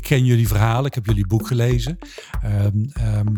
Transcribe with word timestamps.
ik 0.00 0.06
ken 0.06 0.24
jullie 0.24 0.48
verhalen, 0.48 0.86
ik 0.86 0.94
heb 0.94 1.06
jullie 1.06 1.26
boek 1.26 1.46
gelezen. 1.46 1.98
Ehm, 2.42 2.84
ehm, 2.92 3.34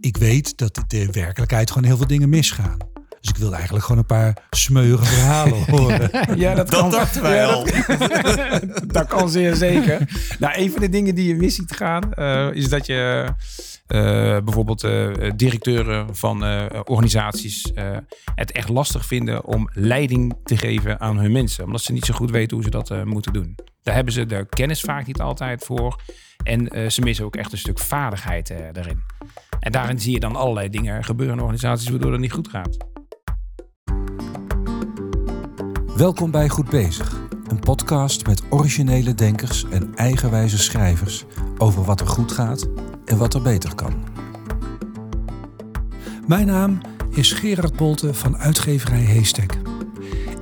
ik 0.00 0.16
weet 0.16 0.58
dat 0.58 0.84
de 0.86 1.08
werkelijkheid 1.12 1.70
gewoon 1.70 1.88
heel 1.88 1.96
veel 1.96 2.06
dingen 2.06 2.28
misgaan. 2.28 2.93
Dus 3.24 3.32
ik 3.32 3.38
wil 3.38 3.54
eigenlijk 3.54 3.84
gewoon 3.84 4.00
een 4.00 4.06
paar 4.06 4.36
smeuige 4.50 5.04
verhalen 5.04 5.64
horen. 5.76 6.10
ja, 6.38 6.54
dat, 6.54 6.70
Dat 6.70 6.80
kan, 6.80 6.90
dachten 6.90 7.22
wij 7.22 7.36
ja, 7.36 7.44
al. 7.44 7.64
Dat, 7.64 8.82
dat 8.96 9.06
kan 9.06 9.28
zeer 9.28 9.54
zeker. 9.54 10.08
Nou, 10.38 10.60
een 10.60 10.70
van 10.70 10.80
de 10.80 10.88
dingen 10.88 11.14
die 11.14 11.28
je 11.28 11.34
mis 11.34 11.54
ziet 11.54 11.76
gaan, 11.76 12.12
eh, 12.12 12.48
is 12.52 12.68
dat 12.68 12.86
je 12.86 13.24
eh, 13.86 14.38
bijvoorbeeld 14.44 14.84
eh, 14.84 15.10
directeuren 15.36 16.16
van 16.16 16.42
organisaties 16.84 17.72
het 18.34 18.52
echt 18.52 18.68
lastig 18.68 19.06
vinden 19.06 19.44
om 19.44 19.68
leiding 19.72 20.34
te 20.42 20.56
geven 20.56 21.00
aan 21.00 21.18
hun 21.18 21.32
mensen. 21.32 21.64
Omdat 21.64 21.82
ze 21.82 21.92
niet 21.92 22.04
zo 22.04 22.14
goed 22.14 22.30
weten 22.30 22.56
hoe 22.56 22.64
ze 22.64 22.70
dat 22.70 23.04
moeten 23.04 23.32
doen. 23.32 23.54
Daar 23.82 23.94
hebben 23.94 24.12
ze 24.12 24.26
de 24.26 24.46
kennis 24.48 24.80
vaak 24.80 25.06
niet 25.06 25.20
altijd 25.20 25.64
voor. 25.64 26.00
En 26.42 26.90
ze 26.92 27.00
missen 27.00 27.24
ook 27.24 27.36
echt 27.36 27.52
een 27.52 27.58
stuk 27.58 27.78
vaardigheid 27.78 28.54
daarin. 28.72 29.02
En 29.60 29.72
daarin 29.72 30.00
zie 30.00 30.12
je 30.12 30.20
dan 30.20 30.36
allerlei 30.36 30.68
dingen 30.68 31.04
gebeuren 31.04 31.36
in 31.36 31.40
organisaties 31.40 31.88
waardoor 31.88 32.12
het 32.12 32.20
niet 32.20 32.32
goed 32.32 32.48
gaat. 32.48 32.93
Welkom 35.96 36.30
bij 36.30 36.48
Goed 36.48 36.70
Bezig, 36.70 37.20
een 37.48 37.58
podcast 37.58 38.26
met 38.26 38.42
originele 38.50 39.14
denkers 39.14 39.64
en 39.70 39.94
eigenwijze 39.94 40.58
schrijvers 40.58 41.24
over 41.58 41.84
wat 41.84 42.00
er 42.00 42.06
goed 42.06 42.32
gaat 42.32 42.68
en 43.04 43.18
wat 43.18 43.34
er 43.34 43.42
beter 43.42 43.74
kan. 43.74 43.94
Mijn 46.26 46.46
naam 46.46 46.80
is 47.10 47.32
Gerard 47.32 47.76
Bolte 47.76 48.14
van 48.14 48.36
uitgeverij 48.36 49.00
Heestek. 49.00 49.58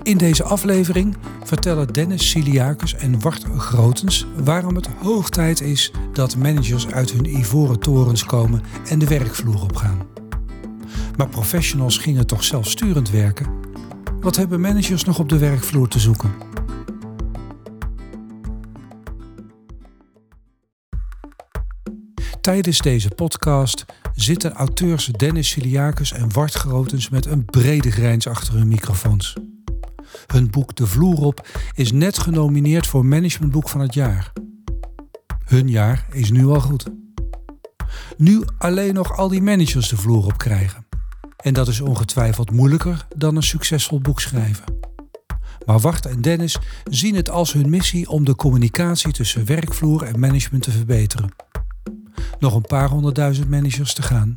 In 0.02 0.18
deze 0.18 0.44
aflevering 0.44 1.16
vertellen 1.44 1.92
Dennis 1.92 2.30
Siliakers 2.30 2.94
en 2.94 3.20
Wart 3.20 3.44
Grotens 3.56 4.26
waarom 4.44 4.74
het 4.74 4.88
hoog 5.02 5.30
tijd 5.30 5.60
is 5.60 5.92
dat 6.12 6.36
managers 6.36 6.86
uit 6.86 7.10
hun 7.10 7.36
ivoren 7.36 7.80
torens 7.80 8.24
komen 8.24 8.62
en 8.88 8.98
de 8.98 9.06
werkvloer 9.06 9.62
opgaan. 9.62 10.06
Maar 11.16 11.28
professionals 11.28 11.98
gingen 11.98 12.26
toch 12.26 12.44
zelfsturend 12.44 13.10
werken? 13.10 13.62
Wat 14.22 14.36
hebben 14.36 14.60
managers 14.60 15.04
nog 15.04 15.18
op 15.18 15.28
de 15.28 15.38
werkvloer 15.38 15.88
te 15.88 15.98
zoeken? 15.98 16.32
Tijdens 22.40 22.78
deze 22.78 23.08
podcast 23.08 23.84
zitten 24.14 24.52
auteurs 24.52 25.06
Dennis 25.06 25.48
Siliakis 25.48 26.12
en 26.12 26.32
Wart 26.32 26.54
Grotens 26.54 27.08
met 27.08 27.26
een 27.26 27.44
brede 27.44 27.90
grijns 27.90 28.26
achter 28.26 28.54
hun 28.54 28.68
microfoons. 28.68 29.36
Hun 30.26 30.50
boek 30.50 30.76
De 30.76 30.86
Vloer 30.86 31.20
op 31.20 31.48
is 31.74 31.92
net 31.92 32.18
genomineerd 32.18 32.86
voor 32.86 33.06
Managementboek 33.06 33.68
van 33.68 33.80
het 33.80 33.94
jaar. 33.94 34.32
Hun 35.44 35.68
jaar 35.68 36.06
is 36.12 36.30
nu 36.30 36.46
al 36.46 36.60
goed. 36.60 36.86
Nu 38.16 38.42
alleen 38.58 38.94
nog 38.94 39.16
al 39.16 39.28
die 39.28 39.42
managers 39.42 39.88
de 39.88 39.96
vloer 39.96 40.24
op 40.24 40.38
krijgen. 40.38 40.81
En 41.42 41.54
dat 41.54 41.68
is 41.68 41.80
ongetwijfeld 41.80 42.50
moeilijker 42.50 43.06
dan 43.16 43.36
een 43.36 43.42
succesvol 43.42 44.00
boek 44.00 44.20
schrijven. 44.20 44.64
Maar 45.66 45.78
Wart 45.80 46.06
en 46.06 46.20
Dennis 46.22 46.58
zien 46.84 47.14
het 47.14 47.30
als 47.30 47.52
hun 47.52 47.70
missie 47.70 48.08
om 48.08 48.24
de 48.24 48.34
communicatie 48.34 49.12
tussen 49.12 49.44
werkvloer 49.44 50.02
en 50.02 50.20
management 50.20 50.62
te 50.62 50.70
verbeteren. 50.70 51.34
Nog 52.38 52.54
een 52.54 52.66
paar 52.66 52.88
honderdduizend 52.88 53.48
managers 53.48 53.94
te 53.94 54.02
gaan. 54.02 54.32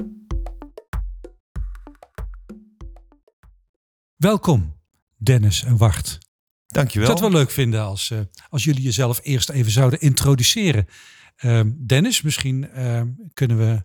Welkom, 4.16 4.76
Dennis 5.17 5.64
en 5.64 5.78
Wart. 5.78 6.08
Ik 6.08 6.73
Dankjewel. 6.73 7.08
zou 7.08 7.20
het 7.20 7.31
wel 7.31 7.39
leuk 7.42 7.52
vinden 7.52 7.81
als, 7.81 8.11
eh, 8.11 8.20
als 8.50 8.64
jullie 8.64 8.83
jezelf 8.83 9.20
eerst 9.23 9.50
even 9.50 9.72
zouden 9.72 10.00
introduceren. 10.00 10.88
Ehm, 11.36 11.72
Dennis, 11.86 12.22
misschien 12.22 12.70
ehm, 12.70 13.08
kunnen 13.33 13.58
we 13.58 13.83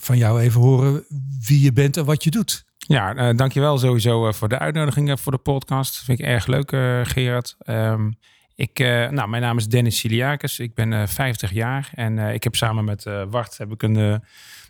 van 0.00 0.16
jou 0.16 0.40
even 0.40 0.60
horen 0.60 1.04
wie 1.46 1.60
je 1.60 1.72
bent 1.72 1.96
en 1.96 2.04
wat 2.04 2.24
je 2.24 2.30
doet. 2.30 2.66
Ja, 2.88 3.14
eh, 3.14 3.36
dankjewel 3.36 3.78
sowieso 3.78 4.26
eh, 4.26 4.32
voor 4.32 4.48
de 4.48 4.58
uitnodiging 4.58 5.10
eh, 5.10 5.16
voor 5.16 5.32
de 5.32 5.38
podcast. 5.38 6.04
Vind 6.04 6.18
ik 6.18 6.26
erg 6.26 6.46
leuk, 6.46 6.72
eh, 6.72 7.00
Gerard. 7.02 7.56
Ehm, 7.58 8.10
ik, 8.54 8.78
nou, 8.78 9.28
mijn 9.28 9.42
naam 9.42 9.56
is 9.56 9.68
Dennis 9.68 9.98
Siliakis. 9.98 10.58
Ik 10.58 10.74
ben 10.74 10.92
eh 10.92 11.06
50 11.06 11.52
jaar 11.52 11.90
en 11.94 12.18
ik 12.18 12.44
heb 12.44 12.54
samen 12.54 12.84
met 12.84 13.04
Wart 13.30 13.58
heb 13.58 13.72
ik 13.72 13.82
een, 13.82 13.96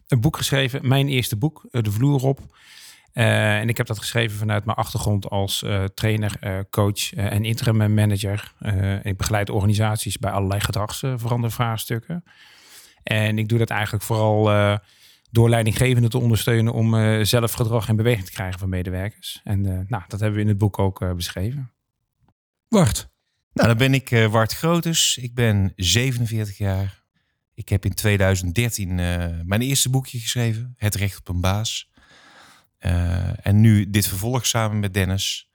een 0.08 0.20
boek 0.20 0.36
geschreven. 0.36 0.88
Mijn 0.88 1.08
eerste 1.08 1.36
boek, 1.36 1.62
De 1.70 1.92
Vloer 1.92 2.22
op. 2.22 2.40
En 3.12 3.68
ik 3.68 3.76
heb 3.76 3.86
dat 3.86 3.98
geschreven 3.98 4.38
vanuit 4.38 4.64
mijn 4.64 4.76
achtergrond 4.76 5.28
als 5.28 5.64
trainer, 5.94 6.64
coach 6.70 7.14
en 7.14 7.44
interim 7.44 7.94
manager. 7.94 8.52
Ik 9.02 9.16
begeleid 9.16 9.50
organisaties 9.50 10.18
bij 10.18 10.30
allerlei 10.30 10.60
gedragsverandervraagstukken. 10.60 12.24
En 13.02 13.38
ik 13.38 13.48
doe 13.48 13.58
dat 13.58 13.70
eigenlijk 13.70 14.04
vooral 14.04 14.50
door 15.30 15.48
leidinggevenden 15.48 16.10
te 16.10 16.18
ondersteunen 16.18 16.72
om 16.72 16.94
eh, 16.94 17.24
zelf 17.24 17.52
gedrag 17.52 17.88
en 17.88 17.96
beweging 17.96 18.24
te 18.26 18.32
krijgen 18.32 18.58
van 18.58 18.68
medewerkers. 18.68 19.40
En 19.44 19.66
eh, 19.66 19.80
nou, 19.88 20.02
dat 20.08 20.20
hebben 20.20 20.36
we 20.36 20.42
in 20.42 20.48
het 20.48 20.58
boek 20.58 20.78
ook 20.78 21.02
eh, 21.02 21.12
beschreven. 21.12 21.70
Wart, 22.68 23.08
Nou, 23.52 23.68
dan 23.68 23.76
ben 23.78 23.94
ik 23.94 24.10
eh, 24.10 24.26
Wart 24.26 24.52
Groters. 24.52 25.16
Ik 25.16 25.34
ben 25.34 25.72
47 25.76 26.58
jaar. 26.58 27.02
Ik 27.54 27.68
heb 27.68 27.84
in 27.84 27.94
2013 27.94 28.98
eh, 28.98 29.26
mijn 29.44 29.60
eerste 29.62 29.90
boekje 29.90 30.18
geschreven, 30.18 30.74
Het 30.76 30.94
Recht 30.94 31.18
op 31.18 31.28
een 31.28 31.40
Baas. 31.40 31.90
Eh, 32.78 33.46
en 33.46 33.60
nu 33.60 33.90
dit 33.90 34.06
vervolg 34.06 34.46
samen 34.46 34.80
met 34.80 34.94
Dennis. 34.94 35.50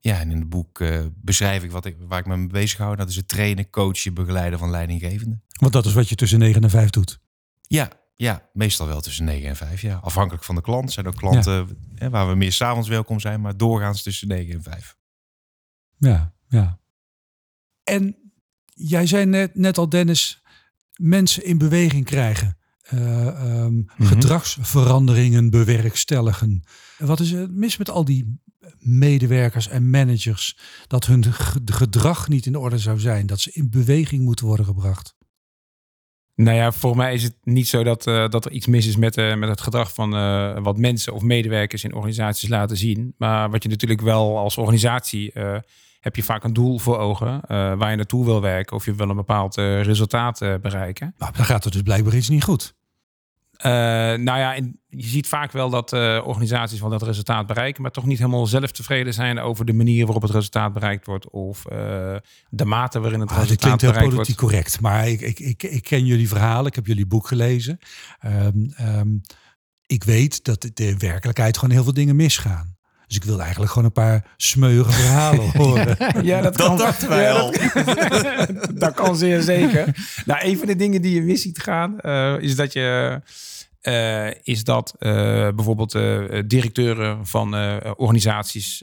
Ja, 0.00 0.20
en 0.20 0.30
in 0.30 0.38
het 0.38 0.48
boek 0.48 0.80
eh, 0.80 1.04
beschrijf 1.14 1.62
ik, 1.62 1.70
wat 1.70 1.84
ik 1.84 1.96
waar 1.98 2.18
ik 2.18 2.26
me 2.26 2.36
mee 2.36 2.46
bezig 2.46 2.78
hou. 2.78 2.96
Dat 2.96 3.08
is 3.08 3.16
het 3.16 3.28
trainen, 3.28 3.70
coachen, 3.70 4.14
begeleiden 4.14 4.58
van 4.58 4.70
leidinggevenden. 4.70 5.42
want 5.60 5.72
dat 5.72 5.86
is 5.86 5.92
wat 5.92 6.08
je 6.08 6.14
tussen 6.14 6.38
9 6.38 6.62
en 6.62 6.70
5 6.70 6.90
doet. 6.90 7.18
Ja, 7.62 7.90
ja, 8.20 8.48
meestal 8.52 8.86
wel 8.86 9.00
tussen 9.00 9.24
9 9.24 9.48
en 9.48 9.56
5. 9.56 9.80
Ja. 9.82 9.96
Afhankelijk 9.96 10.44
van 10.44 10.54
de 10.54 10.60
klant. 10.60 10.92
Zijn 10.92 11.06
ook 11.06 11.16
klanten 11.16 11.78
waar 12.10 12.28
we 12.28 12.34
meer 12.34 12.52
s'avonds 12.52 12.88
welkom 12.88 13.20
zijn, 13.20 13.40
maar 13.40 13.56
doorgaans 13.56 14.02
tussen 14.02 14.28
9 14.28 14.54
en 14.54 14.62
5. 14.62 14.96
Ja, 15.98 16.34
ja. 16.48 16.78
En 17.84 18.16
jij 18.68 19.06
zei 19.06 19.24
net, 19.26 19.54
net 19.54 19.78
al, 19.78 19.88
Dennis, 19.88 20.42
mensen 20.96 21.44
in 21.44 21.58
beweging 21.58 22.04
krijgen. 22.04 22.56
Eh, 22.82 23.26
ehm, 23.28 23.82
Gedragsveranderingen 23.86 25.50
bewerkstelligen. 25.50 26.62
Wat 26.98 27.20
is 27.20 27.32
er 27.32 27.50
mis 27.50 27.76
met 27.76 27.90
al 27.90 28.04
die 28.04 28.40
medewerkers 28.78 29.68
en 29.68 29.90
managers? 29.90 30.58
Dat 30.86 31.06
hun 31.06 31.24
ge- 31.32 31.60
gedrag 31.64 32.28
niet 32.28 32.46
in 32.46 32.56
orde 32.56 32.78
zou 32.78 32.98
zijn. 33.00 33.26
Dat 33.26 33.40
ze 33.40 33.50
in 33.52 33.70
beweging 33.70 34.24
moeten 34.24 34.46
worden 34.46 34.66
gebracht. 34.66 35.16
Nou 36.38 36.56
ja, 36.56 36.72
voor 36.72 36.96
mij 36.96 37.14
is 37.14 37.22
het 37.22 37.34
niet 37.42 37.68
zo 37.68 37.82
dat, 37.82 38.06
eh, 38.06 38.28
dat 38.28 38.44
er 38.44 38.52
iets 38.52 38.66
mis 38.66 38.86
is 38.86 38.96
met, 38.96 39.16
eh, 39.16 39.34
met 39.34 39.48
het 39.48 39.60
gedrag 39.60 39.94
van 39.94 40.14
eh, 40.14 40.58
wat 40.58 40.76
mensen 40.76 41.12
of 41.12 41.22
medewerkers 41.22 41.84
in 41.84 41.94
organisaties 41.94 42.48
laten 42.48 42.76
zien. 42.76 43.14
Maar 43.16 43.50
wat 43.50 43.62
je 43.62 43.68
natuurlijk 43.68 44.00
wel 44.00 44.38
als 44.38 44.56
organisatie 44.56 45.32
heb 46.00 46.16
je 46.16 46.22
vaak 46.22 46.44
een 46.44 46.52
doel 46.52 46.78
voor 46.78 46.98
ogen 46.98 47.40
waar 47.48 47.90
je 47.90 47.96
naartoe 47.96 48.24
wil 48.24 48.40
werken 48.40 48.76
of 48.76 48.84
je 48.84 48.94
wil 48.94 49.08
een 49.08 49.16
bepaald 49.16 49.56
resultaat 49.56 50.38
bereiken. 50.38 51.14
Nou, 51.18 51.32
dan 51.36 51.44
gaat 51.44 51.64
er 51.64 51.70
dus 51.70 51.82
blijkbaar 51.82 52.14
iets 52.14 52.28
niet 52.28 52.44
goed. 52.44 52.74
Eh, 53.58 53.70
nou 53.70 54.38
ja, 54.38 54.54
en 54.54 54.80
je 54.88 55.06
ziet 55.06 55.26
vaak 55.26 55.52
wel 55.52 55.70
dat 55.70 55.92
eh, 55.92 56.22
organisaties 56.24 56.80
wel 56.80 56.90
dat 56.90 57.02
resultaat 57.02 57.46
bereiken, 57.46 57.82
maar 57.82 57.90
toch 57.90 58.06
niet 58.06 58.18
helemaal 58.18 58.46
zelf 58.46 58.70
tevreden 58.72 59.14
zijn 59.14 59.38
over 59.38 59.64
de 59.64 59.72
manier 59.72 60.04
waarop 60.04 60.22
het 60.22 60.32
resultaat 60.32 60.72
bereikt 60.72 61.06
wordt 61.06 61.30
of 61.30 61.66
eh, 61.66 62.16
de 62.48 62.64
mate 62.64 63.00
waarin 63.00 63.20
het 63.20 63.30
Ah, 63.30 63.36
resultaat 63.36 63.60
klinkt 63.60 63.80
heel 63.80 63.90
bereikt 63.90 64.14
politiek 64.14 64.40
wordt. 64.40 64.54
correct. 64.54 64.80
Maar 64.80 65.08
ik, 65.08 65.20
ik, 65.20 65.38
ik, 65.40 65.62
ik 65.62 65.82
ken 65.82 66.04
jullie 66.06 66.28
verhalen. 66.28 66.66
Ik 66.66 66.74
heb 66.74 66.86
jullie 66.86 67.06
boek 67.06 67.26
gelezen. 67.26 67.78
Ehm, 68.20 68.66
ehm, 68.76 69.08
ik 69.86 70.04
weet 70.04 70.44
dat 70.44 70.70
de 70.74 70.96
werkelijkheid 70.96 71.58
gewoon 71.58 71.74
heel 71.74 71.84
veel 71.84 71.94
dingen 71.94 72.16
misgaan. 72.16 72.76
Dus 73.06 73.16
ik 73.16 73.24
wil 73.24 73.40
eigenlijk 73.40 73.70
gewoon 73.70 73.86
een 73.86 73.92
paar 73.92 74.24
smeuige 74.36 74.92
verhalen 74.92 75.50
horen. 75.62 75.96
Ja, 76.24 76.40
dat, 76.40 76.56
Dat 76.56 76.66
kan, 76.66 76.76
dachten 76.76 77.08
wij 77.08 77.22
ja, 77.22 77.32
al. 77.32 77.52
Dat, 77.52 78.70
dat 78.80 78.94
kan 78.94 79.16
zeer 79.16 79.42
zeker. 79.42 79.96
nou, 80.24 80.40
een 80.48 80.58
van 80.58 80.66
de 80.66 80.76
dingen 80.76 81.02
die 81.02 81.14
je 81.14 81.22
mis 81.22 81.42
ziet 81.42 81.58
gaan, 81.62 82.00
is 82.40 82.56
dat 82.56 82.72
je. 82.72 83.20
Eh, 83.88 84.30
is 84.42 84.64
dat 84.64 84.94
eh, 84.98 85.10
bijvoorbeeld 85.54 85.94
eh, 85.94 86.24
directeuren 86.46 87.26
van 87.26 87.54
organisaties 87.96 88.82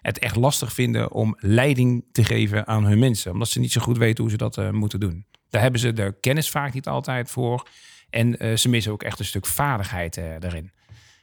het 0.00 0.18
echt 0.18 0.36
lastig 0.36 0.72
vinden 0.72 1.12
om 1.12 1.36
leiding 1.38 2.04
te 2.12 2.24
geven 2.24 2.66
aan 2.66 2.84
hun 2.84 2.98
mensen. 2.98 3.32
Omdat 3.32 3.48
ze 3.48 3.60
niet 3.60 3.72
zo 3.72 3.80
goed 3.80 3.98
weten 3.98 4.22
hoe 4.22 4.32
ze 4.32 4.36
dat 4.38 4.72
moeten 4.72 5.00
doen. 5.00 5.26
Daar 5.50 5.62
hebben 5.62 5.80
ze 5.80 5.92
de 5.92 6.16
kennis 6.20 6.50
vaak 6.50 6.72
niet 6.74 6.86
altijd 6.88 7.30
voor. 7.30 7.68
En 8.10 8.58
ze 8.58 8.68
missen 8.68 8.92
ook 8.92 9.02
echt 9.02 9.18
een 9.18 9.24
stuk 9.24 9.46
vaardigheid 9.46 10.20
daarin. 10.38 10.72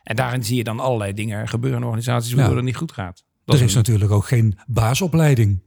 En 0.03 0.15
daarin 0.15 0.43
zie 0.43 0.57
je 0.57 0.63
dan 0.63 0.79
allerlei 0.79 1.13
dingen 1.13 1.47
gebeuren 1.47 1.79
in 1.79 1.85
organisaties 1.85 2.29
waardoor 2.33 2.49
Ja. 2.51 2.57
het 2.57 2.65
niet 2.65 2.75
goed 2.77 2.91
gaat. 2.91 3.23
Dat 3.45 3.55
er 3.55 3.61
een- 3.61 3.67
is 3.67 3.73
natuurlijk 3.75 4.11
ook 4.11 4.25
geen 4.27 4.57
baasopleiding. 4.67 5.61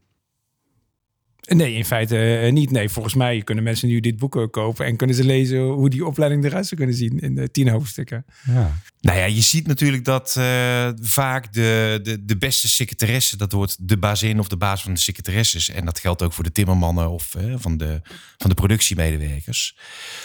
Nee, 1.47 1.75
in 1.75 1.85
feite 1.85 2.39
eh, 2.39 2.53
niet. 2.53 2.71
Nee, 2.71 2.89
volgens 2.89 3.15
mij 3.15 3.43
kunnen 3.43 3.65
mensen 3.65 3.89
nu 3.89 4.01
dit 4.01 4.17
boek 4.17 4.49
kopen 4.51 4.87
en 4.87 4.97
kunnen 4.97 5.17
ze 5.17 5.25
lezen 5.25 5.61
hoe 5.61 5.91
die 5.91 6.07
opleiding 6.07 6.45
eruit 6.45 6.67
zou 6.67 6.77
kunnen 6.77 6.97
zien 6.97 7.19
in 7.19 7.35
de 7.35 7.51
tien 7.51 7.69
hoofdstukken. 7.69 8.25
Ja. 8.45 8.81
Nou 9.01 9.19
ja, 9.19 9.25
je 9.25 9.41
ziet 9.41 9.67
natuurlijk 9.67 10.05
dat 10.05 10.35
uh, 10.39 10.89
vaak 11.01 11.53
de, 11.53 12.01
de, 12.03 12.25
de 12.25 12.37
beste 12.37 12.69
secretaresse, 12.69 13.37
dat 13.37 13.53
wordt 13.53 13.89
de 13.89 13.99
bazin 13.99 14.39
of 14.39 14.49
de 14.49 14.57
baas 14.57 14.83
van 14.83 14.95
de 14.95 15.01
secretaresses. 15.01 15.69
En 15.69 15.85
dat 15.85 15.99
geldt 15.99 16.23
ook 16.23 16.33
voor 16.33 16.45
de 16.45 16.53
timmermannen 16.53 17.11
of 17.11 17.35
uh, 17.35 17.55
van, 17.59 17.77
de, 17.77 18.01
van 18.37 18.51
de 18.51 18.57
productiemedewerkers. 18.57 19.77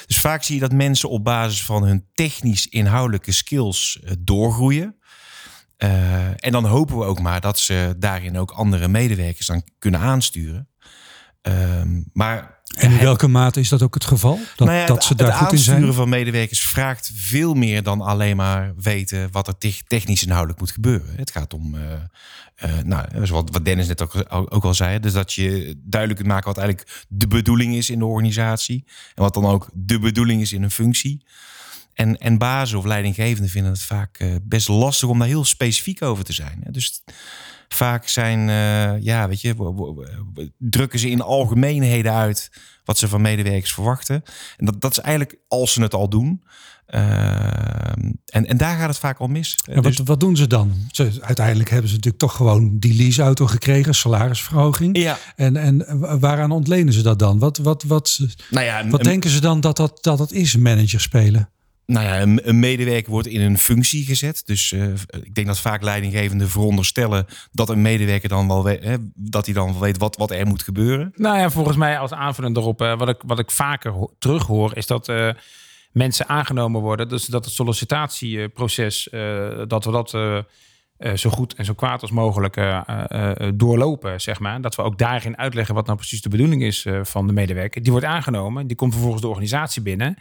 Dus 0.05 0.19
vaak 0.19 0.43
zie 0.43 0.55
je 0.55 0.61
dat 0.61 0.73
mensen 0.73 1.09
op 1.09 1.23
basis 1.23 1.63
van 1.63 1.83
hun 1.83 2.05
technisch 2.13 2.67
inhoudelijke 2.67 3.31
skills 3.31 3.99
uh, 4.03 4.11
doorgroeien. 4.19 4.95
en 6.35 6.51
dan 6.51 6.65
hopen 6.65 6.97
we 6.97 7.03
ook 7.03 7.19
maar 7.19 7.41
dat 7.41 7.59
ze 7.59 7.95
daarin 7.97 8.37
ook 8.37 8.51
andere 8.51 8.87
medewerkers 8.87 9.47
dan 9.47 9.63
kunnen 9.79 9.99
aansturen. 9.99 10.69
Um, 11.41 12.09
maar 12.13 12.59
en 12.77 12.91
in 12.91 12.99
welke 12.99 13.27
mate 13.27 13.59
is 13.59 13.69
dat 13.69 13.81
ook 13.81 13.93
het 13.93 14.05
geval? 14.05 14.39
Dat, 14.55 14.67
nou 14.67 14.79
ja, 14.79 14.85
dat 14.85 15.03
ze 15.03 15.15
daar 15.15 15.33
goed 15.33 15.51
in 15.51 15.57
zijn? 15.57 15.83
Het 15.83 15.95
van 15.95 16.09
medewerkers 16.09 16.59
vraagt 16.59 17.11
veel 17.15 17.53
meer 17.53 17.83
dan 17.83 18.01
alleen 18.01 18.35
maar 18.35 18.73
weten 18.77 19.31
wat 19.31 19.47
er 19.47 19.81
technisch 19.87 20.23
inhoudelijk 20.23 20.59
moet 20.59 20.71
gebeuren. 20.71 21.13
Het 21.15 21.31
gaat 21.31 21.53
om, 21.53 21.75
uh, 21.75 21.81
uh, 22.63 22.83
nou, 22.83 23.07
wat, 23.25 23.49
wat 23.51 23.65
Dennis 23.65 23.87
net 23.87 24.01
ook, 24.01 24.25
ook 24.29 24.63
al 24.63 24.73
zei, 24.73 24.99
dus 24.99 25.13
dat 25.13 25.33
je 25.33 25.75
duidelijk 25.83 26.21
kunt 26.21 26.33
maken 26.33 26.47
wat 26.47 26.57
eigenlijk 26.57 27.05
de 27.07 27.27
bedoeling 27.27 27.75
is 27.75 27.89
in 27.89 27.99
de 27.99 28.05
organisatie. 28.05 28.83
En 29.15 29.23
wat 29.23 29.33
dan 29.33 29.45
ook 29.45 29.69
de 29.73 29.99
bedoeling 29.99 30.41
is 30.41 30.53
in 30.53 30.63
een 30.63 30.71
functie. 30.71 31.25
En, 31.93 32.17
en 32.17 32.37
bazen 32.37 32.77
of 32.77 32.85
leidinggevenden 32.85 33.49
vinden 33.49 33.71
het 33.71 33.81
vaak 33.81 34.19
uh, 34.19 34.35
best 34.43 34.67
lastig 34.67 35.09
om 35.09 35.19
daar 35.19 35.27
heel 35.27 35.45
specifiek 35.45 36.01
over 36.01 36.23
te 36.23 36.33
zijn. 36.33 36.63
Dus 36.69 37.03
Vaak 37.73 38.07
zijn, 38.07 38.39
uh, 38.39 39.01
ja, 39.03 39.27
weet 39.27 39.41
je, 39.41 39.55
drukken 40.57 40.99
ze 40.99 41.09
in 41.09 41.21
algemeenheden 41.21 42.13
uit 42.13 42.51
wat 42.83 42.97
ze 42.97 43.07
van 43.07 43.21
medewerkers 43.21 43.73
verwachten. 43.73 44.23
En 44.57 44.65
dat, 44.65 44.81
dat 44.81 44.91
is 44.91 44.99
eigenlijk 44.99 45.37
als 45.47 45.73
ze 45.73 45.81
het 45.81 45.93
al 45.93 46.09
doen. 46.09 46.43
Uh, 46.95 47.01
en, 48.25 48.45
en 48.45 48.57
daar 48.57 48.77
gaat 48.77 48.89
het 48.89 48.97
vaak 48.97 49.19
al 49.19 49.27
mis. 49.27 49.57
Ja, 49.63 49.81
dus, 49.81 49.99
wat 50.03 50.19
doen 50.19 50.35
ze 50.37 50.47
dan? 50.47 50.73
Ze, 50.91 51.11
uiteindelijk 51.21 51.69
hebben 51.69 51.89
ze 51.89 51.95
natuurlijk 51.95 52.23
toch 52.23 52.35
gewoon 52.35 52.79
die 52.79 52.93
leaseauto 52.93 53.47
gekregen, 53.47 53.95
salarisverhoging. 53.95 54.97
Ja. 54.97 55.17
En, 55.35 55.57
en 55.57 55.85
waaraan 56.19 56.51
ontlenen 56.51 56.93
ze 56.93 57.01
dat 57.01 57.19
dan? 57.19 57.39
Wat, 57.39 57.57
wat, 57.57 57.83
wat, 57.83 58.19
nou 58.49 58.65
ja, 58.65 58.87
wat 58.87 59.03
denken 59.03 59.29
ze 59.29 59.41
dan 59.41 59.61
dat 59.61 59.77
dat, 59.77 59.97
dat, 60.03 60.17
dat 60.17 60.31
is, 60.31 60.55
manager 60.55 61.01
spelen? 61.01 61.49
Nou 61.89 62.05
ja, 62.05 62.21
een, 62.21 62.59
medewerker 62.59 63.11
wordt 63.11 63.27
in 63.27 63.41
een 63.41 63.57
functie 63.57 64.05
gezet. 64.05 64.41
Dus 64.45 64.71
uh, 64.71 64.93
ik 65.21 65.35
denk 65.35 65.47
dat 65.47 65.59
vaak 65.59 65.81
leidinggevenden 65.81 66.49
veronderstellen 66.49 67.25
dat 67.51 67.69
een 67.69 67.81
medewerker 67.81 68.29
dan 68.29 68.47
wel 68.47 68.63
weet, 68.63 68.83
hè, 68.83 68.95
dat 69.13 69.45
hij 69.45 69.53
dan 69.53 69.71
wel 69.71 69.81
weet 69.81 69.97
wat, 69.97 70.17
wat 70.17 70.31
er 70.31 70.47
moet 70.47 70.63
gebeuren. 70.63 71.11
Nou 71.15 71.37
ja, 71.37 71.49
volgens 71.49 71.77
mij 71.77 71.99
als 71.99 72.11
aanvulling 72.11 72.57
erop, 72.57 72.81
uh, 72.81 72.97
wat, 72.97 73.09
ik, 73.09 73.21
wat 73.25 73.39
ik 73.39 73.51
vaker 73.51 74.07
terughoor, 74.19 74.77
is 74.77 74.87
dat 74.87 75.07
uh, 75.07 75.29
mensen 75.91 76.27
aangenomen 76.27 76.81
worden. 76.81 77.09
Dus 77.09 77.25
dat 77.25 77.45
het 77.45 77.53
sollicitatieproces, 77.53 79.07
dat 79.67 79.85
we 79.85 79.91
dat 79.91 80.09
zo 81.19 81.29
goed 81.29 81.53
en 81.53 81.65
zo 81.65 81.73
kwaad 81.73 82.01
als 82.01 82.11
mogelijk 82.11 82.57
doorlopen, 83.55 84.21
zeg 84.21 84.39
maar. 84.39 84.61
Dat 84.61 84.75
we 84.75 84.81
ook 84.81 84.97
daarin 84.97 85.37
uitleggen 85.37 85.75
wat 85.75 85.85
nou 85.85 85.97
precies 85.97 86.21
de 86.21 86.29
bedoeling 86.29 86.63
is 86.63 86.85
van 87.01 87.27
de 87.27 87.33
medewerker. 87.33 87.81
Die 87.81 87.91
wordt 87.91 88.07
aangenomen, 88.07 88.67
die 88.67 88.75
komt 88.75 88.91
vervolgens 88.91 89.21
de 89.21 89.27
organisatie 89.27 89.81
binnen. 89.81 90.17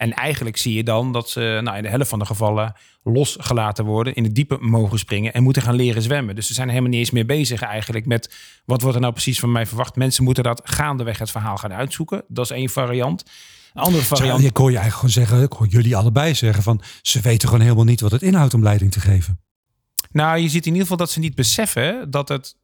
En 0.00 0.14
eigenlijk 0.14 0.56
zie 0.56 0.74
je 0.74 0.82
dan 0.82 1.12
dat 1.12 1.30
ze 1.30 1.60
nou, 1.62 1.76
in 1.76 1.82
de 1.82 1.88
helft 1.88 2.08
van 2.08 2.18
de 2.18 2.26
gevallen 2.26 2.74
losgelaten 3.02 3.84
worden, 3.84 4.14
in 4.14 4.24
het 4.24 4.34
diepe 4.34 4.56
mogen 4.60 4.98
springen 4.98 5.32
en 5.32 5.42
moeten 5.42 5.62
gaan 5.62 5.74
leren 5.74 6.02
zwemmen. 6.02 6.34
Dus 6.34 6.46
ze 6.46 6.54
zijn 6.54 6.68
helemaal 6.68 6.90
niet 6.90 6.98
eens 6.98 7.10
meer 7.10 7.26
bezig 7.26 7.62
eigenlijk 7.62 8.06
met 8.06 8.34
wat 8.64 8.80
wordt 8.80 8.94
er 8.94 9.00
nou 9.00 9.12
precies 9.12 9.40
van 9.40 9.52
mij 9.52 9.66
verwacht. 9.66 9.96
Mensen 9.96 10.24
moeten 10.24 10.44
dat 10.44 10.60
gaandeweg 10.64 11.18
het 11.18 11.30
verhaal 11.30 11.56
gaan 11.56 11.72
uitzoeken. 11.72 12.24
Dat 12.28 12.44
is 12.44 12.50
één 12.50 12.68
variant. 12.68 13.24
Een 13.74 13.82
andere 13.82 14.04
variant. 14.04 14.44
ik 14.44 14.56
hoor 14.56 14.70
je 14.70 14.78
eigenlijk 14.78 15.12
gewoon 15.12 15.26
zeggen, 15.26 15.46
ik 15.46 15.58
hoor 15.58 15.66
jullie 15.66 15.96
allebei 15.96 16.34
zeggen 16.34 16.62
van 16.62 16.82
ze 17.02 17.20
weten 17.20 17.48
gewoon 17.48 17.64
helemaal 17.64 17.84
niet 17.84 18.00
wat 18.00 18.10
het 18.10 18.22
inhoudt 18.22 18.54
om 18.54 18.62
leiding 18.62 18.92
te 18.92 19.00
geven. 19.00 19.40
Nou, 20.10 20.38
je 20.38 20.48
ziet 20.48 20.66
in 20.66 20.72
ieder 20.72 20.82
geval 20.82 20.96
dat 20.96 21.10
ze 21.10 21.18
niet 21.18 21.34
beseffen 21.34 22.10
dat 22.10 22.28
het, 22.28 22.56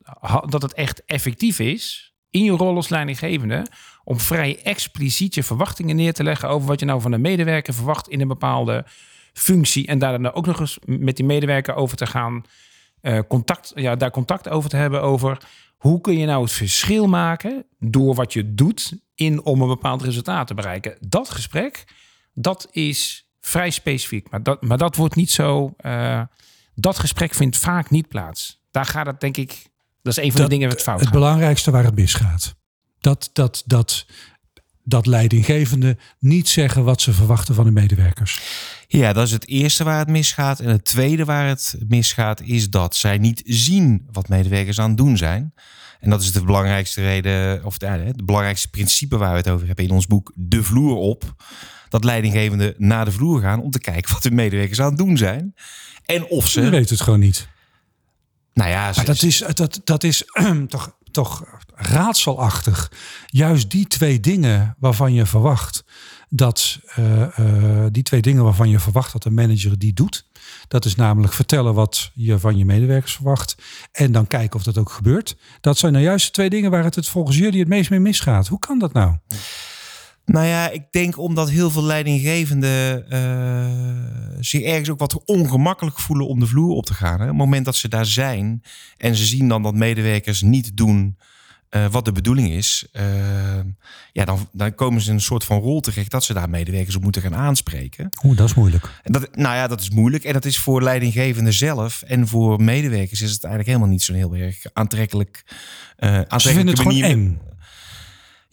dat 0.48 0.62
het 0.62 0.72
echt 0.72 1.04
effectief 1.04 1.58
is 1.58 2.14
in 2.30 2.44
je 2.44 2.50
rol 2.50 2.76
als 2.76 2.88
leidinggevende 2.88 3.66
om 4.08 4.20
vrij 4.20 4.62
expliciet 4.62 5.34
je 5.34 5.42
verwachtingen 5.42 5.96
neer 5.96 6.12
te 6.12 6.22
leggen 6.22 6.48
over 6.48 6.68
wat 6.68 6.80
je 6.80 6.86
nou 6.86 7.00
van 7.00 7.12
een 7.12 7.20
medewerker 7.20 7.74
verwacht 7.74 8.08
in 8.08 8.20
een 8.20 8.28
bepaalde 8.28 8.84
functie. 9.32 9.86
En 9.86 9.98
daar 9.98 10.22
dan 10.22 10.32
ook 10.32 10.46
nog 10.46 10.60
eens 10.60 10.78
met 10.84 11.16
die 11.16 11.24
medewerker 11.24 11.74
over 11.74 11.96
te 11.96 12.06
gaan, 12.06 12.44
uh, 13.02 13.18
contact, 13.28 13.72
ja, 13.74 13.96
daar 13.96 14.10
contact 14.10 14.48
over 14.48 14.70
te 14.70 14.76
hebben 14.76 15.02
over 15.02 15.38
hoe 15.76 16.00
kun 16.00 16.18
je 16.18 16.26
nou 16.26 16.42
het 16.42 16.52
verschil 16.52 17.06
maken 17.06 17.64
door 17.78 18.14
wat 18.14 18.32
je 18.32 18.54
doet 18.54 18.98
in 19.14 19.44
om 19.44 19.60
een 19.60 19.68
bepaald 19.68 20.02
resultaat 20.02 20.46
te 20.46 20.54
bereiken. 20.54 20.96
Dat 21.00 21.30
gesprek, 21.30 21.84
dat 22.34 22.68
is 22.70 23.28
vrij 23.40 23.70
specifiek, 23.70 24.30
maar 24.30 24.42
dat, 24.42 24.62
maar 24.62 24.78
dat 24.78 24.96
wordt 24.96 25.14
niet 25.14 25.30
zo. 25.30 25.74
Uh, 25.80 26.22
dat 26.74 26.98
gesprek 26.98 27.34
vindt 27.34 27.56
vaak 27.56 27.90
niet 27.90 28.08
plaats. 28.08 28.62
Daar 28.70 28.86
gaat 28.86 29.06
het 29.06 29.20
denk 29.20 29.36
ik. 29.36 29.66
Dat 30.02 30.18
is 30.18 30.24
een 30.24 30.32
van 30.32 30.40
de 30.40 30.48
dingen 30.48 30.68
wat 30.68 30.82
fout 30.82 31.00
Het 31.00 31.10
belangrijkste 31.10 31.70
waar 31.70 31.84
het 31.84 31.94
misgaat 31.94 32.56
dat, 33.00 33.30
dat, 33.32 33.62
dat, 33.66 34.06
dat 34.82 35.06
leidinggevenden 35.06 35.98
niet 36.18 36.48
zeggen 36.48 36.84
wat 36.84 37.00
ze 37.00 37.12
verwachten 37.12 37.54
van 37.54 37.64
de 37.64 37.70
medewerkers. 37.70 38.40
Ja, 38.88 39.12
dat 39.12 39.26
is 39.26 39.32
het 39.32 39.48
eerste 39.48 39.84
waar 39.84 39.98
het 39.98 40.08
misgaat. 40.08 40.60
En 40.60 40.68
het 40.68 40.84
tweede 40.84 41.24
waar 41.24 41.48
het 41.48 41.76
misgaat 41.88 42.40
is 42.40 42.70
dat 42.70 42.96
zij 42.96 43.18
niet 43.18 43.42
zien 43.44 44.08
wat 44.12 44.28
medewerkers 44.28 44.78
aan 44.78 44.88
het 44.88 44.98
doen 44.98 45.16
zijn. 45.16 45.54
En 46.00 46.10
dat 46.10 46.22
is 46.22 46.32
de 46.32 46.44
belangrijkste 46.44 47.00
reden, 47.00 47.64
of 47.64 47.80
het 47.80 48.24
belangrijkste 48.24 48.68
principe 48.68 49.16
waar 49.16 49.30
we 49.30 49.36
het 49.36 49.48
over 49.48 49.66
hebben 49.66 49.84
in 49.84 49.90
ons 49.90 50.06
boek 50.06 50.32
De 50.34 50.62
Vloer 50.62 50.96
op. 50.96 51.34
Dat 51.88 52.04
leidinggevenden 52.04 52.74
naar 52.76 53.04
de 53.04 53.12
vloer 53.12 53.40
gaan 53.40 53.62
om 53.62 53.70
te 53.70 53.78
kijken 53.78 54.12
wat 54.12 54.22
de 54.22 54.30
medewerkers 54.30 54.80
aan 54.80 54.88
het 54.88 54.98
doen 54.98 55.16
zijn. 55.16 55.54
En 56.04 56.26
of 56.26 56.48
ze. 56.48 56.60
Je 56.60 56.70
weet 56.70 56.90
het 56.90 57.00
gewoon 57.00 57.20
niet. 57.20 57.48
Nou 58.52 58.70
ja, 58.70 58.92
maar 58.96 59.04
dat 59.04 59.22
is, 59.22 59.44
dat, 59.54 59.80
dat 59.84 60.04
is 60.04 60.22
toch, 60.68 60.95
toch 61.16 61.44
raadselachtig. 61.74 62.92
Juist 63.26 63.70
die 63.70 63.86
twee 63.86 64.20
dingen 64.20 64.76
waarvan 64.78 65.12
je 65.12 65.26
verwacht 65.26 65.84
dat 66.28 66.78
uh, 66.98 67.84
die 67.90 68.02
twee 68.02 68.22
dingen 68.22 68.44
waarvan 68.44 68.68
je 68.68 68.78
verwacht 68.78 69.12
dat 69.12 69.24
een 69.24 69.34
manager 69.34 69.78
die 69.78 69.92
doet. 69.92 70.26
Dat 70.68 70.84
is 70.84 70.94
namelijk 70.94 71.32
vertellen 71.32 71.74
wat 71.74 72.10
je 72.14 72.38
van 72.38 72.56
je 72.56 72.64
medewerkers 72.64 73.14
verwacht. 73.14 73.56
En 73.92 74.12
dan 74.12 74.26
kijken 74.26 74.58
of 74.58 74.64
dat 74.64 74.78
ook 74.78 74.90
gebeurt. 74.90 75.36
Dat 75.60 75.78
zijn 75.78 75.92
nou 75.92 76.04
juist 76.04 76.26
de 76.26 76.32
twee 76.32 76.50
dingen 76.50 76.70
waar 76.70 76.84
het, 76.84 76.94
het 76.94 77.08
volgens 77.08 77.36
jullie 77.36 77.60
het 77.60 77.68
meest 77.68 77.90
mee 77.90 78.00
misgaat. 78.00 78.46
Hoe 78.46 78.58
kan 78.58 78.78
dat 78.78 78.92
nou? 78.92 79.16
Nou 80.26 80.46
ja, 80.46 80.70
ik 80.70 80.82
denk 80.90 81.18
omdat 81.18 81.50
heel 81.50 81.70
veel 81.70 81.82
leidinggevenden 81.82 83.06
uh, 83.08 84.40
zich 84.40 84.62
ergens 84.62 84.90
ook 84.90 84.98
wat 84.98 85.24
ongemakkelijk 85.24 85.98
voelen 85.98 86.28
om 86.28 86.40
de 86.40 86.46
vloer 86.46 86.74
op 86.74 86.86
te 86.86 86.94
gaan. 86.94 87.18
Hè. 87.18 87.22
Op 87.22 87.28
het 87.28 87.36
moment 87.36 87.64
dat 87.64 87.76
ze 87.76 87.88
daar 87.88 88.06
zijn 88.06 88.62
en 88.96 89.16
ze 89.16 89.24
zien 89.24 89.48
dan 89.48 89.62
dat 89.62 89.74
medewerkers 89.74 90.42
niet 90.42 90.76
doen 90.76 91.16
uh, 91.70 91.86
wat 91.90 92.04
de 92.04 92.12
bedoeling 92.12 92.50
is, 92.50 92.86
uh, 92.92 93.02
ja, 94.12 94.24
dan, 94.24 94.48
dan 94.52 94.74
komen 94.74 95.00
ze 95.00 95.08
in 95.08 95.14
een 95.14 95.20
soort 95.20 95.44
van 95.44 95.60
rol 95.60 95.80
terecht 95.80 96.10
dat 96.10 96.24
ze 96.24 96.34
daar 96.34 96.50
medewerkers 96.50 96.96
op 96.96 97.02
moeten 97.02 97.22
gaan 97.22 97.34
aanspreken. 97.34 98.10
Oeh, 98.24 98.36
dat 98.36 98.48
is 98.48 98.54
moeilijk. 98.54 99.00
Dat, 99.02 99.36
nou 99.36 99.56
ja, 99.56 99.66
dat 99.66 99.80
is 99.80 99.90
moeilijk. 99.90 100.24
En 100.24 100.32
dat 100.32 100.44
is 100.44 100.58
voor 100.58 100.82
leidinggevenden 100.82 101.52
zelf 101.52 102.02
en 102.02 102.28
voor 102.28 102.62
medewerkers 102.62 103.20
is 103.20 103.30
het 103.30 103.44
eigenlijk 103.44 103.66
helemaal 103.74 103.92
niet 103.92 104.02
zo'n 104.02 104.16
heel 104.16 104.36
erg 104.36 104.64
aantrekkelijk. 104.72 105.44
Uh, 105.46 106.08
aantrekkelijke 106.08 106.40
ze 106.40 106.52
vinden 106.52 106.74
het 106.74 106.84
manier. 106.84 107.04
gewoon 107.04 107.20
eng. 107.20 107.40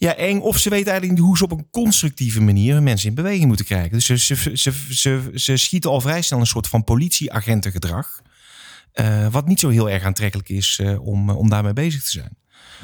Ja, 0.04 0.16
eng. 0.16 0.40
Of 0.40 0.58
ze 0.58 0.70
weten 0.70 0.92
eigenlijk 0.92 1.18
niet 1.18 1.28
hoe 1.28 1.36
ze 1.36 1.44
op 1.44 1.50
een 1.50 1.70
constructieve 1.70 2.40
manier 2.40 2.82
mensen 2.82 3.08
in 3.08 3.14
beweging 3.14 3.46
moeten 3.46 3.64
krijgen. 3.64 3.90
Dus 3.90 4.04
ze, 4.04 4.18
ze, 4.18 4.56
ze, 4.56 4.72
ze, 4.90 5.30
ze 5.34 5.56
schieten 5.56 5.90
al 5.90 6.00
vrij 6.00 6.22
snel 6.22 6.40
een 6.40 6.46
soort 6.46 6.68
van 6.68 6.84
politieagentengedrag. 6.84 8.22
Uh, 8.94 9.26
wat 9.28 9.46
niet 9.46 9.60
zo 9.60 9.68
heel 9.68 9.90
erg 9.90 10.02
aantrekkelijk 10.02 10.48
is 10.48 10.78
uh, 10.82 11.06
om, 11.06 11.30
om 11.30 11.48
daarmee 11.48 11.72
bezig 11.72 12.04
te 12.04 12.10
zijn. 12.10 12.36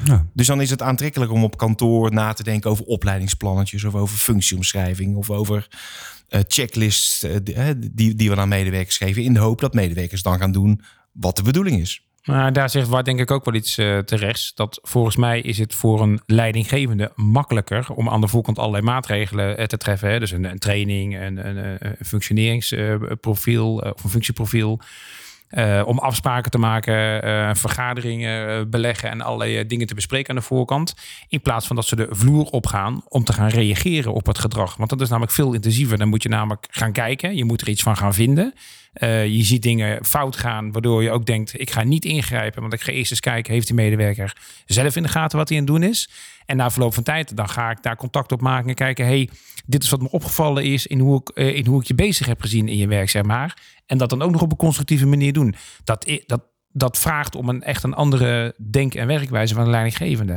Ja. 0.03 0.25
Dus 0.33 0.47
dan 0.47 0.61
is 0.61 0.69
het 0.69 0.81
aantrekkelijk 0.81 1.31
om 1.31 1.43
op 1.43 1.57
kantoor 1.57 2.13
na 2.13 2.33
te 2.33 2.43
denken 2.43 2.69
over 2.69 2.85
opleidingsplannetjes 2.85 3.83
of 3.83 3.95
over 3.95 4.17
functieomschrijving 4.17 5.15
of 5.15 5.29
over 5.29 5.67
uh, 6.29 6.39
checklists 6.47 7.25
die, 7.77 8.15
die 8.15 8.29
we 8.29 8.35
aan 8.35 8.49
medewerkers 8.49 8.97
geven. 8.97 9.23
In 9.23 9.33
de 9.33 9.39
hoop 9.39 9.61
dat 9.61 9.73
medewerkers 9.73 10.21
dan 10.21 10.39
gaan 10.39 10.51
doen 10.51 10.81
wat 11.11 11.35
de 11.35 11.43
bedoeling 11.43 11.79
is. 11.79 12.05
Maar 12.23 12.53
daar 12.53 12.69
zegt 12.69 12.87
waar 12.87 13.03
denk 13.03 13.19
ik 13.19 13.31
ook 13.31 13.45
wel 13.45 13.53
iets 13.53 13.77
uh, 13.77 13.97
terechts. 13.97 14.53
Dat 14.53 14.79
volgens 14.81 15.15
mij 15.15 15.41
is 15.41 15.57
het 15.57 15.75
voor 15.75 16.01
een 16.01 16.21
leidinggevende 16.25 17.11
makkelijker 17.15 17.91
om 17.93 18.09
aan 18.09 18.21
de 18.21 18.27
voorkant 18.27 18.59
allerlei 18.59 18.83
maatregelen 18.83 19.59
uh, 19.59 19.65
te 19.65 19.77
treffen. 19.77 20.09
Hè? 20.09 20.19
Dus 20.19 20.31
een, 20.31 20.43
een 20.43 20.59
training, 20.59 21.19
een, 21.21 21.57
een, 21.57 21.79
functioneringsprofiel 22.05 23.85
uh, 23.85 23.91
of 23.93 24.03
een 24.03 24.09
functieprofiel. 24.09 24.79
Uh, 25.51 25.81
om 25.85 25.99
afspraken 25.99 26.51
te 26.51 26.57
maken, 26.57 27.25
uh, 27.27 27.49
vergaderingen 27.53 28.69
beleggen 28.69 29.09
en 29.09 29.21
allerlei 29.21 29.65
dingen 29.65 29.87
te 29.87 29.93
bespreken 29.93 30.29
aan 30.29 30.35
de 30.35 30.41
voorkant. 30.41 30.95
In 31.27 31.41
plaats 31.41 31.67
van 31.67 31.75
dat 31.75 31.85
ze 31.85 31.95
de 31.95 32.07
vloer 32.09 32.45
opgaan 32.45 33.03
om 33.07 33.23
te 33.23 33.33
gaan 33.33 33.49
reageren 33.49 34.13
op 34.13 34.25
het 34.25 34.39
gedrag. 34.39 34.75
Want 34.75 34.89
dat 34.89 35.01
is 35.01 35.09
namelijk 35.09 35.33
veel 35.33 35.53
intensiever. 35.53 35.97
Dan 35.97 36.07
moet 36.07 36.23
je 36.23 36.29
namelijk 36.29 36.67
gaan 36.69 36.91
kijken. 36.91 37.35
Je 37.35 37.45
moet 37.45 37.61
er 37.61 37.69
iets 37.69 37.83
van 37.83 37.97
gaan 37.97 38.13
vinden. 38.13 38.53
Je 39.27 39.43
ziet 39.43 39.61
dingen 39.61 40.05
fout 40.05 40.35
gaan, 40.35 40.71
waardoor 40.71 41.03
je 41.03 41.11
ook 41.11 41.25
denkt: 41.25 41.59
ik 41.59 41.69
ga 41.71 41.83
niet 41.83 42.05
ingrijpen, 42.05 42.61
want 42.61 42.73
ik 42.73 42.81
ga 42.81 42.91
eerst 42.91 43.11
eens 43.11 43.19
kijken, 43.19 43.53
heeft 43.53 43.67
die 43.67 43.75
medewerker 43.75 44.37
zelf 44.65 44.95
in 44.95 45.03
de 45.03 45.09
gaten 45.09 45.37
wat 45.37 45.49
hij 45.49 45.57
aan 45.57 45.63
het 45.63 45.73
doen 45.73 45.83
is? 45.83 46.09
En 46.45 46.57
na 46.57 46.71
verloop 46.71 46.93
van 46.93 47.03
tijd, 47.03 47.35
dan 47.35 47.49
ga 47.49 47.69
ik 47.69 47.83
daar 47.83 47.95
contact 47.95 48.31
op 48.31 48.41
maken 48.41 48.69
en 48.69 48.75
kijken: 48.75 49.05
hey, 49.05 49.29
dit 49.65 49.83
is 49.83 49.89
wat 49.89 50.01
me 50.01 50.09
opgevallen 50.11 50.63
is 50.63 50.87
in 50.87 50.99
hoe, 50.99 51.21
ik, 51.23 51.55
in 51.55 51.65
hoe 51.65 51.81
ik 51.81 51.87
je 51.87 51.95
bezig 51.95 52.27
heb 52.27 52.41
gezien 52.41 52.67
in 52.67 52.77
je 52.77 52.87
werk, 52.87 53.09
zeg 53.09 53.23
maar. 53.23 53.57
En 53.91 53.97
dat 53.97 54.09
dan 54.09 54.21
ook 54.21 54.31
nog 54.31 54.41
op 54.41 54.51
een 54.51 54.57
constructieve 54.57 55.05
manier 55.05 55.33
doen. 55.33 55.55
Dat, 55.83 56.05
dat, 56.25 56.41
dat 56.71 56.97
vraagt 56.97 57.35
om 57.35 57.49
een 57.49 57.63
echt 57.63 57.83
een 57.83 57.93
andere 57.93 58.55
denk- 58.57 58.93
en 58.93 59.07
werkwijze 59.07 59.53
van 59.53 59.63
de 59.63 59.69
leidinggevende. 59.69 60.35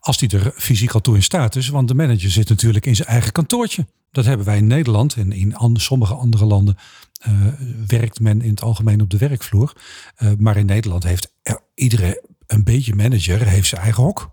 Als 0.00 0.18
die 0.18 0.38
er 0.38 0.52
fysiek 0.56 0.92
al 0.92 1.00
toe 1.00 1.14
in 1.14 1.22
staat 1.22 1.56
is, 1.56 1.68
want 1.68 1.88
de 1.88 1.94
manager 1.94 2.30
zit 2.30 2.48
natuurlijk 2.48 2.86
in 2.86 2.96
zijn 2.96 3.08
eigen 3.08 3.32
kantoortje. 3.32 3.86
Dat 4.10 4.24
hebben 4.24 4.46
wij 4.46 4.56
in 4.56 4.66
Nederland 4.66 5.14
en 5.14 5.32
in 5.32 5.54
sommige 5.72 6.14
andere 6.14 6.44
landen 6.44 6.76
uh, 7.28 7.46
werkt 7.86 8.20
men 8.20 8.42
in 8.42 8.50
het 8.50 8.62
algemeen 8.62 9.00
op 9.00 9.10
de 9.10 9.18
werkvloer. 9.18 9.72
Uh, 10.18 10.32
maar 10.38 10.56
in 10.56 10.66
Nederland 10.66 11.02
heeft 11.02 11.32
iedere 11.74 12.22
een 12.46 12.64
beetje 12.64 12.94
manager 12.94 13.46
heeft 13.46 13.68
zijn 13.68 13.82
eigen 13.82 14.02
hok. 14.02 14.28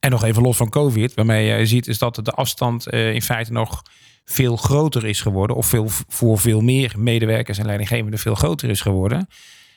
En 0.00 0.10
nog 0.10 0.24
even 0.24 0.42
los 0.42 0.56
van 0.56 0.68
COVID, 0.68 1.14
waarmee 1.14 1.46
je 1.46 1.66
ziet 1.66 1.86
is 1.86 1.98
dat 1.98 2.14
de 2.22 2.32
afstand 2.32 2.92
uh, 2.92 3.14
in 3.14 3.22
feite 3.22 3.52
nog 3.52 3.82
veel 4.28 4.56
groter 4.56 5.04
is 5.04 5.20
geworden. 5.20 5.56
Of 5.56 5.66
veel, 5.66 5.86
voor 5.88 6.38
veel 6.38 6.60
meer 6.60 6.94
medewerkers 6.96 7.58
en 7.58 7.66
leidinggevenden 7.66 8.18
veel 8.18 8.34
groter 8.34 8.68
is 8.68 8.80
geworden. 8.80 9.28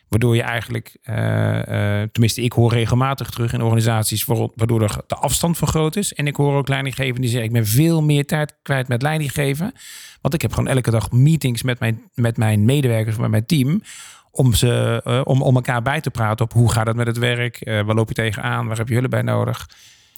Waardoor 0.07 0.35
je 0.35 0.41
eigenlijk, 0.41 0.97
uh, 1.03 1.15
uh, 1.15 1.63
tenminste 2.11 2.41
ik 2.41 2.51
hoor 2.51 2.71
regelmatig 2.71 3.29
terug 3.29 3.53
in 3.53 3.61
organisaties 3.61 4.25
waardoor 4.25 5.03
de 5.07 5.15
afstand 5.15 5.57
vergroot 5.57 5.95
is. 5.95 6.13
En 6.13 6.27
ik 6.27 6.35
hoor 6.35 6.57
ook 6.57 6.67
leidinggevenden 6.67 7.21
die 7.21 7.29
zeggen 7.29 7.47
ik 7.47 7.53
ben 7.53 7.65
veel 7.65 8.01
meer 8.01 8.25
tijd 8.25 8.57
kwijt 8.61 8.87
met 8.87 9.01
leidinggeven. 9.01 9.73
Want 10.21 10.33
ik 10.33 10.41
heb 10.41 10.53
gewoon 10.53 10.69
elke 10.69 10.91
dag 10.91 11.11
meetings 11.11 11.63
met 11.63 11.79
mijn, 11.79 12.01
met 12.13 12.37
mijn 12.37 12.65
medewerkers, 12.65 13.17
met 13.17 13.29
mijn 13.29 13.45
team. 13.45 13.81
Om, 14.31 14.53
ze, 14.53 15.01
uh, 15.05 15.21
om, 15.23 15.41
om 15.41 15.55
elkaar 15.55 15.81
bij 15.81 16.01
te 16.01 16.11
praten 16.11 16.45
op 16.45 16.53
hoe 16.53 16.71
gaat 16.71 16.87
het 16.87 16.95
met 16.95 17.07
het 17.07 17.17
werk, 17.17 17.61
waar 17.63 17.95
loop 17.95 18.07
je 18.07 18.13
tegenaan, 18.13 18.67
waar 18.67 18.77
heb 18.77 18.87
je 18.87 18.95
hulp 18.95 19.09
bij 19.09 19.21
nodig. 19.21 19.67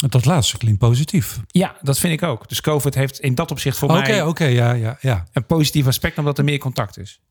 Dat 0.10 0.25
laatste 0.25 0.58
klinkt 0.58 0.79
positief. 0.79 1.39
Ja, 1.48 1.75
dat 1.81 2.00
vind 2.00 2.13
ik 2.13 2.24
ook. 2.24 2.50
Dus 2.50 2.62
COVID 2.62 2.96
heeft 2.96 3.20
in 3.20 3.36
dat 3.36 3.51
opzicht 3.51 3.77
voor 3.77 3.89
okay, 3.89 4.01
mij 4.01 4.22
Oké, 4.22 4.29
oké, 4.29 4.46
ja, 4.46 4.72
ja, 4.72 4.98
ja. 5.01 5.27
een 5.31 5.46
positief 5.46 5.88
aspect, 5.88 6.17
omdat 6.17 6.38
er 6.38 6.43
meer 6.43 6.58
contact 6.58 6.98
is. 6.98 7.22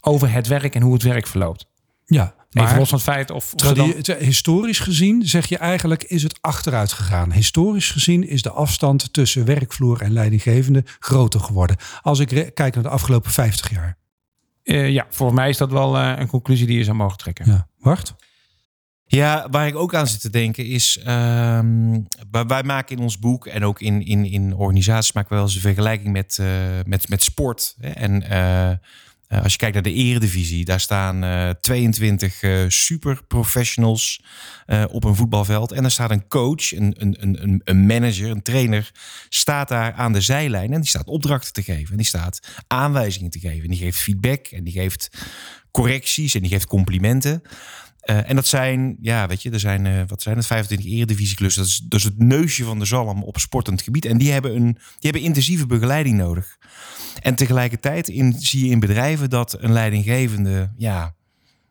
Over 0.00 0.32
het 0.32 0.46
werk 0.46 0.74
en 0.74 0.82
hoe 0.82 0.92
het 0.92 1.02
werk 1.02 1.26
verloopt. 1.26 1.66
Ja, 2.04 2.34
maar 2.50 2.64
Even 2.64 2.78
los 2.78 2.88
van 2.88 2.98
het 2.98 3.08
feit 3.08 3.30
of, 3.30 3.54
of 3.54 3.72
dan... 3.72 3.94
historisch 4.18 4.78
gezien 4.78 5.26
zeg 5.26 5.46
je 5.46 5.58
eigenlijk 5.58 6.02
is 6.02 6.22
het 6.22 6.38
achteruit 6.40 6.92
gegaan. 6.92 7.32
Historisch 7.32 7.90
gezien 7.90 8.28
is 8.28 8.42
de 8.42 8.50
afstand 8.50 9.12
tussen 9.12 9.44
werkvloer 9.44 10.02
en 10.02 10.12
leidinggevende 10.12 10.84
groter 10.98 11.40
geworden. 11.40 11.76
Als 12.02 12.18
ik 12.18 12.50
kijk 12.54 12.74
naar 12.74 12.82
de 12.82 12.88
afgelopen 12.88 13.30
50 13.30 13.70
jaar. 13.70 13.98
Uh, 14.64 14.88
ja, 14.88 15.06
voor 15.10 15.34
mij 15.34 15.48
is 15.48 15.56
dat 15.56 15.70
wel 15.70 15.96
uh, 15.96 16.12
een 16.16 16.26
conclusie 16.26 16.66
die 16.66 16.78
je 16.78 16.84
zou 16.84 16.96
mogen 16.96 17.18
trekken. 17.18 17.46
Ja, 17.46 17.68
wacht. 17.78 18.14
Ja, 19.12 19.46
waar 19.50 19.66
ik 19.66 19.76
ook 19.76 19.94
aan 19.94 20.06
zit 20.06 20.20
te 20.20 20.30
denken 20.30 20.66
is, 20.66 20.98
um, 20.98 22.06
wij 22.30 22.62
maken 22.62 22.96
in 22.96 23.02
ons 23.02 23.18
boek 23.18 23.46
en 23.46 23.64
ook 23.64 23.80
in, 23.80 24.06
in, 24.06 24.24
in 24.24 24.54
organisaties 24.54 25.12
maken 25.12 25.30
we 25.30 25.36
wel 25.36 25.44
eens 25.44 25.54
een 25.54 25.60
vergelijking 25.60 26.12
met, 26.12 26.38
uh, 26.40 26.46
met, 26.84 27.08
met 27.08 27.22
sport. 27.22 27.76
Hè? 27.80 27.88
En 27.88 28.22
uh, 28.22 29.42
als 29.42 29.52
je 29.52 29.58
kijkt 29.58 29.74
naar 29.74 29.82
de 29.82 29.92
eredivisie, 29.92 30.64
daar 30.64 30.80
staan 30.80 31.24
uh, 31.24 31.50
22 31.50 32.42
uh, 32.42 32.64
super 32.68 33.22
professionals 33.28 34.22
op 34.90 35.04
een 35.04 35.16
voetbalveld. 35.16 35.72
En 35.72 35.84
er 35.84 35.90
staat 35.90 36.10
een 36.10 36.28
coach, 36.28 36.72
een, 36.72 36.94
een, 36.98 37.16
een, 37.42 37.60
een 37.64 37.86
manager, 37.86 38.30
een 38.30 38.42
trainer, 38.42 38.90
staat 39.28 39.68
daar 39.68 39.92
aan 39.92 40.12
de 40.12 40.20
zijlijn. 40.20 40.72
En 40.72 40.80
die 40.80 40.88
staat 40.88 41.06
opdrachten 41.06 41.52
te 41.52 41.62
geven. 41.62 41.90
En 41.90 41.96
die 41.96 42.06
staat 42.06 42.62
aanwijzingen 42.66 43.30
te 43.30 43.38
geven. 43.38 43.62
En 43.62 43.70
die 43.70 43.78
geeft 43.78 43.98
feedback. 43.98 44.46
En 44.46 44.64
die 44.64 44.72
geeft 44.72 45.10
correcties. 45.70 46.34
En 46.34 46.40
die 46.40 46.50
geeft 46.50 46.66
complimenten. 46.66 47.42
Uh, 48.10 48.30
en 48.30 48.36
dat 48.36 48.46
zijn, 48.46 48.96
ja, 49.00 49.26
weet 49.26 49.42
je, 49.42 49.50
er 49.50 49.60
zijn, 49.60 49.84
uh, 49.84 50.02
wat 50.06 50.22
zijn 50.22 50.36
het, 50.36 50.46
25 50.46 50.92
eredivisieclussen. 50.92 51.62
Dat 51.62 51.70
is, 51.70 51.86
is 51.88 52.04
het 52.04 52.18
neusje 52.18 52.64
van 52.64 52.78
de 52.78 52.84
zalm 52.84 53.22
op 53.22 53.38
sportend 53.38 53.82
gebied. 53.82 54.04
En 54.04 54.18
die 54.18 54.32
hebben, 54.32 54.56
een, 54.56 54.72
die 54.72 55.10
hebben 55.10 55.22
intensieve 55.22 55.66
begeleiding 55.66 56.16
nodig. 56.16 56.58
En 57.22 57.34
tegelijkertijd 57.34 58.06
zie 58.38 58.64
je 58.64 58.70
in 58.70 58.80
bedrijven 58.80 59.30
dat 59.30 59.56
een 59.62 59.72
leidinggevende, 59.72 60.72
ja, 60.76 61.14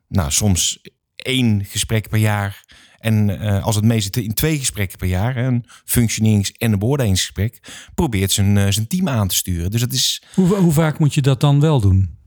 nou, 0.08 0.32
soms 0.32 0.82
één 1.16 1.66
gesprek 1.66 2.10
per 2.10 2.20
jaar. 2.20 2.66
En 2.98 3.30
uh, 3.30 3.64
als 3.64 3.76
het 3.76 3.86
meest 3.86 4.18
in 4.18 4.34
twee 4.34 4.58
gesprekken 4.58 4.98
per 4.98 5.08
jaar, 5.08 5.38
een 5.38 5.66
functionerings- 5.86 6.52
en 6.52 6.72
een 6.72 6.80
beoordelingsgesprek, 6.80 7.60
probeert 7.96 8.32
zijn, 8.32 8.74
zijn 8.74 8.88
team 8.88 9.10
aan 9.10 9.28
te 9.28 9.36
sturen. 9.36 9.72
Dus 9.72 9.82
dat 9.82 9.94
is. 9.94 10.24
Hoe, 10.34 10.56
hoe 10.56 10.74
vaak 10.74 11.00
moet 11.00 11.14
je 11.14 11.22
dat 11.22 11.42
dan 11.42 11.60
wel 11.60 11.80
doen? 11.80 12.19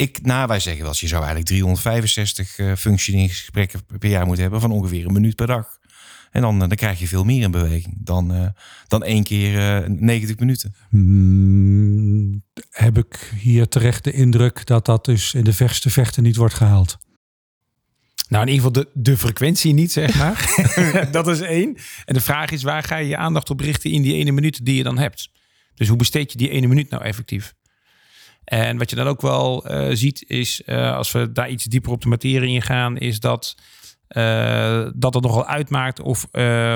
Ik, 0.00 0.22
nou, 0.22 0.46
wij 0.46 0.60
zeggen 0.60 0.84
wel, 0.84 0.94
je 0.96 1.06
zou 1.06 1.20
eigenlijk 1.20 1.50
365 1.50 2.58
uh, 2.58 2.74
functioneringsgesprekken 2.76 3.80
per 3.98 4.10
jaar 4.10 4.24
moeten 4.24 4.42
hebben 4.42 4.60
van 4.60 4.70
ongeveer 4.70 5.06
een 5.06 5.12
minuut 5.12 5.36
per 5.36 5.46
dag. 5.46 5.78
En 6.30 6.40
dan, 6.40 6.54
uh, 6.54 6.60
dan 6.60 6.76
krijg 6.76 6.98
je 6.98 7.08
veel 7.08 7.24
meer 7.24 7.42
in 7.42 7.50
beweging 7.50 7.96
dan, 7.98 8.34
uh, 8.34 8.46
dan 8.86 9.02
één 9.02 9.22
keer 9.22 9.84
90 9.90 10.38
minuten. 10.38 10.74
Hmm, 10.88 12.42
heb 12.70 12.98
ik 12.98 13.32
hier 13.40 13.68
terecht 13.68 14.04
de 14.04 14.12
indruk 14.12 14.66
dat 14.66 14.86
dat 14.86 15.04
dus 15.04 15.34
in 15.34 15.44
de 15.44 15.52
verste 15.52 15.90
vechten 15.90 16.22
niet 16.22 16.36
wordt 16.36 16.54
gehaald? 16.54 16.98
Nou, 18.28 18.46
in 18.46 18.52
ieder 18.52 18.66
geval 18.66 18.84
de, 18.84 18.90
de 19.00 19.16
frequentie 19.16 19.72
niet, 19.72 19.92
zeg 19.92 20.14
maar. 20.14 20.54
dat 21.12 21.28
is 21.28 21.40
één. 21.40 21.76
En 22.04 22.14
de 22.14 22.20
vraag 22.20 22.50
is, 22.50 22.62
waar 22.62 22.82
ga 22.82 22.96
je 22.96 23.08
je 23.08 23.16
aandacht 23.16 23.50
op 23.50 23.60
richten 23.60 23.90
in 23.90 24.02
die 24.02 24.14
ene 24.14 24.32
minuut 24.32 24.64
die 24.64 24.76
je 24.76 24.82
dan 24.82 24.98
hebt? 24.98 25.30
Dus 25.74 25.88
hoe 25.88 25.96
besteed 25.96 26.32
je 26.32 26.38
die 26.38 26.50
ene 26.50 26.66
minuut 26.66 26.90
nou 26.90 27.02
effectief? 27.02 27.54
En 28.50 28.78
wat 28.78 28.90
je 28.90 28.96
dan 28.96 29.06
ook 29.06 29.20
wel 29.20 29.70
uh, 29.70 29.88
ziet 29.92 30.24
is, 30.26 30.62
uh, 30.66 30.96
als 30.96 31.12
we 31.12 31.32
daar 31.32 31.50
iets 31.50 31.64
dieper 31.64 31.90
op 31.90 32.02
de 32.02 32.08
materie 32.08 32.54
ingaan, 32.54 32.98
is 32.98 33.20
dat, 33.20 33.54
uh, 34.08 34.86
dat 34.94 35.14
het 35.14 35.22
nogal 35.22 35.46
uitmaakt 35.46 36.00
of, 36.00 36.24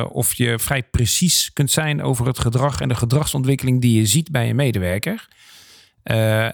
of 0.08 0.34
je 0.34 0.58
vrij 0.58 0.82
precies 0.82 1.52
kunt 1.52 1.70
zijn 1.70 2.02
over 2.02 2.26
het 2.26 2.38
gedrag 2.38 2.80
en 2.80 2.88
de 2.88 2.94
gedragsontwikkeling 2.94 3.80
die 3.80 3.98
je 3.98 4.06
ziet 4.06 4.30
bij 4.30 4.48
een 4.48 4.56
medewerker. 4.56 5.28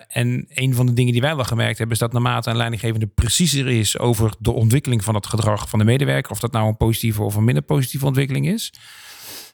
en 0.09 0.47
een 0.49 0.75
van 0.75 0.87
de 0.87 0.93
dingen 0.93 1.13
die 1.13 1.23
wij 1.23 1.37
wel 1.37 1.45
gemerkt 1.45 1.79
hebben, 1.79 1.97
is 1.97 2.03
dat 2.03 2.13
naarmate 2.13 2.51
een 2.51 2.57
leidinggevende 2.57 3.07
preciezer 3.07 3.69
is 3.69 3.99
over 3.99 4.33
de 4.39 4.53
ontwikkeling 4.53 5.05
van 5.05 5.15
het 5.15 5.27
gedrag 5.27 5.69
van 5.69 5.79
de 5.79 5.85
medewerker, 5.85 6.33
of 6.33 6.41
dat 6.41 6.53
nou 6.53 6.69
een 6.69 6.77
positieve 6.77 7.23
of 7.23 7.35
een 7.35 7.45
minder 7.45 7.63
positieve 7.63 8.07
ontwikkeling 8.07 8.49
is, 8.49 8.73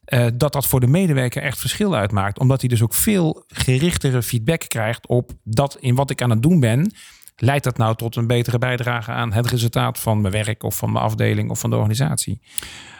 uh, 0.08 0.26
dat 0.34 0.52
dat 0.52 0.66
voor 0.66 0.80
de 0.80 0.86
medewerker 0.86 1.42
echt 1.42 1.58
verschil 1.58 1.94
uitmaakt. 1.94 2.38
Omdat 2.38 2.60
hij 2.60 2.68
dus 2.68 2.82
ook 2.82 2.94
veel 2.94 3.44
gerichtere 3.48 4.22
feedback 4.22 4.64
krijgt 4.68 5.06
op 5.06 5.32
dat 5.44 5.76
in 5.80 5.94
wat 5.94 6.10
ik 6.10 6.22
aan 6.22 6.30
het 6.30 6.42
doen 6.42 6.60
ben. 6.60 6.92
Leidt 7.36 7.64
dat 7.64 7.78
nou 7.78 7.96
tot 7.96 8.16
een 8.16 8.26
betere 8.26 8.58
bijdrage 8.58 9.10
aan 9.10 9.32
het 9.32 9.46
resultaat 9.46 9.98
van 9.98 10.20
mijn 10.20 10.32
werk 10.32 10.62
of 10.62 10.76
van 10.76 10.92
mijn 10.92 11.04
afdeling 11.04 11.50
of 11.50 11.60
van 11.60 11.70
de 11.70 11.76
organisatie? 11.76 12.40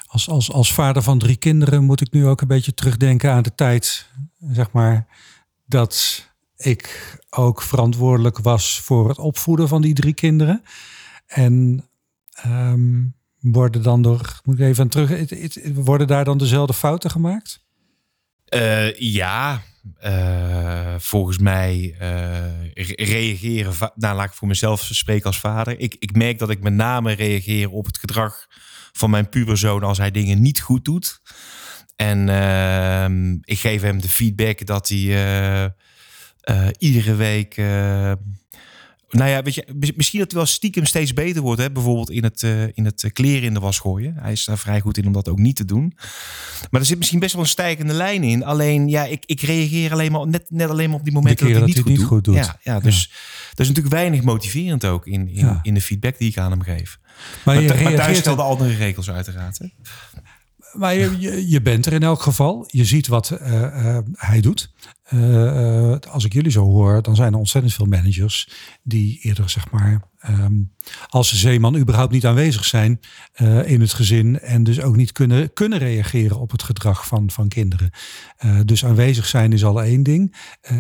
Als, 0.07 0.29
als, 0.29 0.53
als 0.53 0.73
vader 0.73 1.03
van 1.03 1.19
drie 1.19 1.37
kinderen 1.37 1.85
moet 1.85 2.01
ik 2.01 2.13
nu 2.13 2.27
ook 2.27 2.41
een 2.41 2.49
beetje 2.49 2.75
terugdenken 2.75 3.31
aan 3.31 3.43
de 3.43 3.55
tijd, 3.55 4.09
zeg 4.41 4.73
maar, 4.73 5.07
dat 5.65 6.27
ik 6.57 7.17
ook 7.31 7.63
verantwoordelijk 7.63 8.39
was 8.39 8.81
voor 8.81 9.09
het 9.09 9.19
opvoeden 9.19 9.69
van 9.69 9.83
die 9.83 9.95
drie 9.95 10.15
kinderen. 10.15 10.63
En 11.27 11.85
um, 12.47 13.16
worden 13.53 13.83
dan 13.83 14.03
door, 14.03 14.41
moet 14.45 14.59
ik 14.59 14.65
even 14.67 14.83
aan 14.83 14.89
terug, 14.89 15.31
worden 15.75 16.07
daar 16.07 16.25
dan 16.25 16.39
dezelfde 16.39 16.75
fouten 16.75 17.11
gemaakt? 17.11 17.65
Uh, 18.55 18.95
ja, 18.95 19.63
uh, 20.05 20.95
volgens 20.99 21.39
mij 21.39 21.97
uh, 22.01 22.95
reageren, 22.95 23.73
nou 23.95 24.17
laat 24.17 24.27
ik 24.27 24.33
voor 24.33 24.49
mezelf 24.49 24.81
spreken 24.83 25.27
als 25.27 25.41
vader. 25.41 25.79
Ik, 25.79 25.97
ik 25.99 26.17
merk 26.17 26.39
dat 26.39 26.51
ik 26.51 26.63
met 26.63 26.73
name 26.73 27.13
reageer 27.13 27.71
op 27.71 27.87
het 27.87 27.99
gedrag 27.99 28.47
van 28.93 29.11
mijn 29.11 29.29
puberzoon 29.29 29.83
als 29.83 29.99
hij 29.99 30.11
dingen 30.11 30.43
niet 30.43 30.61
goed 30.61 30.85
doet. 30.85 31.21
En 31.97 32.29
ehm, 32.29 33.33
ik 33.33 33.59
geef 33.59 33.83
hem 33.83 34.01
de 34.01 34.09
feedback 34.09 34.67
dat 34.67 34.89
hij 34.89 35.75
iedere 36.79 37.15
week 37.15 37.57
nou 39.17 39.31
ja, 39.31 39.43
weet 39.43 39.55
je, 39.55 39.93
misschien 39.97 40.21
dat 40.21 40.33
wel 40.33 40.47
stiekem 40.47 40.85
steeds 40.85 41.13
beter 41.13 41.43
wordt. 41.43 41.61
Hè? 41.61 41.71
Bijvoorbeeld 41.71 42.11
in 42.11 42.25
het, 42.25 42.43
uh, 42.43 42.63
in 42.63 42.85
het 42.85 43.11
kleren 43.13 43.43
in 43.43 43.55
de 43.55 43.61
was 43.61 43.79
gooien. 43.79 44.15
Hij 44.19 44.33
is 44.33 44.45
daar 44.45 44.59
vrij 44.59 44.81
goed 44.81 44.99
in 44.99 45.07
om 45.07 45.13
dat 45.13 45.29
ook 45.29 45.39
niet 45.39 45.57
te 45.57 45.65
doen. 45.65 45.93
Maar 46.71 46.81
er 46.81 46.87
zit 46.87 46.99
misschien 46.99 47.19
best 47.19 47.33
wel 47.33 47.43
een 47.43 47.49
stijgende 47.49 47.93
lijn 47.93 48.23
in. 48.23 48.45
Alleen, 48.45 48.89
ja, 48.89 49.05
ik, 49.05 49.23
ik 49.27 49.41
reageer 49.41 49.93
alleen 49.93 50.13
maar, 50.13 50.27
net, 50.27 50.51
net 50.51 50.71
alleen 50.71 50.89
maar 50.89 50.99
op 50.99 51.05
die 51.05 51.13
momenten 51.13 51.47
dat 51.47 51.57
hij 51.57 51.67
niet, 51.67 51.79
goed, 51.79 51.89
niet 51.89 52.05
goed, 52.05 52.25
doet. 52.25 52.35
Ja, 52.35 52.59
ja, 52.63 52.81
dus 52.81 53.03
ja. 53.03 53.17
dat 53.49 53.61
is 53.61 53.69
natuurlijk 53.69 53.95
weinig 53.95 54.23
motiverend 54.23 54.85
ook 54.85 55.07
in, 55.07 55.29
in, 55.29 55.47
ja. 55.47 55.61
in 55.63 55.75
de 55.75 55.81
feedback 55.81 56.19
die 56.19 56.31
ik 56.31 56.39
aan 56.39 56.51
hem 56.51 56.63
geef. 56.63 56.99
Maar, 57.45 57.55
maar, 57.55 57.79
je 57.79 57.85
maar 57.85 57.95
thuis 57.95 58.27
andere 58.27 58.75
regels 58.75 59.11
uiteraard. 59.11 59.59
Hè? 59.59 59.67
Maar 60.77 60.95
je, 60.95 61.49
je 61.49 61.63
bent 61.63 61.87
er 61.87 61.93
in 61.93 62.03
elk 62.03 62.23
geval. 62.23 62.65
Je 62.67 62.85
ziet 62.85 63.07
wat 63.07 63.31
uh, 63.31 63.99
hij 64.13 64.41
doet. 64.41 64.75
Uh, 65.13 65.97
als 66.11 66.25
ik 66.25 66.33
jullie 66.33 66.51
zo 66.51 66.65
hoor, 66.65 67.03
dan 67.03 67.17
zijn 67.17 67.33
er 67.33 67.39
ontzettend 67.39 67.75
veel 67.75 67.87
managers 67.87 68.49
die 68.83 69.19
eerder 69.23 69.51
zeg 69.51 69.71
maar 69.71 70.03
um, 70.29 70.73
als 71.09 71.35
zeeman 71.35 71.77
überhaupt 71.77 72.13
niet 72.13 72.27
aanwezig 72.27 72.65
zijn 72.65 73.01
in 73.65 73.81
het 73.81 73.93
gezin 73.93 74.41
en 74.41 74.63
dus 74.63 74.81
ook 74.81 74.97
niet 74.97 75.13
kunnen, 75.13 75.53
kunnen 75.53 75.79
reageren 75.79 76.41
op 76.41 76.51
het 76.51 76.63
gedrag 76.63 77.07
van, 77.07 77.31
van 77.31 77.49
kinderen. 77.49 77.91
Dus 78.65 78.85
aanwezig 78.85 79.27
zijn 79.27 79.53
is 79.53 79.65
al 79.65 79.83
één 79.83 80.03
ding 80.03 80.37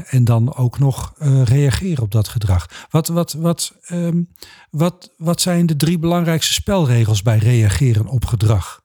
en 0.06 0.24
dan 0.24 0.54
ook 0.54 0.78
nog 0.78 1.14
reageren 1.44 2.02
op 2.02 2.12
dat 2.12 2.28
gedrag. 2.28 2.86
Wat, 2.90 3.08
wat, 3.08 3.32
wat, 3.32 3.76
um, 3.90 4.28
wat, 4.70 5.14
wat 5.16 5.40
zijn 5.40 5.66
de 5.66 5.76
drie 5.76 5.98
belangrijkste 5.98 6.52
spelregels 6.52 7.22
bij 7.22 7.38
reageren 7.38 8.06
op 8.06 8.24
gedrag? 8.24 8.84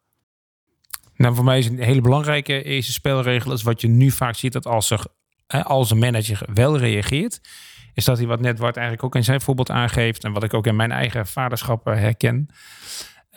Nou, 1.22 1.36
voor 1.36 1.44
mij 1.44 1.58
is 1.58 1.66
een 1.66 1.80
hele 1.80 2.02
belangrijke 2.02 2.64
eerste 2.64 2.92
spelregel 2.92 3.52
is 3.52 3.62
wat 3.62 3.82
je 3.82 3.88
nu 3.88 4.12
vaak 4.12 4.36
ziet 4.36 4.54
dat 4.54 4.66
als 4.66 4.90
er 4.90 5.06
als 5.64 5.92
een 5.92 5.98
manager 5.98 6.42
wel 6.54 6.78
reageert, 6.78 7.42
is 7.94 8.06
dat 8.06 8.18
hij 8.18 8.28
wat 8.28 8.40
net 8.40 8.60
wat 8.60 8.76
eigenlijk 8.76 9.06
ook 9.06 9.16
in 9.16 9.24
zijn 9.24 9.42
voorbeeld 9.42 9.70
aangeeft 9.70 10.24
en 10.24 10.32
wat 10.32 10.44
ik 10.44 10.54
ook 10.54 10.68
in 10.68 10.76
mijn 10.76 10.92
eigen 10.92 11.28
vaderschap 11.28 11.88
eh, 11.88 11.94
herken. 11.94 12.50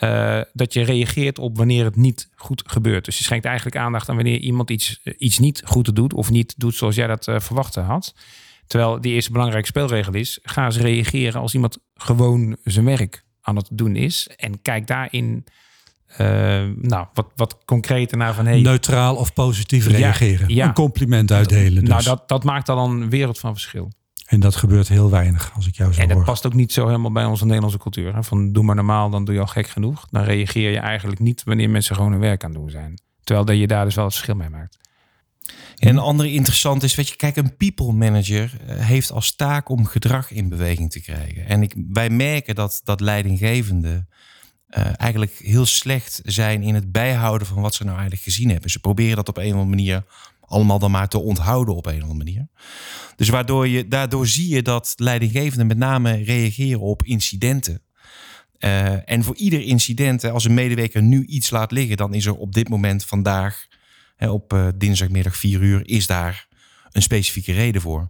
Uh, 0.00 0.40
dat 0.52 0.72
je 0.72 0.82
reageert 0.82 1.38
op 1.38 1.56
wanneer 1.56 1.84
het 1.84 1.96
niet 1.96 2.30
goed 2.34 2.62
gebeurt. 2.66 3.04
Dus 3.04 3.18
je 3.18 3.24
schenkt 3.24 3.44
eigenlijk 3.44 3.76
aandacht 3.76 4.08
aan 4.08 4.16
wanneer 4.16 4.38
iemand 4.38 4.70
iets, 4.70 5.00
eh, 5.02 5.14
iets 5.18 5.38
niet 5.38 5.62
goed 5.64 5.94
doet 5.94 6.14
of 6.14 6.30
niet 6.30 6.54
doet 6.56 6.74
zoals 6.74 6.94
jij 6.94 7.06
dat 7.06 7.26
uh, 7.26 7.86
had. 7.86 8.14
Terwijl 8.66 9.00
die 9.00 9.12
eerste 9.12 9.32
belangrijke 9.32 9.68
spelregel 9.68 10.14
is: 10.14 10.38
ga 10.42 10.64
eens 10.64 10.78
reageren 10.78 11.40
als 11.40 11.54
iemand 11.54 11.78
gewoon 11.94 12.56
zijn 12.64 12.84
werk 12.84 13.24
aan 13.40 13.56
het 13.56 13.68
doen 13.72 13.96
is. 13.96 14.28
En 14.36 14.62
kijk 14.62 14.86
daarin 14.86 15.44
uh, 16.20 16.26
nou, 16.76 17.06
wat, 17.12 17.26
wat 17.36 17.58
concreter 17.64 18.16
naar 18.16 18.34
van... 18.34 18.46
Hey, 18.46 18.60
Neutraal 18.60 19.16
of 19.16 19.32
positief 19.32 19.86
reageren. 19.86 20.54
Ja, 20.54 20.66
Een 20.66 20.72
compliment 20.72 21.32
uitdelen 21.32 21.84
Nou, 21.84 21.96
dus. 21.96 22.04
dat, 22.04 22.28
dat 22.28 22.44
maakt 22.44 22.66
dan 22.66 22.78
een 22.78 23.10
wereld 23.10 23.38
van 23.38 23.52
verschil. 23.52 23.92
En 24.24 24.40
dat 24.40 24.56
gebeurt 24.56 24.88
heel 24.88 25.10
weinig, 25.10 25.52
als 25.54 25.66
ik 25.66 25.74
jou 25.76 25.92
zo 25.92 26.00
En 26.00 26.08
dat 26.08 26.16
hoor. 26.16 26.26
past 26.26 26.46
ook 26.46 26.54
niet 26.54 26.72
zo 26.72 26.86
helemaal 26.86 27.12
bij 27.12 27.24
onze 27.24 27.44
Nederlandse 27.44 27.78
cultuur. 27.78 28.14
Hè? 28.14 28.22
Van 28.22 28.52
doe 28.52 28.64
maar 28.64 28.74
normaal, 28.74 29.10
dan 29.10 29.24
doe 29.24 29.34
je 29.34 29.40
al 29.40 29.46
gek 29.46 29.68
genoeg. 29.68 30.06
Dan 30.10 30.22
reageer 30.22 30.70
je 30.70 30.78
eigenlijk 30.78 31.20
niet 31.20 31.42
wanneer 31.44 31.70
mensen 31.70 31.96
gewoon 31.96 32.10
hun 32.10 32.20
werk 32.20 32.44
aan 32.44 32.50
het 32.50 32.58
doen 32.58 32.70
zijn. 32.70 33.00
Terwijl 33.24 33.46
dat 33.46 33.58
je 33.58 33.66
daar 33.66 33.84
dus 33.84 33.94
wel 33.94 34.04
het 34.04 34.14
verschil 34.14 34.36
mee 34.36 34.48
maakt. 34.48 34.78
En 35.76 35.88
een 35.88 35.98
andere 35.98 36.32
interessant 36.32 36.82
is, 36.82 36.94
weet 36.94 37.08
je, 37.08 37.16
kijk, 37.16 37.36
een 37.36 37.56
people 37.56 37.92
manager 37.92 38.52
heeft 38.66 39.12
als 39.12 39.36
taak 39.36 39.68
om 39.68 39.86
gedrag 39.86 40.30
in 40.30 40.48
beweging 40.48 40.90
te 40.90 41.00
krijgen. 41.00 41.46
En 41.46 41.62
ik, 41.62 41.74
wij 41.88 42.10
merken 42.10 42.54
dat, 42.54 42.80
dat 42.84 43.00
leidinggevenden 43.00 44.08
uh, 44.78 44.86
eigenlijk 44.96 45.32
heel 45.38 45.66
slecht 45.66 46.20
zijn 46.24 46.62
in 46.62 46.74
het 46.74 46.92
bijhouden 46.92 47.46
van 47.46 47.62
wat 47.62 47.74
ze 47.74 47.82
nou 47.82 47.94
eigenlijk 47.94 48.24
gezien 48.24 48.50
hebben. 48.50 48.70
Ze 48.70 48.78
proberen 48.78 49.16
dat 49.16 49.28
op 49.28 49.36
een 49.36 49.44
of 49.44 49.50
andere 49.50 49.68
manier 49.68 50.04
allemaal 50.40 50.78
dan 50.78 50.90
maar 50.90 51.08
te 51.08 51.18
onthouden 51.18 51.74
op 51.74 51.86
een 51.86 51.96
of 51.96 52.08
andere 52.08 52.24
manier. 52.24 52.48
Dus 53.16 53.28
waardoor 53.28 53.68
je, 53.68 53.88
daardoor 53.88 54.26
zie 54.26 54.48
je 54.48 54.62
dat 54.62 54.92
leidinggevenden 54.96 55.66
met 55.66 55.76
name 55.76 56.12
reageren 56.12 56.80
op 56.80 57.04
incidenten. 57.04 57.82
Uh, 58.58 59.10
en 59.10 59.24
voor 59.24 59.36
ieder 59.36 59.60
incident, 59.60 60.24
als 60.24 60.44
een 60.44 60.54
medewerker 60.54 61.02
nu 61.02 61.24
iets 61.24 61.50
laat 61.50 61.70
liggen, 61.72 61.96
dan 61.96 62.14
is 62.14 62.26
er 62.26 62.36
op 62.36 62.52
dit 62.52 62.68
moment 62.68 63.04
vandaag, 63.04 63.66
hè, 64.16 64.30
op 64.30 64.52
uh, 64.52 64.68
dinsdagmiddag 64.74 65.36
4 65.36 65.60
uur, 65.60 65.88
is 65.88 66.06
daar 66.06 66.48
een 66.90 67.02
specifieke 67.02 67.52
reden 67.52 67.80
voor. 67.80 68.08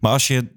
Maar 0.00 0.12
als 0.12 0.26
je 0.26 0.48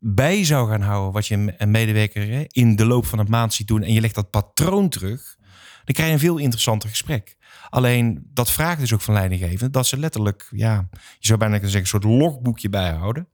bij 0.00 0.44
zou 0.44 0.70
gaan 0.70 0.80
houden 0.80 1.12
wat 1.12 1.26
je 1.26 1.54
een 1.58 1.70
medewerker 1.70 2.46
in 2.48 2.76
de 2.76 2.86
loop 2.86 3.06
van 3.06 3.18
een 3.18 3.26
maand 3.28 3.54
ziet 3.54 3.66
doen 3.66 3.82
en 3.82 3.92
je 3.92 4.00
legt 4.00 4.14
dat 4.14 4.30
patroon 4.30 4.88
terug, 4.88 5.36
dan 5.84 5.94
krijg 5.94 6.08
je 6.08 6.14
een 6.14 6.20
veel 6.20 6.38
interessanter 6.38 6.88
gesprek. 6.88 7.36
Alleen 7.70 8.26
dat 8.32 8.50
vraagt 8.50 8.80
dus 8.80 8.92
ook 8.94 9.00
van 9.00 9.14
leidinggevenden 9.14 9.72
dat 9.72 9.86
ze 9.86 9.98
letterlijk, 9.98 10.48
ja, 10.50 10.88
je 10.92 11.26
zou 11.26 11.38
bijna 11.38 11.54
kunnen 11.54 11.72
zeggen, 11.72 11.94
een 11.94 12.00
soort 12.00 12.20
logboekje 12.20 12.68
bijhouden 12.68 13.28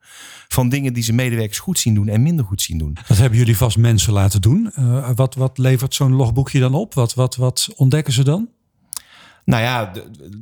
van 0.49 0.68
dingen 0.68 0.92
die 0.92 1.02
ze 1.02 1.12
medewerkers 1.12 1.59
goed 1.59 1.78
zien 1.78 1.94
doen 1.94 2.09
en 2.09 2.23
minder 2.23 2.44
goed 2.44 2.62
zien 2.62 2.78
doen. 2.78 2.97
Dat 3.09 3.18
hebben 3.18 3.38
jullie 3.38 3.56
vast 3.56 3.76
mensen 3.76 4.12
laten 4.12 4.40
doen. 4.40 4.73
Uh, 4.78 5.11
wat, 5.14 5.35
wat 5.35 5.59
levert 5.59 5.94
zo'n 5.94 6.12
logboekje 6.12 6.61
dan 6.61 6.75
op? 6.75 6.94
Wat, 6.94 7.14
wat, 7.14 7.37
wat 7.37 7.68
ontdekken 7.76 8.12
ze 8.12 8.25
dan? 8.25 8.49
Nou 9.44 9.62
ja, 9.62 9.92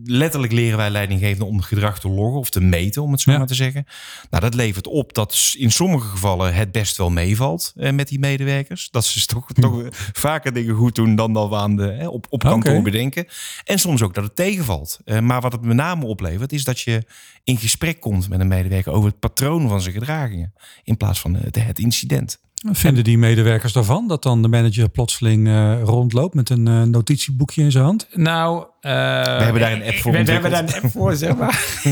letterlijk 0.04 0.52
leren 0.52 0.76
wij 0.76 0.90
leidinggevenden 0.90 1.46
om 1.46 1.60
gedrag 1.60 2.00
te 2.00 2.08
loggen 2.08 2.38
of 2.38 2.50
te 2.50 2.60
meten, 2.60 3.02
om 3.02 3.12
het 3.12 3.20
zo 3.20 3.30
ja. 3.30 3.38
maar 3.38 3.46
te 3.46 3.54
zeggen. 3.54 3.86
Nou, 4.30 4.42
dat 4.42 4.54
levert 4.54 4.86
op 4.86 5.14
dat 5.14 5.54
in 5.58 5.70
sommige 5.70 6.08
gevallen 6.08 6.54
het 6.54 6.72
best 6.72 6.96
wel 6.96 7.10
meevalt 7.10 7.72
eh, 7.76 7.92
met 7.92 8.08
die 8.08 8.18
medewerkers. 8.18 8.90
Dat 8.90 9.04
ze 9.04 9.26
toch, 9.26 9.46
hm. 9.54 9.60
toch 9.60 9.82
vaker 10.12 10.52
dingen 10.52 10.74
goed 10.74 10.94
doen 10.94 11.14
dan 11.14 11.32
dat 11.32 11.48
we 11.48 11.56
aan 11.56 11.76
de, 11.76 11.90
eh, 11.90 12.08
op, 12.08 12.26
op 12.28 12.40
kantoor 12.40 12.70
okay. 12.70 12.82
bedenken. 12.82 13.26
En 13.64 13.78
soms 13.78 14.02
ook 14.02 14.14
dat 14.14 14.24
het 14.24 14.36
tegenvalt. 14.36 14.98
Uh, 15.04 15.18
maar 15.18 15.40
wat 15.40 15.52
het 15.52 15.62
met 15.62 15.76
name 15.76 16.06
oplevert, 16.06 16.52
is 16.52 16.64
dat 16.64 16.80
je 16.80 17.04
in 17.44 17.58
gesprek 17.58 18.00
komt 18.00 18.28
met 18.28 18.40
een 18.40 18.48
medewerker 18.48 18.92
over 18.92 19.10
het 19.10 19.18
patroon 19.18 19.68
van 19.68 19.80
zijn 19.80 19.94
gedragingen. 19.94 20.54
In 20.82 20.96
plaats 20.96 21.20
van 21.20 21.34
het, 21.34 21.56
het 21.56 21.78
incident. 21.78 22.40
Vinden 22.70 23.04
die 23.04 23.18
medewerkers 23.18 23.72
daarvan 23.72 24.08
dat 24.08 24.22
dan 24.22 24.42
de 24.42 24.48
manager 24.48 24.88
plotseling 24.88 25.46
uh, 25.46 25.82
rondloopt 25.82 26.34
met 26.34 26.50
een 26.50 26.68
uh, 26.68 26.82
notitieboekje 26.82 27.62
in 27.62 27.70
zijn 27.70 27.84
hand? 27.84 28.08
Nou, 28.12 28.58
uh, 28.58 28.64
we 28.82 28.88
hebben 29.42 29.60
daar 29.60 29.72
een 29.72 29.82
app 29.82 29.94
voor. 29.94 30.12
We, 30.12 30.24
we 30.24 30.32
hebben 30.32 30.50
daar 30.50 30.62
een 30.62 30.74
app 30.74 30.90
voor, 30.90 31.16
zeg 31.16 31.36
maar. 31.36 31.82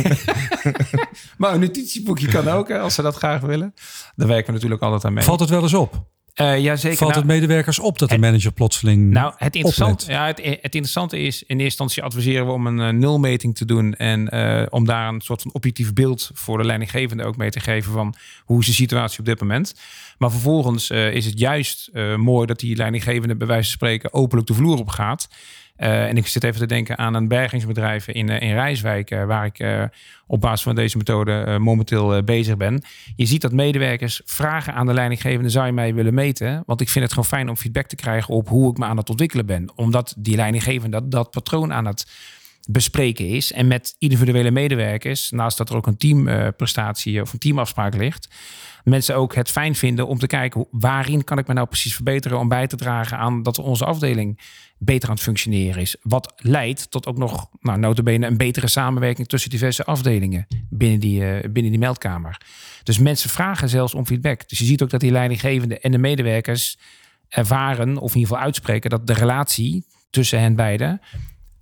maar 1.39 1.55
een 1.55 1.61
notitieboekje 1.61 2.29
kan 2.29 2.49
ook, 2.49 2.69
hè, 2.69 2.79
als 2.79 2.95
ze 2.95 3.03
dat 3.03 3.17
graag 3.17 3.41
willen. 3.41 3.75
Daar 4.17 4.29
werken 4.29 4.47
we 4.47 4.53
natuurlijk 4.53 4.83
altijd 4.83 5.05
aan 5.05 5.13
mee. 5.13 5.25
Valt 5.25 5.41
het 5.41 5.51
wel 5.51 5.63
eens 5.63 5.75
op? 5.75 6.09
Uh, 6.35 6.59
ja, 6.59 6.77
zeker. 6.77 6.99
Valt 6.99 7.11
nou, 7.11 7.23
het 7.23 7.33
medewerkers 7.33 7.79
op 7.79 7.99
dat 7.99 8.09
de 8.09 8.19
manager 8.19 8.53
plotseling. 8.53 9.11
Nou, 9.11 9.33
het 9.37 9.55
interessante, 9.55 10.11
ja, 10.11 10.27
het, 10.27 10.39
het, 10.39 10.75
interessante 10.75 11.19
is: 11.19 11.37
in 11.43 11.47
eerste 11.47 11.63
instantie 11.65 12.03
adviseren 12.03 12.47
we 12.47 12.53
om 12.53 12.67
een 12.67 12.79
uh, 12.79 12.89
nulmeting 12.89 13.57
te 13.57 13.65
doen. 13.65 13.95
En 13.95 14.35
uh, 14.35 14.63
om 14.71 14.85
daar 14.85 15.09
een 15.09 15.21
soort 15.21 15.43
van 15.43 15.53
objectief 15.53 15.93
beeld 15.93 16.31
voor 16.35 16.59
de 16.59 16.65
leidinggevende 16.65 17.25
ook 17.25 17.37
mee 17.37 17.51
te 17.51 17.61
geven 17.61 17.93
van 17.93 18.15
hoe 18.45 18.61
is 18.61 18.67
de 18.67 18.73
situatie 18.73 19.19
op 19.19 19.25
dit 19.25 19.41
moment. 19.41 19.75
Maar 20.19 20.31
vervolgens 20.31 20.91
is 20.91 21.25
het 21.25 21.39
juist 21.39 21.91
mooi 22.17 22.47
dat 22.47 22.59
die 22.59 22.77
leidinggevende, 22.77 23.37
bij 23.37 23.47
wijze 23.47 23.63
van 23.63 23.73
spreken, 23.73 24.13
openlijk 24.13 24.49
de 24.49 24.55
vloer 24.55 24.79
op 24.79 24.89
gaat. 24.89 25.29
Uh, 25.81 26.09
en 26.09 26.17
ik 26.17 26.27
zit 26.27 26.45
even 26.45 26.61
te 26.61 26.67
denken 26.67 26.99
aan 26.99 27.15
een 27.15 27.29
bergingsbedrijf 27.29 28.09
in, 28.09 28.31
uh, 28.31 28.41
in 28.41 28.53
Rijswijk, 28.53 29.11
uh, 29.11 29.25
waar 29.25 29.45
ik 29.45 29.89
op 30.27 30.41
basis 30.41 30.63
van 30.63 30.75
deze 30.75 30.97
methode 30.97 31.59
momenteel 31.61 32.23
bezig 32.23 32.57
ben. 32.57 32.83
Je 33.17 33.27
ziet 33.27 33.41
dat 33.41 33.53
medewerkers 33.53 34.21
vragen 34.25 34.75
aan 34.75 34.87
de 34.87 34.93
leidinggevende: 34.93 35.51
zou 35.51 35.67
je 35.67 35.73
mij 35.73 35.95
willen 35.95 36.15
meten? 36.15 36.63
Want 36.67 36.81
ik 36.81 36.89
vind 36.89 37.05
het 37.05 37.15
gewoon 37.15 37.29
fijn 37.29 37.49
om 37.49 37.57
feedback 37.57 37.87
te 37.87 37.97
krijgen 37.97 38.35
op 38.35 38.49
hoe 38.49 38.71
ik 38.71 38.79
me 38.79 38.85
aan 38.85 38.97
het 38.97 39.11
ontwikkelen 39.11 39.47
ben. 39.47 39.73
Omdat 39.75 40.15
die 40.19 40.37
leidinggevende 40.37 41.01
dat, 41.01 41.11
dat 41.11 41.31
patroon 41.31 41.73
aan 41.73 41.87
het 41.87 42.07
bespreken 42.73 43.29
is. 43.29 43.53
En 43.53 43.67
met 43.67 43.95
individuele 43.99 44.51
medewerkers, 44.51 45.31
naast 45.31 45.59
dat 45.59 45.71
er 45.71 45.77
ook 45.77 45.87
een 45.87 45.97
teamprestatie 45.97 47.21
of 47.21 47.33
een 47.33 47.39
teamafspraak 47.39 47.95
ligt, 47.95 48.29
mensen 48.85 49.17
ook 49.17 49.35
het 49.35 49.51
fijn 49.51 49.75
vinden 49.75 50.07
om 50.07 50.19
te 50.19 50.27
kijken 50.27 50.67
waarin 50.71 51.25
kan 51.25 51.39
ik 51.39 51.47
me 51.47 51.55
nou 51.55 51.67
precies 51.67 51.95
verbeteren 51.95 52.39
om 52.39 52.49
bij 52.49 52.67
te 52.67 52.77
dragen 52.77 53.19
aan 53.19 53.43
dat 53.43 53.59
onze 53.59 53.85
afdeling 53.85 54.41
beter 54.79 55.09
aan 55.09 55.15
het 55.15 55.25
functioneren 55.25 55.83
is. 55.83 55.97
Wat 56.03 56.33
leidt 56.37 56.91
tot 56.91 57.07
ook 57.07 57.19
nog, 57.19 57.49
nou, 57.61 57.79
notabene 57.79 58.27
een 58.27 58.37
betere 58.37 58.69
samenwerking 58.69 59.29
tussen 59.29 59.51
diverse 59.51 59.85
afdelingen 59.85 60.47
binnen 60.71 61.01
die, 61.01 61.21
uh, 61.21 61.41
binnen 61.51 61.73
die 61.73 61.81
meldkamer. 61.81 62.41
Dus 62.83 62.99
mensen 62.99 63.31
vragen 63.31 63.69
zelfs 63.69 63.95
om 63.95 64.07
feedback. 64.07 64.49
Dus 64.49 64.59
je 64.59 64.65
ziet 64.65 64.83
ook 64.83 64.91
dat 64.91 65.01
die 65.01 65.11
leidinggevenden 65.11 65.81
en 65.81 65.91
de 65.91 65.99
medewerkers 65.99 66.79
ervaren, 67.29 67.97
of 67.97 68.11
in 68.11 68.21
ieder 68.21 68.29
geval 68.31 68.45
uitspreken, 68.45 68.91
dat 68.91 69.07
de 69.07 69.13
relatie 69.13 69.85
tussen 70.11 70.41
hen 70.41 70.57
beiden 70.57 71.01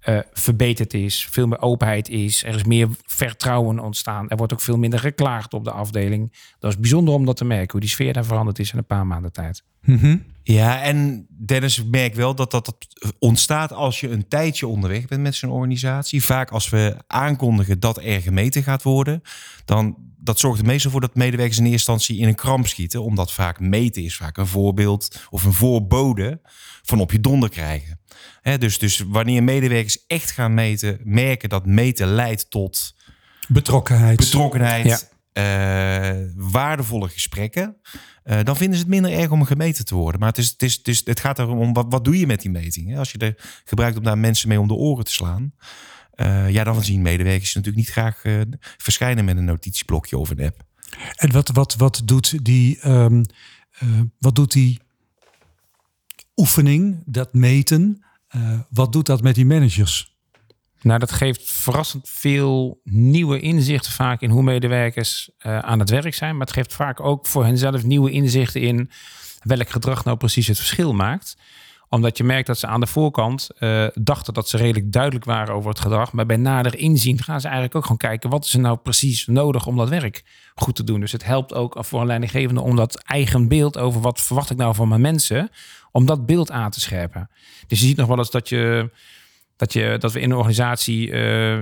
uh, 0.09 0.19
verbeterd 0.33 0.95
is, 0.95 1.27
veel 1.31 1.47
meer 1.47 1.61
openheid 1.61 2.09
is, 2.09 2.45
er 2.45 2.55
is 2.55 2.65
meer 2.65 2.89
vertrouwen 3.07 3.79
ontstaan. 3.79 4.29
Er 4.29 4.37
wordt 4.37 4.53
ook 4.53 4.61
veel 4.61 4.79
minder 4.79 4.99
geklaagd 4.99 5.55
op 5.55 5.65
de 5.65 5.71
afdeling. 5.71 6.33
Dat 6.59 6.71
is 6.71 6.79
bijzonder 6.79 7.15
om 7.15 7.25
dat 7.25 7.37
te 7.37 7.45
merken, 7.45 7.71
hoe 7.71 7.81
die 7.81 7.89
sfeer 7.89 8.13
daar 8.13 8.25
veranderd 8.25 8.59
is 8.59 8.73
in 8.73 8.79
een 8.79 8.87
paar 8.87 9.07
maanden 9.07 9.33
tijd. 9.33 9.63
Mm 9.83 9.99
-hmm. 9.99 10.25
Ja, 10.43 10.83
en 10.83 11.27
Dennis, 11.31 11.79
ik 11.79 11.87
merk 11.91 12.15
wel 12.15 12.35
dat, 12.35 12.51
dat 12.51 12.65
dat 12.65 12.87
ontstaat 13.19 13.73
als 13.73 14.01
je 14.01 14.11
een 14.11 14.29
tijdje 14.29 14.67
onderweg 14.67 15.07
bent 15.07 15.23
met 15.23 15.35
zo'n 15.35 15.51
organisatie. 15.51 16.25
Vaak 16.25 16.51
als 16.51 16.69
we 16.69 16.97
aankondigen 17.07 17.81
dat 17.81 17.99
er 18.03 18.21
gemeten 18.21 18.63
gaat 18.63 18.83
worden, 18.83 19.23
dan 19.65 19.97
dat 20.21 20.39
zorgt 20.39 20.61
er 20.61 20.67
meestal 20.67 20.91
voor 20.91 21.01
dat 21.01 21.15
medewerkers 21.15 21.59
in 21.59 21.65
eerste 21.65 21.91
instantie 21.91 22.19
in 22.19 22.29
een 22.29 22.35
kramp 22.35 22.67
schieten. 22.67 23.03
Omdat 23.03 23.33
vaak 23.33 23.61
meten 23.61 24.03
is 24.03 24.17
vaak 24.17 24.37
een 24.37 24.47
voorbeeld 24.47 25.27
of 25.31 25.45
een 25.45 25.53
voorbode 25.53 26.41
van 26.83 27.01
op 27.01 27.13
je 27.13 27.21
donder 27.21 27.49
krijgen. 27.49 27.98
He, 28.41 28.59
dus, 28.59 28.79
dus 28.79 28.99
wanneer 29.07 29.43
medewerkers 29.43 30.07
echt 30.07 30.31
gaan 30.31 30.55
meten, 30.55 31.01
merken 31.03 31.49
dat 31.49 31.67
meten 31.67 32.07
leidt 32.07 32.51
tot 32.51 32.95
betrokkenheid, 33.49 34.17
betrokkenheid 34.17 35.09
ja. 35.33 36.19
uh, 36.19 36.27
waardevolle 36.37 37.09
gesprekken. 37.09 37.77
Uh, 38.25 38.39
dan 38.43 38.57
vinden 38.57 38.77
ze 38.77 38.83
het 38.83 38.93
minder 38.93 39.13
erg 39.13 39.31
om 39.31 39.45
gemeten 39.45 39.85
te 39.85 39.95
worden. 39.95 40.21
Maar 40.21 40.29
het, 40.29 40.39
is, 40.39 40.49
het, 40.49 40.63
is, 40.63 40.75
het, 40.75 40.89
is, 40.89 41.03
het 41.05 41.21
gaat 41.21 41.39
erom, 41.39 41.59
om 41.59 41.73
wat, 41.73 41.87
wat 41.89 42.05
doe 42.05 42.19
je 42.19 42.27
met 42.27 42.41
die 42.41 42.51
meting? 42.51 42.99
Als 42.99 43.13
je 43.13 43.19
er 43.19 43.63
gebruikt 43.65 43.97
om 43.97 44.05
daar 44.05 44.19
mensen 44.19 44.49
mee 44.49 44.61
om 44.61 44.69
de 44.69 44.75
oren 44.75 45.05
te 45.05 45.13
slaan. 45.13 45.53
Uh, 46.17 46.51
ja, 46.51 46.65
dan 46.65 46.85
zien 46.85 47.03
medewerkers 47.03 47.55
natuurlijk 47.55 47.85
niet 47.85 47.95
graag 47.95 48.23
verschijnen 48.77 49.25
met 49.25 49.37
een 49.37 49.45
notitieblokje 49.45 50.19
of 50.19 50.31
een 50.31 50.45
app. 50.45 50.67
En 51.17 51.33
wat, 51.33 51.49
wat, 51.49 51.75
wat 51.75 52.03
doet 52.05 52.45
die, 52.45 52.89
um, 52.89 53.25
uh, 53.83 54.01
wat 54.19 54.35
doet 54.35 54.53
die 54.53 54.81
oefening, 56.37 57.03
dat 57.07 57.35
meten, 57.35 58.05
wat 58.71 58.93
doet 58.93 59.07
dat 59.07 59.23
met 59.23 59.35
die 59.35 59.47
managers? 59.47 60.17
Nou, 60.81 60.99
dat 60.99 61.13
geeft 61.13 61.51
verrassend 61.51 62.09
veel 62.09 62.81
nieuwe 62.85 63.41
inzichten 63.41 63.93
vaak 63.93 64.21
in 64.21 64.31
hoe 64.31 64.43
medewerkers 64.43 65.31
uh, 65.47 65.59
aan 65.59 65.79
het 65.79 65.91
werk 65.91 66.15
zijn. 66.15 66.37
Maar 66.37 66.47
het 66.47 66.57
geeft 66.57 66.75
vaak 66.75 67.01
ook 67.01 67.27
voor 67.27 67.45
henzelf 67.45 67.85
nieuwe 67.85 68.11
inzichten 68.11 68.61
in 68.61 68.91
welk 69.43 69.71
gedrag 69.71 70.05
nou 70.05 70.17
precies 70.17 70.47
het 70.47 70.59
verschil 70.59 70.93
maakt 70.93 71.37
omdat 71.89 72.17
je 72.17 72.25
merkt 72.25 72.47
dat 72.47 72.59
ze 72.59 72.67
aan 72.67 72.81
de 72.81 72.87
voorkant 72.87 73.49
uh, 73.59 73.87
dachten 73.95 74.35
dat 74.35 74.49
ze 74.49 74.57
redelijk 74.57 74.93
duidelijk 74.93 75.25
waren 75.25 75.55
over 75.55 75.71
het 75.71 75.81
gedrag. 75.81 76.13
Maar 76.13 76.27
bij 76.27 76.37
nader 76.37 76.79
inzien 76.79 77.23
gaan 77.23 77.41
ze 77.41 77.47
eigenlijk 77.47 77.77
ook 77.77 77.83
gewoon 77.83 77.99
kijken 77.99 78.31
wat 78.31 78.45
is 78.45 78.55
er 78.55 78.61
nou 78.61 78.77
precies 78.77 79.27
nodig 79.27 79.67
om 79.67 79.77
dat 79.77 79.89
werk 79.89 80.25
goed 80.55 80.75
te 80.75 80.85
doen. 80.85 81.01
Dus 81.01 81.13
het 81.13 81.25
helpt 81.25 81.55
ook 81.55 81.77
voor 81.79 82.01
een 82.01 82.07
leidinggevende 82.07 82.61
om 82.61 82.77
dat 82.77 83.03
eigen 83.03 83.49
beeld 83.49 83.79
over 83.79 84.01
wat 84.01 84.21
verwacht 84.21 84.51
ik 84.51 84.57
nou 84.57 84.75
van 84.75 84.89
mijn 84.89 85.01
mensen, 85.01 85.51
om 85.93 86.07
dat 86.07 86.27
beeld 86.27 86.51
aan 86.51 86.71
te 86.71 86.81
scherpen. 86.81 87.31
Dus 87.67 87.81
je 87.81 87.87
ziet 87.87 87.97
nog 87.97 88.09
wel 88.09 88.19
eens 88.19 88.31
dat 88.31 88.49
je 88.49 88.91
dat, 89.59 89.73
je, 89.73 89.97
dat 89.99 90.13
we 90.13 90.21
in 90.21 90.31
een 90.31 90.37
organisatie 90.37 91.07
uh, 91.07 91.13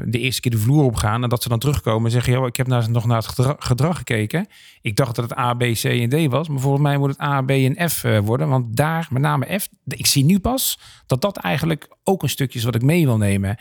de 0.04 0.18
eerste 0.18 0.40
keer 0.40 0.50
de 0.50 0.58
vloer 0.58 0.84
op 0.84 0.96
gaan 0.96 1.22
en 1.22 1.28
dat 1.28 1.42
ze 1.42 1.48
dan 1.48 1.58
terugkomen 1.58 2.04
en 2.04 2.10
zeggen: 2.10 2.32
Joh, 2.32 2.46
ik 2.46 2.56
heb 2.56 2.66
nou 2.66 2.90
nog 2.90 3.06
naar 3.06 3.16
het 3.16 3.56
gedrag, 3.58 3.96
gekeken. 3.96 4.46
Ik 4.80 4.96
dacht 4.96 5.14
dat 5.14 5.30
het 5.30 5.38
A, 5.38 5.54
B, 5.54 5.60
C 5.60 5.84
en 5.84 6.08
D 6.08 6.30
was, 6.30 6.48
maar 6.48 6.60
volgens 6.60 6.82
mij 6.82 6.98
moet 6.98 7.08
het 7.08 7.20
A, 7.20 7.42
B 7.42 7.50
en 7.50 7.90
F 7.90 8.04
uh, 8.04 8.18
worden. 8.18 8.48
Want 8.48 8.76
daar, 8.76 9.06
met 9.10 9.22
name 9.22 9.58
F, 9.58 9.68
ik 9.86 10.06
zie 10.06 10.24
nu 10.24 10.38
pas 10.38 10.78
dat 11.06 11.20
dat 11.20 11.36
eigenlijk 11.36 11.88
ook 12.04 12.22
een 12.22 12.28
stukje 12.28 12.58
is 12.58 12.64
wat 12.64 12.74
ik 12.74 12.82
mee 12.82 13.04
wil 13.04 13.16
nemen 13.16 13.56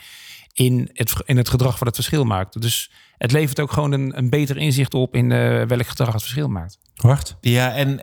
in 0.52 0.90
het, 0.92 1.14
in 1.24 1.36
het 1.36 1.48
gedrag 1.48 1.78
wat 1.78 1.86
het 1.86 1.94
verschil 1.94 2.24
maakt. 2.24 2.60
Dus 2.60 2.90
het 3.18 3.32
levert 3.32 3.60
ook 3.60 3.72
gewoon 3.72 3.92
een, 3.92 4.18
een 4.18 4.30
beter 4.30 4.56
inzicht 4.56 4.94
op 4.94 5.14
in 5.14 5.30
uh, 5.30 5.62
welk 5.62 5.86
gedrag 5.86 6.12
het 6.12 6.22
verschil 6.22 6.48
maakt. 6.48 6.78
Wacht. 6.94 7.36
Ja, 7.40 7.74
en 7.74 8.00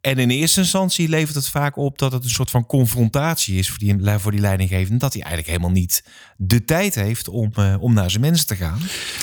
en 0.00 0.18
in 0.18 0.30
eerste 0.30 0.60
instantie 0.60 1.08
levert 1.08 1.34
het 1.34 1.48
vaak 1.48 1.76
op 1.76 1.98
dat 1.98 2.12
het 2.12 2.24
een 2.24 2.30
soort 2.30 2.50
van 2.50 2.66
confrontatie 2.66 3.58
is 3.58 3.68
voor 3.68 3.78
die, 3.78 3.96
voor 4.18 4.30
die 4.30 4.40
leidinggevende. 4.40 4.98
Dat 4.98 5.12
hij 5.12 5.22
eigenlijk 5.22 5.52
helemaal 5.52 5.76
niet 5.76 6.04
de 6.36 6.64
tijd 6.64 6.94
heeft 6.94 7.28
om, 7.28 7.52
uh, 7.58 7.74
om 7.80 7.94
naar 7.94 8.10
zijn 8.10 8.22
mensen 8.22 8.46
te 8.46 8.56
gaan. 8.56 8.78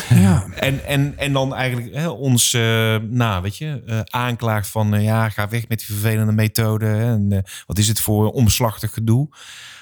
Ja. 0.10 0.48
En, 0.56 0.86
en, 0.86 1.18
en 1.18 1.34
dan 1.34 1.56
eigenlijk 1.56 1.96
hè, 1.96 2.08
ons, 2.08 2.54
uh, 2.54 2.62
nou 3.10 3.42
weet 3.42 3.58
je, 3.58 3.84
uh, 3.86 4.00
aanklaagt 4.04 4.68
van 4.68 5.02
ja, 5.02 5.30
ga 5.30 5.48
weg 5.50 5.68
met 5.68 5.78
die 5.78 5.88
vervelende 5.88 6.32
methode. 6.32 6.86
En 6.86 7.44
wat 7.66 7.78
is 7.78 7.88
het 7.88 8.00
voor 8.00 8.32
omslachtig 8.32 8.94
gedoe? 8.94 9.28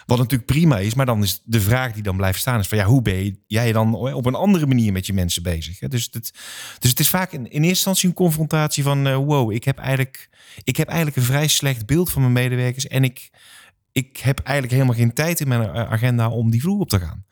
Wat 0.06 0.18
natuurlijk 0.18 0.52
prima 0.52 0.80
is, 0.80 0.94
maar 0.94 1.06
dan 1.06 1.24
is 1.24 1.42
de 1.46 1.62
vraag 1.62 1.94
die 1.94 2.04
dan 2.04 2.18
blijft 2.18 2.40
staan 2.40 2.60
is 2.60 2.68
van 2.68 2.78
ja, 2.78 2.86
hoe 2.86 3.02
ben 3.02 3.40
jij 3.48 3.72
dan 3.72 3.94
op 3.96 4.26
een 4.26 4.36
andere 4.36 4.66
manier 4.66 4.92
met 4.92 5.06
je 5.06 5.14
mensen 5.14 5.44
bezig? 5.44 5.80
Dus, 5.80 6.10
het, 6.12 6.34
dus 6.80 6.90
het 6.90 7.00
is 7.00 7.10
vaak 7.10 7.32
in, 7.32 7.40
in 7.40 7.52
eerste 7.52 7.68
instantie 7.68 8.10
een 8.10 8.16
confrontatie 8.16 8.84
van 8.84 9.14
wow, 9.14 9.52
ik 9.52 9.64
heb 9.64 9.78
eigenlijk 9.78 10.30
ik 10.64 10.78
heb 10.78 10.88
eigenlijk 10.88 11.18
een 11.18 11.24
vrij 11.24 11.48
slecht 11.48 11.86
beeld 11.86 12.12
van 12.12 12.22
mijn 12.22 12.34
medewerkers. 12.34 12.88
En 12.88 13.04
ik, 13.04 13.30
ik 13.92 14.18
heb 14.18 14.40
eigenlijk 14.40 14.76
helemaal 14.76 14.98
geen 14.98 15.14
tijd 15.14 15.40
in 15.40 15.48
mijn 15.48 15.70
agenda 15.70 16.30
om 16.30 16.52
die 16.52 16.62
vloer 16.62 16.80
op 16.80 16.90
te 16.90 17.00
gaan. 17.00 17.26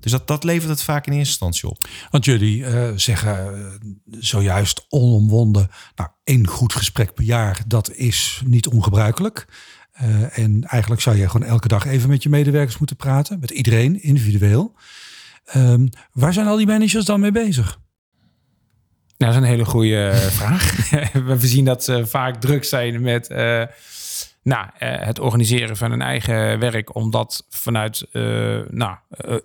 Dus 0.00 0.12
dat, 0.12 0.26
dat 0.26 0.44
levert 0.44 0.70
het 0.70 0.82
vaak 0.82 1.06
in 1.06 1.12
eerste 1.12 1.28
instantie 1.28 1.68
op. 1.68 1.88
Want 2.10 2.24
jullie 2.24 2.58
uh, 2.58 2.90
zeggen 2.96 3.58
uh, 3.58 3.90
zojuist 4.20 4.86
onomwonden, 4.88 5.70
nou, 5.94 6.10
één 6.24 6.46
goed 6.46 6.72
gesprek 6.72 7.14
per 7.14 7.24
jaar, 7.24 7.62
dat 7.66 7.92
is 7.92 8.42
niet 8.44 8.66
ongebruikelijk. 8.66 9.46
En 10.30 10.64
eigenlijk 10.64 11.02
zou 11.02 11.16
je 11.16 11.28
gewoon 11.28 11.48
elke 11.48 11.68
dag 11.68 11.86
even 11.86 12.08
met 12.08 12.22
je 12.22 12.28
medewerkers 12.28 12.78
moeten 12.78 12.96
praten, 12.96 13.40
met 13.40 13.50
iedereen 13.50 14.02
individueel. 14.02 14.74
Um, 15.56 15.88
waar 16.12 16.32
zijn 16.32 16.46
al 16.46 16.56
die 16.56 16.66
managers 16.66 17.04
dan 17.04 17.20
mee 17.20 17.32
bezig? 17.32 17.78
Nou, 19.16 19.32
dat 19.32 19.42
is 19.42 19.48
een 19.48 19.54
hele 19.54 19.64
goede 19.64 20.08
eh, 20.08 20.16
vraag. 20.40 20.90
We 21.40 21.46
zien 21.46 21.64
dat 21.64 21.84
ze 21.84 22.06
vaak 22.06 22.40
druk 22.40 22.64
zijn 22.64 23.00
met 23.00 23.30
uh, 23.30 23.62
nou, 24.42 24.66
het 24.78 25.18
organiseren 25.18 25.76
van 25.76 25.90
hun 25.90 26.02
eigen 26.02 26.58
werk, 26.58 26.94
omdat 26.94 27.46
vanuit 27.50 28.06
nou, 28.70 28.96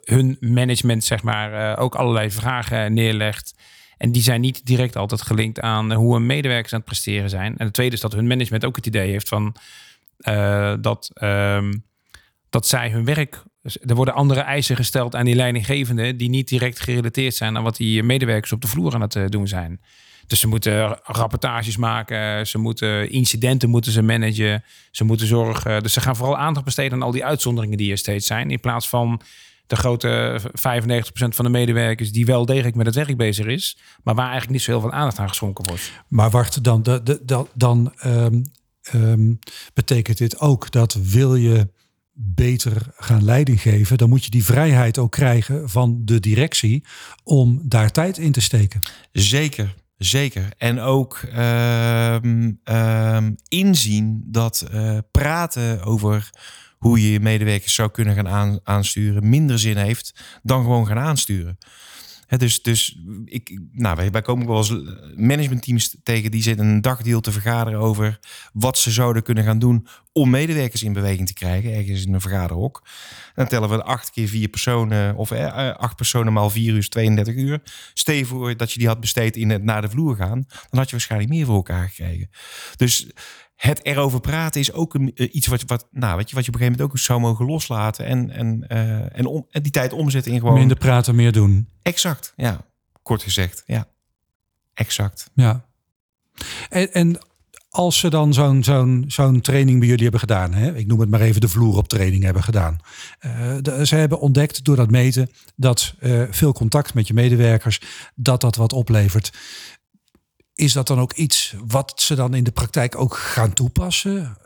hun 0.03 0.37
management 0.39 1.03
zeg 1.03 1.23
maar, 1.23 1.77
ook 1.77 1.95
allerlei 1.95 2.31
vragen 2.31 2.93
neerlegt. 2.93 3.55
En 3.97 4.11
die 4.11 4.21
zijn 4.21 4.41
niet 4.41 4.65
direct 4.65 4.95
altijd 4.95 5.21
gelinkt 5.21 5.59
aan 5.59 5.93
hoe 5.93 6.13
hun 6.13 6.25
medewerkers 6.25 6.73
aan 6.73 6.79
het 6.79 6.87
presteren 6.87 7.29
zijn. 7.29 7.57
En 7.57 7.65
het 7.65 7.73
tweede 7.73 7.95
is 7.95 8.01
dat 8.01 8.13
hun 8.13 8.27
management 8.27 8.65
ook 8.65 8.75
het 8.75 8.85
idee 8.85 9.11
heeft 9.11 9.29
van 9.29 9.55
dat, 10.81 11.11
um, 11.23 11.85
dat 12.49 12.67
zij 12.67 12.89
hun 12.89 13.05
werk 13.05 13.43
dus 13.61 13.77
er 13.79 13.95
worden 13.95 14.13
andere 14.13 14.39
eisen 14.39 14.75
gesteld 14.75 15.15
aan 15.15 15.25
die 15.25 15.35
leidinggevenden 15.35 16.17
die 16.17 16.29
niet 16.29 16.47
direct 16.47 16.79
gerelateerd 16.79 17.35
zijn 17.35 17.57
aan 17.57 17.63
wat 17.63 17.75
die 17.75 18.03
medewerkers 18.03 18.51
op 18.51 18.61
de 18.61 18.67
vloer 18.67 18.93
aan 18.93 19.01
het 19.01 19.15
eh, 19.15 19.25
doen 19.27 19.47
zijn. 19.47 19.81
Dus 20.27 20.39
ze 20.39 20.47
moeten 20.47 20.99
rapportages 21.03 21.77
maken, 21.77 22.47
ze 22.47 22.57
moeten 22.57 23.11
incidenten 23.11 23.69
moeten 23.69 23.91
ze 23.91 24.01
managen, 24.01 24.63
ze 24.91 25.03
moeten 25.03 25.27
zorgen. 25.27 25.83
Dus 25.83 25.93
ze 25.93 26.01
gaan 26.01 26.15
vooral 26.15 26.37
aandacht 26.37 26.65
besteden 26.65 26.93
aan 26.93 27.01
al 27.01 27.11
die 27.11 27.25
uitzonderingen 27.25 27.77
die 27.77 27.91
er 27.91 27.97
steeds 27.97 28.27
zijn, 28.27 28.51
in 28.51 28.59
plaats 28.59 28.89
van 28.89 29.21
de 29.67 29.75
grote 29.75 30.39
95% 30.43 30.49
van 31.11 31.45
de 31.45 31.51
medewerkers 31.51 32.11
die 32.11 32.25
wel 32.25 32.45
degelijk 32.45 32.75
met 32.75 32.85
het 32.85 32.95
werk 32.95 33.17
bezig 33.17 33.45
is, 33.45 33.77
maar 34.03 34.15
waar 34.15 34.29
eigenlijk 34.29 34.53
niet 34.53 34.61
zo 34.61 34.71
heel 34.71 34.81
veel 34.81 34.91
aandacht 34.91 35.19
aan 35.19 35.29
geschonken 35.29 35.67
wordt. 35.67 35.91
Maar 36.07 36.29
wacht, 36.29 36.63
dan, 36.63 36.83
de, 36.83 37.45
dan 37.53 37.93
um, 38.05 38.43
um, 38.93 39.39
betekent 39.73 40.17
dit 40.17 40.39
ook 40.39 40.71
dat 40.71 40.93
wil 40.93 41.35
je 41.35 41.67
beter 42.21 42.81
gaan 42.97 43.23
leiding 43.23 43.61
geven, 43.61 43.97
dan 43.97 44.09
moet 44.09 44.23
je 44.23 44.29
die 44.29 44.43
vrijheid 44.43 44.97
ook 44.97 45.11
krijgen 45.11 45.69
van 45.69 46.01
de 46.03 46.19
directie 46.19 46.85
om 47.23 47.61
daar 47.63 47.91
tijd 47.91 48.17
in 48.17 48.31
te 48.31 48.41
steken. 48.41 48.81
Zeker, 49.11 49.75
zeker. 49.97 50.47
En 50.57 50.79
ook 50.79 51.21
uh, 51.35 52.15
inzien 53.47 54.23
dat 54.25 54.67
uh, 54.73 54.97
praten 55.11 55.83
over 55.83 56.29
hoe 56.77 57.01
je 57.01 57.11
je 57.11 57.19
medewerkers 57.19 57.75
zou 57.75 57.89
kunnen 57.91 58.15
gaan 58.15 58.59
aansturen 58.63 59.29
minder 59.29 59.59
zin 59.59 59.77
heeft 59.77 60.39
dan 60.43 60.61
gewoon 60.61 60.87
gaan 60.87 60.99
aansturen 60.99 61.57
dus, 62.37 62.61
dus 62.61 62.99
ik, 63.25 63.59
nou, 63.71 63.95
wij, 63.95 64.11
wij 64.11 64.21
komen 64.21 64.47
wel 64.47 64.57
eens 64.57 64.75
managementteams 65.15 65.95
tegen 66.03 66.31
die 66.31 66.41
zitten 66.41 66.67
een 66.67 66.81
dagdeel 66.81 67.21
te 67.21 67.31
vergaderen 67.31 67.79
over 67.79 68.19
wat 68.53 68.77
ze 68.77 68.91
zouden 68.91 69.23
kunnen 69.23 69.43
gaan 69.43 69.59
doen 69.59 69.87
om 70.11 70.29
medewerkers 70.29 70.83
in 70.83 70.93
beweging 70.93 71.27
te 71.27 71.33
krijgen, 71.33 71.73
ergens 71.73 72.05
in 72.05 72.13
een 72.13 72.21
vergaderhok. 72.21 72.87
dan 73.35 73.47
tellen 73.47 73.69
we 73.69 73.83
acht 73.83 74.11
keer 74.11 74.27
vier 74.27 74.47
personen, 74.47 75.15
of 75.15 75.31
eh, 75.31 75.73
acht 75.75 75.95
personen 75.95 76.33
maal 76.33 76.49
vier 76.49 76.73
uur 76.73 76.89
32 76.89 77.35
uur. 77.35 77.61
Stel 77.93 78.25
voor 78.25 78.57
dat 78.57 78.71
je 78.71 78.79
die 78.79 78.87
had 78.87 78.99
besteed 78.99 79.35
in 79.35 79.49
het 79.49 79.63
naar 79.63 79.81
de 79.81 79.89
vloer 79.89 80.15
gaan, 80.15 80.45
dan 80.47 80.79
had 80.79 80.85
je 80.85 80.91
waarschijnlijk 80.91 81.31
meer 81.31 81.45
voor 81.45 81.55
elkaar 81.55 81.87
gekregen. 81.87 82.29
Dus 82.75 83.07
het 83.59 83.85
erover 83.85 84.19
praten 84.19 84.61
is 84.61 84.73
ook 84.73 84.93
een, 84.93 85.11
eh, 85.15 85.33
iets 85.33 85.47
wat, 85.47 85.63
wat, 85.65 85.87
nou, 85.91 86.17
weet 86.17 86.29
je, 86.29 86.35
wat 86.35 86.45
je 86.45 86.51
op 86.51 86.55
een 86.55 86.61
gegeven 86.61 86.81
moment 86.81 86.81
ook 86.91 86.97
zou 86.97 87.19
mogen 87.19 87.45
loslaten. 87.45 88.05
En, 88.05 88.29
en, 88.29 88.65
uh, 88.71 89.17
en, 89.17 89.25
om, 89.25 89.47
en 89.49 89.61
die 89.61 89.71
tijd 89.71 89.93
omzetten 89.93 90.31
in 90.31 90.39
gewoon. 90.39 90.53
Minder 90.53 90.77
praten, 90.77 91.15
meer 91.15 91.31
doen. 91.31 91.69
Exact, 91.81 92.33
ja. 92.35 92.65
Kort 93.03 93.23
gezegd, 93.23 93.63
ja. 93.65 93.87
Exact. 94.73 95.29
Ja. 95.33 95.65
En, 96.69 96.93
en 96.93 97.19
als 97.69 97.99
ze 97.99 98.09
dan 98.09 98.33
zo'n 98.33 98.63
zo'n 98.63 99.03
zo'n 99.07 99.41
training 99.41 99.79
bij 99.79 99.87
jullie 99.87 100.03
hebben 100.03 100.19
gedaan, 100.19 100.53
hè? 100.53 100.75
ik 100.75 100.87
noem 100.87 100.99
het 100.99 101.09
maar 101.09 101.21
even 101.21 101.41
de 101.41 101.47
vloer 101.47 101.77
op 101.77 101.87
training 101.87 102.23
hebben 102.23 102.43
gedaan. 102.43 102.77
Uh, 103.25 103.55
de, 103.61 103.85
ze 103.85 103.95
hebben 103.95 104.19
ontdekt 104.19 104.63
door 104.63 104.75
dat 104.75 104.91
meten 104.91 105.29
dat 105.55 105.95
uh, 105.99 106.23
veel 106.29 106.53
contact 106.53 106.93
met 106.93 107.07
je 107.07 107.13
medewerkers, 107.13 107.81
dat 108.15 108.41
dat 108.41 108.55
wat 108.55 108.73
oplevert. 108.73 109.31
Is 110.59 110.73
dat 110.73 110.87
dan 110.87 110.99
ook 110.99 111.13
iets 111.13 111.53
wat 111.67 112.01
ze 112.01 112.15
dan 112.15 112.33
in 112.33 112.43
de 112.43 112.51
praktijk 112.51 112.97
ook 112.97 113.15
gaan 113.15 113.53
toepassen? 113.53 114.37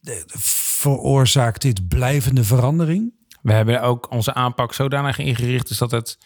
De, 0.00 0.24
veroorzaakt 0.38 1.62
dit 1.62 1.88
blijvende 1.88 2.44
verandering? 2.44 3.14
We 3.42 3.52
hebben 3.52 3.82
ook 3.82 4.10
onze 4.10 4.34
aanpak 4.34 4.74
zodanig 4.74 5.18
ingericht 5.18 5.70
is 5.70 5.78
dat 5.78 5.90
het 5.90 6.18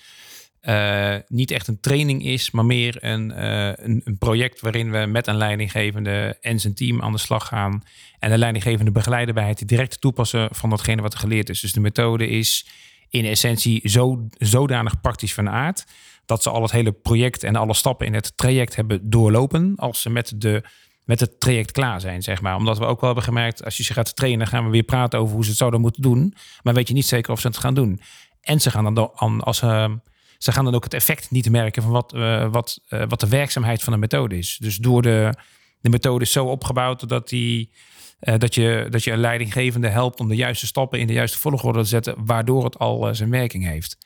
uh, 0.62 1.16
niet 1.26 1.50
echt 1.50 1.68
een 1.68 1.81
training 1.81 2.24
is, 2.24 2.50
maar 2.50 2.64
meer 2.64 3.05
een, 3.05 3.31
uh, 3.31 3.66
een, 3.66 4.00
een, 4.05 4.18
project 4.18 4.61
waarin 4.61 4.90
we 4.90 5.07
met 5.07 5.26
een 5.26 5.37
leidinggevende 5.37 6.38
en 6.40 6.61
zijn 6.61 6.74
team 6.74 7.03
aan 7.03 7.12
de 7.12 7.18
slag 7.18 7.46
gaan. 7.46 7.83
En 8.18 8.31
de 8.31 8.38
leidinggevende 8.38 8.90
begeleiden 8.90 9.35
bij 9.35 9.48
het 9.48 9.68
direct 9.68 10.00
toepassen 10.00 10.48
van 10.50 10.70
datgene 10.70 11.03
wat 11.03 11.12
er 11.12 11.18
geleerd 11.18 11.48
is. 11.48 11.61
Dus 11.61 11.72
de 11.72 11.81
methode 11.81 12.29
is 12.29 12.66
in 13.09 13.24
essentie 13.24 13.88
zo, 13.88 14.26
zodanig 14.38 15.00
praktisch 15.00 15.35
van 15.35 15.48
aard 15.48 15.85
dat 16.30 16.42
ze 16.42 16.50
al 16.50 16.62
het 16.62 16.70
hele 16.70 16.92
project 16.92 17.42
en 17.42 17.56
alle 17.56 17.74
stappen 17.74 18.06
in 18.06 18.14
het 18.14 18.36
traject 18.36 18.76
hebben 18.76 19.10
doorlopen 19.10 19.72
als 19.76 20.00
ze 20.00 20.10
met, 20.10 20.32
de, 20.36 20.62
met 21.04 21.20
het 21.20 21.40
traject 21.40 21.72
klaar 21.72 22.00
zijn, 22.00 22.22
zeg 22.22 22.40
maar. 22.40 22.56
Omdat 22.56 22.78
we 22.78 22.84
ook 22.84 23.00
wel 23.00 23.08
hebben 23.08 23.24
gemerkt, 23.24 23.64
als 23.64 23.76
je 23.76 23.82
ze 23.82 23.92
gaat 23.92 24.16
trainen, 24.16 24.46
gaan 24.46 24.64
we 24.64 24.70
weer 24.70 24.82
praten 24.82 25.18
over 25.18 25.34
hoe 25.34 25.42
ze 25.42 25.48
het 25.48 25.58
zouden 25.58 25.80
moeten 25.80 26.02
doen. 26.02 26.34
Maar 26.62 26.74
weet 26.74 26.88
je 26.88 26.94
niet 26.94 27.06
zeker 27.06 27.32
of 27.32 27.40
ze 27.40 27.46
het 27.46 27.56
gaan 27.56 27.74
doen. 27.74 28.00
En 28.40 28.60
ze 28.60 28.70
gaan 28.70 28.94
dan, 28.94 29.12
als 29.40 29.58
ze, 29.58 29.98
ze 30.38 30.52
gaan 30.52 30.64
dan 30.64 30.74
ook 30.74 30.84
het 30.84 30.94
effect 30.94 31.30
niet 31.30 31.50
merken 31.50 31.82
van 31.82 31.92
wat, 31.92 32.14
uh, 32.14 32.52
wat, 32.52 32.80
uh, 32.90 33.02
wat 33.08 33.20
de 33.20 33.28
werkzaamheid 33.28 33.82
van 33.82 33.92
de 33.92 33.98
methode 33.98 34.38
is. 34.38 34.56
Dus 34.60 34.76
door 34.76 35.02
de, 35.02 35.34
de 35.80 35.88
methode 35.88 36.24
is 36.24 36.32
zo 36.32 36.46
opgebouwd 36.46 37.08
dat 37.08 37.28
die. 37.28 37.72
Uh, 38.20 38.34
dat, 38.38 38.54
je, 38.54 38.86
dat 38.90 39.04
je 39.04 39.12
een 39.12 39.18
leidinggevende 39.18 39.88
helpt 39.88 40.20
om 40.20 40.28
de 40.28 40.34
juiste 40.36 40.66
stappen 40.66 40.98
in 40.98 41.06
de 41.06 41.12
juiste 41.12 41.38
volgorde 41.38 41.80
te 41.80 41.88
zetten, 41.88 42.14
waardoor 42.24 42.64
het 42.64 42.78
al 42.78 43.14
zijn 43.14 43.30
werking 43.30 43.64
heeft 43.66 43.96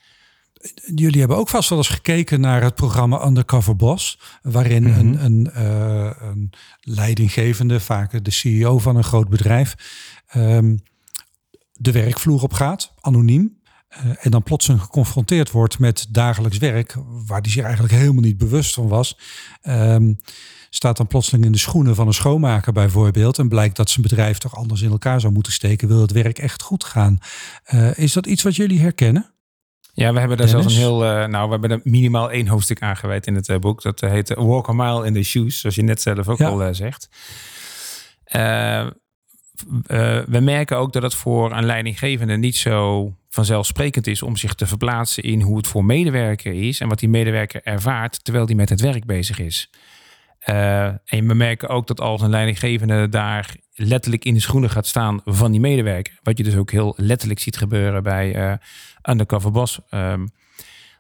jullie 0.95 1.19
hebben 1.19 1.37
ook 1.37 1.49
vast 1.49 1.69
wel 1.69 1.79
eens 1.79 1.89
gekeken 1.89 2.41
naar 2.41 2.63
het 2.63 2.75
programma 2.75 3.27
Undercover 3.27 3.77
Boss, 3.77 4.19
waarin 4.43 4.83
mm 4.83 4.93
-hmm. 4.93 5.15
een, 5.15 5.25
een, 5.25 5.51
uh, 5.57 6.11
een, 6.21 6.51
leidinggevende, 6.81 7.81
vaak 7.81 8.25
de 8.25 8.31
CEO 8.31 8.79
van 8.79 8.97
een 8.97 9.05
groot 9.05 9.29
bedrijf, 9.29 9.75
um, 10.37 10.83
de 11.73 11.93
werkvloer 11.93 12.43
op 12.43 12.53
gaat, 12.53 12.95
anoniem. 13.01 13.63
en 14.21 14.31
dan 14.31 14.43
plotseling 14.43 14.83
geconfronteerd 14.83 15.51
wordt 15.51 15.79
met 15.79 16.07
dagelijks 16.11 16.59
werk, 16.59 16.95
waar 17.27 17.43
die 17.43 17.53
zich 17.53 17.65
eigenlijk 17.65 17.95
helemaal 17.95 18.23
niet 18.23 18.39
bewust 18.39 18.75
van 18.75 18.89
was. 18.89 19.19
Ehm, 19.63 20.13
staat 20.71 20.97
dan 20.97 21.07
plotseling 21.07 21.45
in 21.45 21.53
de 21.53 21.59
schoenen 21.59 21.95
van 21.95 22.07
een 22.07 22.15
schoonmaker 22.15 22.73
bijvoorbeeld. 22.73 23.39
En 23.39 23.49
blijkt 23.49 23.77
dat 23.77 23.91
zijn 23.91 24.03
bedrijf 24.03 24.39
toch 24.39 24.57
anders 24.57 24.83
in 24.83 24.91
elkaar 24.91 25.21
zou 25.21 25.33
moeten 25.33 25.53
steken. 25.53 25.89
Wil 25.89 26.01
het 26.01 26.13
werk 26.13 26.39
echt 26.39 26.63
goed 26.63 26.85
gaan? 26.85 27.19
is 27.95 28.13
dat 28.13 28.27
iets 28.27 28.43
wat 28.43 28.57
jullie 28.57 28.81
herkennen? 28.81 29.34
Ja, 29.95 30.13
we 30.13 30.19
hebben 30.19 30.37
daar 30.37 30.49
zelfs 30.49 30.67
een 30.67 30.81
heel, 30.81 31.05
uh, 31.05 31.27
nou, 31.27 31.45
we 31.45 31.51
hebben 31.51 31.71
er 31.71 31.81
minimaal 31.85 32.31
één 32.31 32.47
hoofdstuk 32.47 32.83
aangeweid 32.83 33.27
in 33.27 33.35
het 33.35 33.49
uh, 33.49 33.57
boek. 33.59 33.83
Dat 33.83 34.01
heet 34.01 34.35
Walk 34.35 34.69
a 34.69 34.73
Mile 34.73 35.07
in 35.07 35.15
the 35.15 35.23
Shoes, 35.23 35.61
zoals 35.61 35.77
je 35.77 35.83
net 35.83 36.01
zelf 36.01 36.29
ook 36.29 36.41
al 36.41 36.75
zegt. 36.75 37.09
we 40.27 40.41
merken 40.41 40.77
ook 40.77 40.93
dat 40.93 41.03
het 41.03 41.15
voor 41.15 41.53
een 41.53 41.65
leidinggevende 41.65 42.37
niet 42.37 42.57
zo 42.57 43.13
vanzelfsprekend 43.29 44.07
is 44.07 44.23
om 44.23 44.37
zich 44.37 44.55
te 44.55 44.67
verplaatsen 44.67 45.23
in 45.23 45.41
hoe 45.41 45.57
het 45.57 45.67
voor 45.67 45.85
medewerker 45.85 46.53
is 46.53 46.81
en 46.81 46.89
wat 46.89 46.99
die 46.99 47.09
medewerker 47.09 47.61
ervaart 47.65 48.25
terwijl 48.25 48.47
die 48.47 48.57
met 48.57 48.69
het 48.69 48.81
werk 48.81 49.05
bezig 49.05 49.39
is. 49.39 49.71
En 50.45 51.27
we 51.27 51.35
merken 51.35 51.69
ook 51.69 51.87
dat 51.87 52.01
als 52.01 52.23
een 52.23 52.31
leidinggevende 52.31 53.09
daar 53.09 53.57
letterlijk 53.75 54.25
in 54.25 54.35
de 54.35 54.41
schoenen 54.41 54.71
gaat 54.71 54.87
staan 54.87 55.21
van 55.25 55.51
die 55.51 55.61
medewerker, 55.61 56.19
wat 56.23 56.39
je 56.39 56.45
dus 56.45 56.57
ook 56.57 56.71
heel 56.71 56.95
letterlijk 56.97 57.41
ziet 57.41 57.57
gebeuren 57.57 58.03
bij 58.03 58.59
undercover 59.09 59.51
boss. 59.51 59.81
Um, 59.91 60.29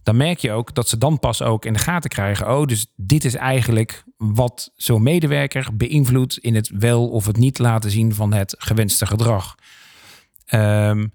dan 0.05 0.17
merk 0.17 0.39
je 0.39 0.53
ook 0.53 0.75
dat 0.75 0.89
ze 0.89 0.99
dan 0.99 1.19
pas 1.19 1.43
ook 1.43 1.65
in 1.65 1.73
de 1.73 1.79
gaten 1.79 2.11
krijgen. 2.11 2.57
Oh, 2.57 2.67
dus 2.67 2.87
dit 2.97 3.25
is 3.25 3.35
eigenlijk 3.35 4.05
wat 4.17 4.73
zo'n 4.77 5.03
medewerker 5.03 5.77
beïnvloedt 5.77 6.39
in 6.39 6.55
het 6.55 6.71
wel 6.79 7.09
of 7.09 7.27
het 7.27 7.37
niet 7.37 7.59
laten 7.59 7.91
zien 7.91 8.15
van 8.15 8.33
het 8.33 8.55
gewenste 8.59 9.07
gedrag. 9.07 9.55
Um, 10.55 11.13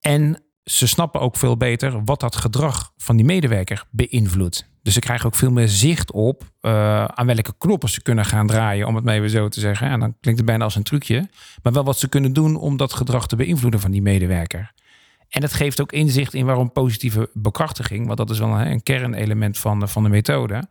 en 0.00 0.42
ze 0.70 0.86
snappen 0.86 1.20
ook 1.20 1.36
veel 1.36 1.56
beter 1.56 2.04
wat 2.04 2.20
dat 2.20 2.36
gedrag 2.36 2.92
van 2.96 3.16
die 3.16 3.24
medewerker 3.24 3.84
beïnvloedt. 3.90 4.68
Dus 4.82 4.94
ze 4.94 5.00
krijgen 5.00 5.26
ook 5.26 5.34
veel 5.34 5.50
meer 5.50 5.68
zicht 5.68 6.12
op 6.12 6.42
uh, 6.60 7.04
aan 7.04 7.26
welke 7.26 7.54
knoppen 7.58 7.88
ze 7.88 8.02
kunnen 8.02 8.24
gaan 8.24 8.46
draaien, 8.46 8.86
om 8.86 8.94
het 8.94 9.04
maar 9.04 9.14
even 9.14 9.30
zo 9.30 9.48
te 9.48 9.60
zeggen. 9.60 9.88
En 9.88 10.00
dan 10.00 10.16
klinkt 10.20 10.40
het 10.40 10.48
bijna 10.48 10.64
als 10.64 10.74
een 10.74 10.82
trucje. 10.82 11.28
Maar 11.62 11.72
wel 11.72 11.84
wat 11.84 11.98
ze 11.98 12.08
kunnen 12.08 12.32
doen 12.32 12.56
om 12.56 12.76
dat 12.76 12.92
gedrag 12.92 13.26
te 13.26 13.36
beïnvloeden 13.36 13.80
van 13.80 13.90
die 13.90 14.02
medewerker. 14.02 14.72
En 15.28 15.42
het 15.42 15.52
geeft 15.52 15.80
ook 15.80 15.92
inzicht 15.92 16.34
in 16.34 16.46
waarom 16.46 16.72
positieve 16.72 17.30
bekrachtiging, 17.32 18.06
want 18.06 18.18
dat 18.18 18.30
is 18.30 18.38
wel 18.38 18.48
een, 18.48 18.70
een 18.70 18.82
kernelement 18.82 19.58
van, 19.58 19.88
van 19.88 20.02
de 20.02 20.08
methode, 20.08 20.68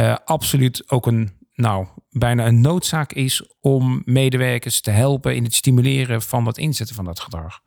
uh, 0.00 0.16
absoluut 0.24 0.90
ook 0.90 1.06
een, 1.06 1.32
nou, 1.54 1.86
bijna 2.10 2.46
een 2.46 2.60
noodzaak 2.60 3.12
is 3.12 3.50
om 3.60 4.02
medewerkers 4.04 4.80
te 4.80 4.90
helpen 4.90 5.36
in 5.36 5.44
het 5.44 5.54
stimuleren 5.54 6.22
van 6.22 6.46
het 6.46 6.58
inzetten 6.58 6.96
van 6.96 7.04
dat 7.04 7.20
gedrag 7.20 7.60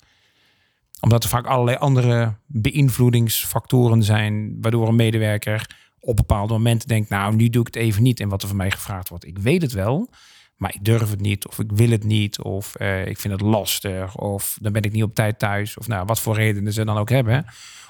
omdat 0.99 1.23
er 1.23 1.29
vaak 1.29 1.45
allerlei 1.45 1.77
andere 1.77 2.33
beïnvloedingsfactoren 2.45 4.03
zijn, 4.03 4.57
waardoor 4.61 4.87
een 4.87 4.95
medewerker 4.95 5.77
op 5.99 6.15
bepaalde 6.15 6.53
momenten 6.53 6.87
denkt, 6.87 7.09
nou, 7.09 7.35
nu 7.35 7.49
doe 7.49 7.61
ik 7.61 7.73
het 7.73 7.83
even 7.83 8.03
niet 8.03 8.19
en 8.19 8.29
wat 8.29 8.41
er 8.41 8.47
van 8.47 8.57
mij 8.57 8.71
gevraagd 8.71 9.09
wordt. 9.09 9.25
Ik 9.25 9.37
weet 9.37 9.61
het 9.61 9.71
wel, 9.71 10.09
maar 10.55 10.73
ik 10.73 10.85
durf 10.85 11.09
het 11.09 11.21
niet, 11.21 11.47
of 11.47 11.59
ik 11.59 11.71
wil 11.71 11.89
het 11.89 12.03
niet, 12.03 12.41
of 12.41 12.79
uh, 12.81 13.05
ik 13.05 13.19
vind 13.19 13.33
het 13.33 13.41
lastig, 13.41 14.15
of 14.15 14.57
dan 14.61 14.71
ben 14.71 14.81
ik 14.81 14.91
niet 14.91 15.03
op 15.03 15.15
tijd 15.15 15.39
thuis, 15.39 15.77
of 15.77 15.87
nou, 15.87 16.05
wat 16.05 16.19
voor 16.19 16.35
redenen 16.35 16.73
ze 16.73 16.85
dan 16.85 16.97
ook 16.97 17.09
hebben, 17.09 17.45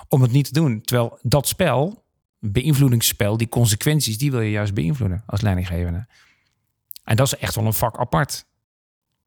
om 0.08 0.22
het 0.22 0.32
niet 0.32 0.46
te 0.46 0.54
doen. 0.54 0.82
Terwijl 0.82 1.20
dat 1.22 1.48
spel, 1.48 2.04
beïnvloedingsspel, 2.40 3.38
die 3.38 3.50
consequenties, 3.50 4.18
die 4.18 4.32
wil 4.32 4.42
je 4.42 4.52
juist 4.52 4.74
beïnvloeden 4.74 5.24
als 5.26 5.42
leidinggevende. 5.42 6.08
En 7.04 7.16
dat 7.16 7.28
is 7.28 7.38
echt 7.38 7.56
wel 7.56 7.66
een 7.66 7.74
vak 7.74 7.98
apart. 7.98 8.46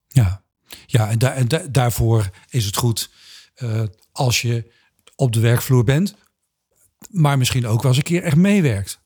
Ja, 0.08 0.42
ja 0.86 1.10
en 1.10 1.48
daarvoor 1.70 2.30
is 2.48 2.64
het 2.64 2.76
goed 2.76 3.10
uh, 3.56 3.82
als 4.12 4.42
je 4.42 4.72
op 5.16 5.32
de 5.32 5.40
werkvloer 5.40 5.84
bent, 5.84 6.16
maar 7.10 7.38
misschien 7.38 7.66
ook 7.66 7.82
wel 7.82 7.90
eens 7.90 7.96
een 7.96 8.06
keer 8.06 8.22
echt 8.22 8.36
meewerkt 8.36 9.00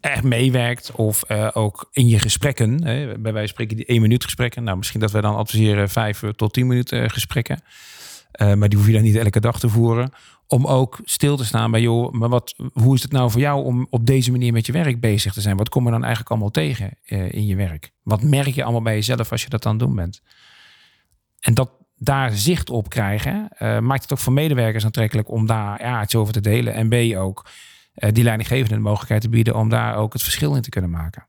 echt 0.00 0.22
meewerkt 0.22 0.92
of 0.92 1.24
uh, 1.28 1.48
ook 1.52 1.88
in 1.92 2.08
je 2.08 2.18
gesprekken. 2.18 2.84
Hè, 2.84 3.18
bij 3.18 3.32
wij 3.32 3.46
spreken 3.46 3.76
die 3.76 3.86
één 3.86 4.00
minuut 4.00 4.24
gesprekken. 4.24 4.64
Nou, 4.64 4.76
misschien 4.76 5.00
dat 5.00 5.10
wij 5.10 5.20
dan 5.20 5.36
adviseren 5.36 5.88
vijf 5.88 6.22
tot 6.36 6.52
tien 6.52 6.66
minuten 6.66 7.10
gesprekken. 7.10 7.62
Maar 8.38 8.68
die 8.68 8.78
hoef 8.78 8.86
je 8.86 8.92
dan 8.92 9.02
niet 9.02 9.16
elke 9.16 9.40
dag 9.40 9.58
te 9.58 9.68
voeren. 9.68 10.12
Om 10.46 10.66
ook 10.66 11.00
stil 11.04 11.36
te 11.36 11.44
staan 11.44 11.70
bij, 11.70 11.80
joh, 11.80 12.12
maar 12.12 12.28
wat, 12.28 12.54
hoe 12.72 12.94
is 12.94 13.02
het 13.02 13.12
nou 13.12 13.30
voor 13.30 13.40
jou 13.40 13.64
om 13.64 13.86
op 13.90 14.06
deze 14.06 14.30
manier 14.30 14.52
met 14.52 14.66
je 14.66 14.72
werk 14.72 15.00
bezig 15.00 15.32
te 15.32 15.40
zijn? 15.40 15.56
Wat 15.56 15.68
kom 15.68 15.84
je 15.84 15.90
dan 15.90 16.00
eigenlijk 16.00 16.30
allemaal 16.30 16.50
tegen 16.50 16.98
in 17.30 17.46
je 17.46 17.56
werk? 17.56 17.90
Wat 18.02 18.22
merk 18.22 18.54
je 18.54 18.62
allemaal 18.62 18.82
bij 18.82 18.94
jezelf 18.94 19.30
als 19.30 19.42
je 19.42 19.48
dat 19.48 19.66
aan 19.66 19.72
het 19.72 19.80
doen 19.80 19.94
bent? 19.94 20.22
En 21.40 21.54
dat 21.54 21.70
daar 22.04 22.32
zicht 22.32 22.70
op 22.70 22.88
krijgen, 22.88 23.48
maakt 23.58 24.02
het 24.02 24.12
ook 24.12 24.18
voor 24.18 24.32
medewerkers 24.32 24.84
aantrekkelijk 24.84 25.30
om 25.30 25.46
daar 25.46 26.02
iets 26.02 26.14
over 26.14 26.32
te 26.32 26.40
delen. 26.40 26.74
En 26.74 26.88
B 26.88 27.16
ook 27.16 27.46
uh, 27.96 28.10
die 28.12 28.24
leidinggevende 28.24 28.74
de 28.74 28.80
mogelijkheid 28.80 29.22
te 29.22 29.28
bieden 29.28 29.56
om 29.56 29.68
daar 29.68 29.96
ook 29.96 30.12
het 30.12 30.22
verschil 30.22 30.54
in 30.54 30.62
te 30.62 30.70
kunnen 30.70 30.90
maken. 30.90 31.26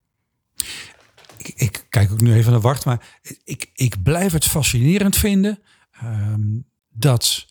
Ik, 1.37 1.53
ik 1.55 1.85
kijk 1.89 2.11
ook 2.11 2.21
nu 2.21 2.33
even 2.33 2.51
naar 2.51 2.61
Wart, 2.61 2.85
maar 2.85 3.19
ik, 3.43 3.69
ik 3.73 4.03
blijf 4.03 4.31
het 4.31 4.45
fascinerend 4.45 5.15
vinden 5.15 5.59
um, 6.03 6.65
dat 6.89 7.47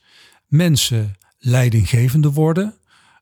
mensen 0.46 1.16
leidinggevende 1.38 2.32
worden 2.32 2.74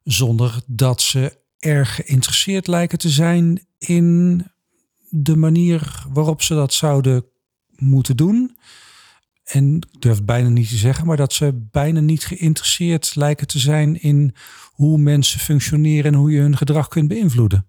zonder 0.02 0.60
dat 0.66 1.00
ze 1.00 1.38
erg 1.58 1.94
geïnteresseerd 1.94 2.66
lijken 2.66 2.98
te 2.98 3.08
zijn 3.08 3.66
in 3.78 4.46
de 5.08 5.36
manier 5.36 6.04
waarop 6.08 6.42
ze 6.42 6.54
dat 6.54 6.72
zouden 6.72 7.24
moeten 7.76 8.16
doen. 8.16 8.56
En 9.50 9.76
ik 9.92 10.00
durf 10.00 10.22
bijna 10.22 10.48
niet 10.48 10.68
te 10.68 10.76
zeggen, 10.76 11.06
maar 11.06 11.16
dat 11.16 11.32
ze 11.32 11.66
bijna 11.70 12.00
niet 12.00 12.24
geïnteresseerd 12.24 13.16
lijken 13.16 13.46
te 13.46 13.58
zijn 13.58 14.02
in 14.02 14.34
hoe 14.70 14.98
mensen 14.98 15.40
functioneren 15.40 16.12
en 16.12 16.18
hoe 16.18 16.30
je 16.30 16.40
hun 16.40 16.56
gedrag 16.56 16.88
kunt 16.88 17.08
beïnvloeden. 17.08 17.66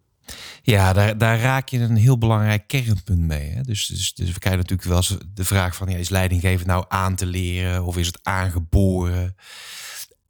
Ja, 0.62 0.94
daar, 0.94 1.18
daar 1.18 1.40
raak 1.40 1.70
je 1.70 1.80
een 1.80 1.96
heel 1.96 2.18
belangrijk 2.18 2.68
kernpunt 2.68 3.20
mee. 3.20 3.50
Hè? 3.50 3.62
Dus, 3.62 3.86
dus, 3.86 4.14
dus 4.14 4.32
we 4.32 4.40
krijgen 4.40 4.62
natuurlijk 4.62 4.90
wel 4.90 4.98
eens 4.98 5.18
de 5.34 5.46
vraag 5.46 5.76
van, 5.76 5.90
ja, 5.90 5.98
is 5.98 6.10
leidinggeven 6.10 6.68
nou 6.68 6.86
aan 6.88 7.16
te 7.16 7.26
leren 7.26 7.86
of 7.86 7.98
is 7.98 8.08
het 8.08 8.20
aangeboren? 8.24 9.36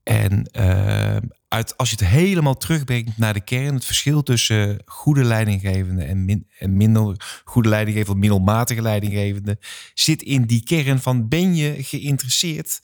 En 0.03 0.49
uh, 0.59 1.17
uit, 1.47 1.77
als 1.77 1.89
je 1.89 1.95
het 1.99 2.07
helemaal 2.07 2.57
terugbrengt 2.57 3.17
naar 3.17 3.33
de 3.33 3.41
kern, 3.41 3.73
het 3.73 3.85
verschil 3.85 4.23
tussen 4.23 4.81
goede 4.85 5.23
leidinggevende 5.23 6.03
en 6.59 6.77
minder 6.77 7.41
goede 7.43 7.69
leidinggevende, 7.69 8.19
middelmatige 8.19 8.81
leidinggevende, 8.81 9.57
zit 9.93 10.21
in 10.21 10.45
die 10.45 10.63
kern 10.63 10.99
van 10.99 11.27
ben 11.27 11.55
je 11.55 11.75
geïnteresseerd 11.83 12.81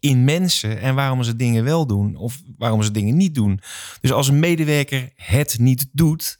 in 0.00 0.24
mensen 0.24 0.80
en 0.80 0.94
waarom 0.94 1.22
ze 1.22 1.36
dingen 1.36 1.64
wel 1.64 1.86
doen 1.86 2.16
of 2.16 2.42
waarom 2.58 2.82
ze 2.82 2.90
dingen 2.90 3.16
niet 3.16 3.34
doen. 3.34 3.60
Dus 4.00 4.12
als 4.12 4.28
een 4.28 4.38
medewerker 4.38 5.12
het 5.16 5.58
niet 5.58 5.86
doet, 5.92 6.38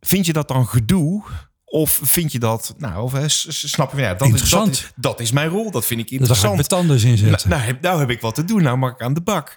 vind 0.00 0.26
je 0.26 0.32
dat 0.32 0.48
dan 0.48 0.66
gedoe? 0.66 1.24
Of 1.68 2.00
vind 2.02 2.32
je 2.32 2.38
dat, 2.38 2.74
nou, 2.78 3.02
of, 3.02 3.14
snap 3.48 3.92
je, 3.92 4.00
ja, 4.00 4.14
dat, 4.14 4.28
interessant. 4.28 4.72
Is, 4.72 4.80
dat, 4.80 4.92
dat 4.94 5.20
is 5.20 5.30
mijn 5.30 5.48
rol, 5.48 5.70
dat 5.70 5.86
vind 5.86 6.00
ik 6.00 6.10
interessant. 6.10 6.56
Dat 6.56 6.72
ga 6.72 6.76
ik 6.76 6.86
tanden 6.86 7.08
in 7.10 7.18
zetten. 7.18 7.50
Nou, 7.50 7.62
nou, 7.62 7.78
nou, 7.80 8.00
heb 8.00 8.10
ik 8.10 8.20
wat 8.20 8.34
te 8.34 8.44
doen, 8.44 8.62
nou 8.62 8.76
mag 8.76 8.92
ik 8.92 9.02
aan 9.02 9.14
de 9.14 9.20
bak. 9.20 9.56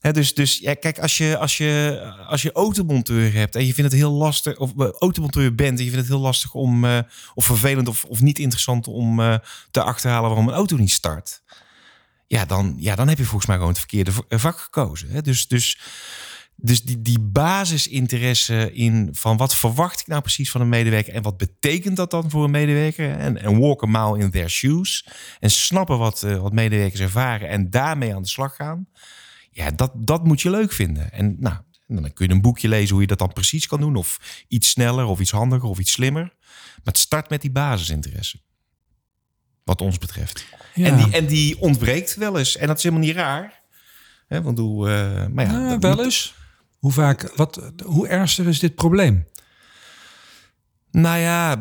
dus, 0.00 0.34
dus 0.34 0.58
ja, 0.58 0.74
kijk, 0.74 0.98
als 0.98 1.18
je, 1.18 1.38
als, 1.38 1.56
je, 1.56 2.00
als 2.26 2.42
je 2.42 2.52
automonteur 2.52 3.32
hebt 3.32 3.56
en 3.56 3.66
je 3.66 3.74
vindt 3.74 3.90
het 3.90 4.00
heel 4.00 4.12
lastig, 4.12 4.58
of 4.58 4.72
uh, 4.76 4.88
automonteur 4.98 5.54
bent 5.54 5.78
en 5.78 5.84
je 5.84 5.90
vindt 5.90 6.06
het 6.06 6.14
heel 6.14 6.24
lastig 6.24 6.54
om, 6.54 6.84
uh, 6.84 6.98
of 7.34 7.44
vervelend 7.44 7.88
of, 7.88 8.04
of 8.04 8.20
niet 8.20 8.38
interessant 8.38 8.86
om 8.86 9.20
uh, 9.20 9.36
te 9.70 9.82
achterhalen 9.82 10.28
waarom 10.28 10.48
een 10.48 10.54
auto 10.54 10.76
niet 10.76 10.90
start 10.90 11.42
ja, 12.26 12.44
dan, 12.44 12.74
ja, 12.78 12.94
dan 12.94 13.08
heb 13.08 13.18
je 13.18 13.24
volgens 13.24 13.46
mij 13.46 13.56
gewoon 13.56 13.70
het 13.70 13.80
verkeerde 13.80 14.12
vak 14.28 14.58
gekozen. 14.58 15.24
Dus, 15.24 15.48
dus, 15.48 15.78
dus 16.56 16.82
die, 16.82 17.02
die 17.02 17.20
basisinteresse 17.20 18.72
in 18.72 19.08
van 19.12 19.36
wat 19.36 19.56
verwacht 19.56 20.00
ik 20.00 20.06
nou 20.06 20.20
precies 20.20 20.50
van 20.50 20.60
een 20.60 20.68
medewerker 20.68 21.14
en 21.14 21.22
wat 21.22 21.36
betekent 21.36 21.96
dat 21.96 22.10
dan 22.10 22.30
voor 22.30 22.44
een 22.44 22.50
medewerker? 22.50 23.18
En, 23.18 23.42
en 23.42 23.58
walk 23.58 23.82
a 23.82 23.86
mile 23.86 24.18
in 24.18 24.30
their 24.30 24.50
shoes. 24.50 25.06
En 25.40 25.50
snappen 25.50 25.98
wat, 25.98 26.22
uh, 26.22 26.40
wat 26.40 26.52
medewerkers 26.52 27.00
ervaren 27.00 27.48
en 27.48 27.70
daarmee 27.70 28.14
aan 28.14 28.22
de 28.22 28.28
slag 28.28 28.56
gaan. 28.56 28.88
Ja, 29.50 29.70
dat, 29.70 29.92
dat 29.94 30.24
moet 30.24 30.40
je 30.40 30.50
leuk 30.50 30.72
vinden. 30.72 31.12
En 31.12 31.36
nou, 31.38 31.56
dan 31.86 32.12
kun 32.12 32.26
je 32.26 32.32
een 32.32 32.40
boekje 32.40 32.68
lezen 32.68 32.92
hoe 32.92 33.00
je 33.00 33.06
dat 33.06 33.18
dan 33.18 33.32
precies 33.32 33.66
kan 33.66 33.80
doen. 33.80 33.96
Of 33.96 34.44
iets 34.48 34.70
sneller, 34.70 35.04
of 35.04 35.20
iets 35.20 35.30
handiger, 35.30 35.68
of 35.68 35.78
iets 35.78 35.92
slimmer. 35.92 36.22
Maar 36.22 36.92
het 36.92 36.98
start 36.98 37.30
met 37.30 37.40
die 37.40 37.50
basisinteresse. 37.50 38.40
Wat 39.64 39.80
ons 39.80 39.98
betreft. 39.98 40.46
En, 40.74 40.96
die, 40.96 41.10
en 41.12 41.26
die 41.26 41.60
ontbreekt 41.60 42.14
wel 42.14 42.38
eens. 42.38 42.56
En 42.56 42.66
dat 42.66 42.76
is 42.76 42.82
helemaal 42.82 43.04
niet 43.06 43.16
raar. 43.16 43.62
Hè, 44.26 44.42
want 44.42 44.58
hoe, 44.58 44.88
uh, 44.88 45.26
maar 45.26 45.44
ja, 45.44 45.68
ja 45.68 45.78
wel 45.78 46.04
eens. 46.04 46.34
Hoe 46.84 46.92
vaak, 46.92 47.32
wat, 47.36 47.72
hoe 47.84 48.08
ernstig 48.08 48.46
is 48.46 48.58
dit 48.58 48.74
probleem? 48.74 49.26
Nou 50.90 51.18
ja, 51.18 51.58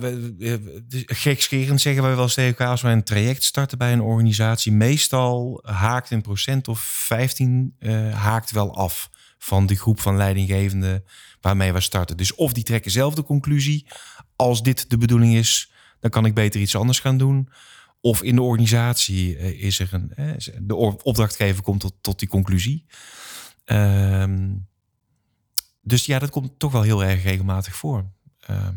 gekscherend 1.05 1.81
zeggen 1.81 2.03
wij 2.03 2.15
wel 2.15 2.23
eens 2.23 2.33
tegen 2.33 2.49
elkaar... 2.49 2.67
als 2.67 2.81
wij 2.81 2.93
een 2.93 3.03
traject 3.03 3.43
starten 3.43 3.77
bij 3.77 3.93
een 3.93 4.01
organisatie... 4.01 4.71
meestal 4.71 5.59
haakt 5.65 6.12
een 6.12 6.21
procent 6.21 6.67
of 6.67 6.79
15 6.79 7.75
uh, 7.79 8.07
eh, 8.07 8.15
haakt 8.15 8.51
wel 8.51 8.75
af... 8.75 9.09
van 9.38 9.65
die 9.65 9.77
groep 9.77 9.99
van 9.99 10.17
leidinggevenden 10.17 11.03
waarmee 11.41 11.73
we 11.73 11.81
starten. 11.81 12.17
Dus 12.17 12.36
of 12.36 12.53
die 12.53 12.63
trekken 12.63 12.91
zelf 12.91 13.13
de 13.15 13.23
conclusie... 13.23 13.88
als 14.36 14.63
dit 14.63 14.89
de 14.89 14.97
bedoeling 14.97 15.36
is, 15.36 15.71
dan 15.99 16.09
kan 16.09 16.25
ik 16.25 16.33
beter 16.33 16.62
iets 16.62 16.75
anders 16.75 16.99
gaan 16.99 17.17
doen... 17.17 17.49
Of 18.01 18.23
in 18.23 18.36
de 18.36 18.41
organisatie 18.41 19.38
eh, 19.38 19.63
is 19.63 19.79
er 19.79 19.89
een. 19.91 20.13
eh, 20.15 20.55
de 20.62 20.75
opdrachtgever 21.03 21.63
komt 21.63 21.79
tot, 21.79 21.93
tot 22.01 22.19
die 22.19 22.27
conclusie. 22.27 22.86
Ehm, 23.65 24.49
dus 25.83 26.05
ja, 26.05 26.19
dat 26.19 26.29
komt 26.29 26.51
toch 26.57 26.71
wel 26.71 26.81
heel 26.81 27.03
erg 27.03 27.23
regelmatig 27.23 27.75
voor. 27.75 28.05
Ehm, 28.39 28.73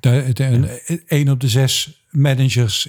De, 0.00 0.30
de, 0.32 1.04
een, 1.06 1.30
op 1.30 1.40
de 1.40 1.48
zes 1.48 2.04
managers 2.10 2.88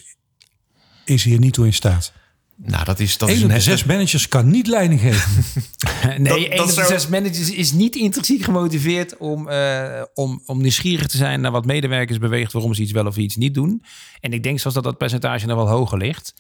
is 1.05 1.23
hier 1.23 1.39
niet 1.39 1.53
toe 1.53 1.65
in 1.65 1.73
staat. 1.73 2.13
nou, 2.55 2.85
dat 2.85 2.99
is, 2.99 3.17
dat 3.17 3.29
is 3.29 3.37
een 3.41 3.43
op 3.45 3.51
de 3.51 3.59
zes 3.59 3.83
managers 3.83 4.27
kan 4.27 4.49
niet 4.49 4.67
leiding 4.67 4.99
geven. 5.01 5.31
Nee, 6.07 6.19
Dat- 6.23 6.37
één 6.37 6.49
dat 6.49 6.59
op 6.59 6.67
de 6.67 6.73
zou- 6.73 6.87
zes 6.87 7.07
managers 7.07 7.51
is 7.51 7.71
niet 7.71 7.95
intrinsiek 7.95 8.43
gemotiveerd 8.43 9.17
om, 9.17 9.49
eh, 9.49 10.01
om, 10.13 10.41
om 10.45 10.61
nieuwsgierig 10.61 11.07
te 11.07 11.17
zijn 11.17 11.41
naar 11.41 11.51
wat 11.51 11.65
medewerkers 11.65 12.17
beweegt, 12.17 12.51
waarom 12.53 12.73
ze 12.73 12.81
iets 12.81 12.91
wel 12.91 13.05
of 13.05 13.17
iets 13.17 13.35
niet 13.35 13.53
doen. 13.53 13.83
En 14.19 14.33
ik 14.33 14.43
denk 14.43 14.59
zelfs 14.59 14.75
dat 14.75 14.83
dat 14.85 14.97
percentage 14.97 15.45
nog 15.45 15.55
wel 15.57 15.67
hoger 15.69 15.97
ligt. 15.97 16.33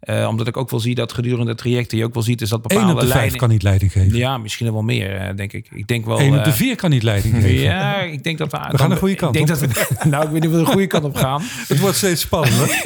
Eh, 0.00 0.26
omdat 0.28 0.46
ik 0.46 0.56
ook 0.56 0.70
wel 0.70 0.80
zie 0.80 0.94
dat 0.94 1.12
gedurende 1.12 1.50
het 1.50 1.58
traject 1.58 1.90
je 1.92 2.04
ook 2.04 2.14
wel 2.14 2.22
ziet, 2.22 2.40
is 2.40 2.48
dat 2.48 2.62
bepaalde 2.62 2.84
Eén 2.84 2.92
op 2.94 3.00
de 3.00 3.06
vijf 3.06 3.18
lijnen- 3.20 3.38
kan 3.38 3.48
niet 3.48 3.62
leiding 3.62 3.92
geven. 3.92 4.16
Ja, 4.18 4.38
misschien 4.38 4.72
wel 4.72 4.82
meer, 4.82 5.16
eh, 5.16 5.36
denk 5.36 5.52
ik. 5.52 5.68
Ik 5.70 5.86
denk 5.86 6.04
wel. 6.04 6.20
Eén 6.20 6.38
op 6.38 6.44
de 6.44 6.50
eh, 6.50 6.56
vier 6.56 6.76
kan 6.76 6.90
niet 6.90 7.02
leiding 7.02 7.34
geven. 7.42 7.60
Ja, 7.60 8.00
ik 8.00 8.22
denk 8.22 8.38
dat 8.38 8.52
we. 8.52 8.58
We 8.70 8.78
gaan 8.78 8.90
de 8.90 8.96
goede 8.96 9.14
kant 9.14 9.36
Ik 9.36 9.46
denk 9.46 9.60
op. 9.62 9.74
dat 9.74 9.88
we, 9.98 10.08
nou, 10.08 10.24
ik 10.24 10.30
weet 10.30 10.40
niet 10.40 10.50
of 10.50 10.56
we 10.58 10.64
de 10.64 10.70
goede 10.70 10.86
kant 10.86 11.04
op 11.04 11.16
gaan. 11.16 11.42
Het 11.68 11.78
wordt 11.78 11.96
steeds 11.96 12.20
spannender. 12.20 12.82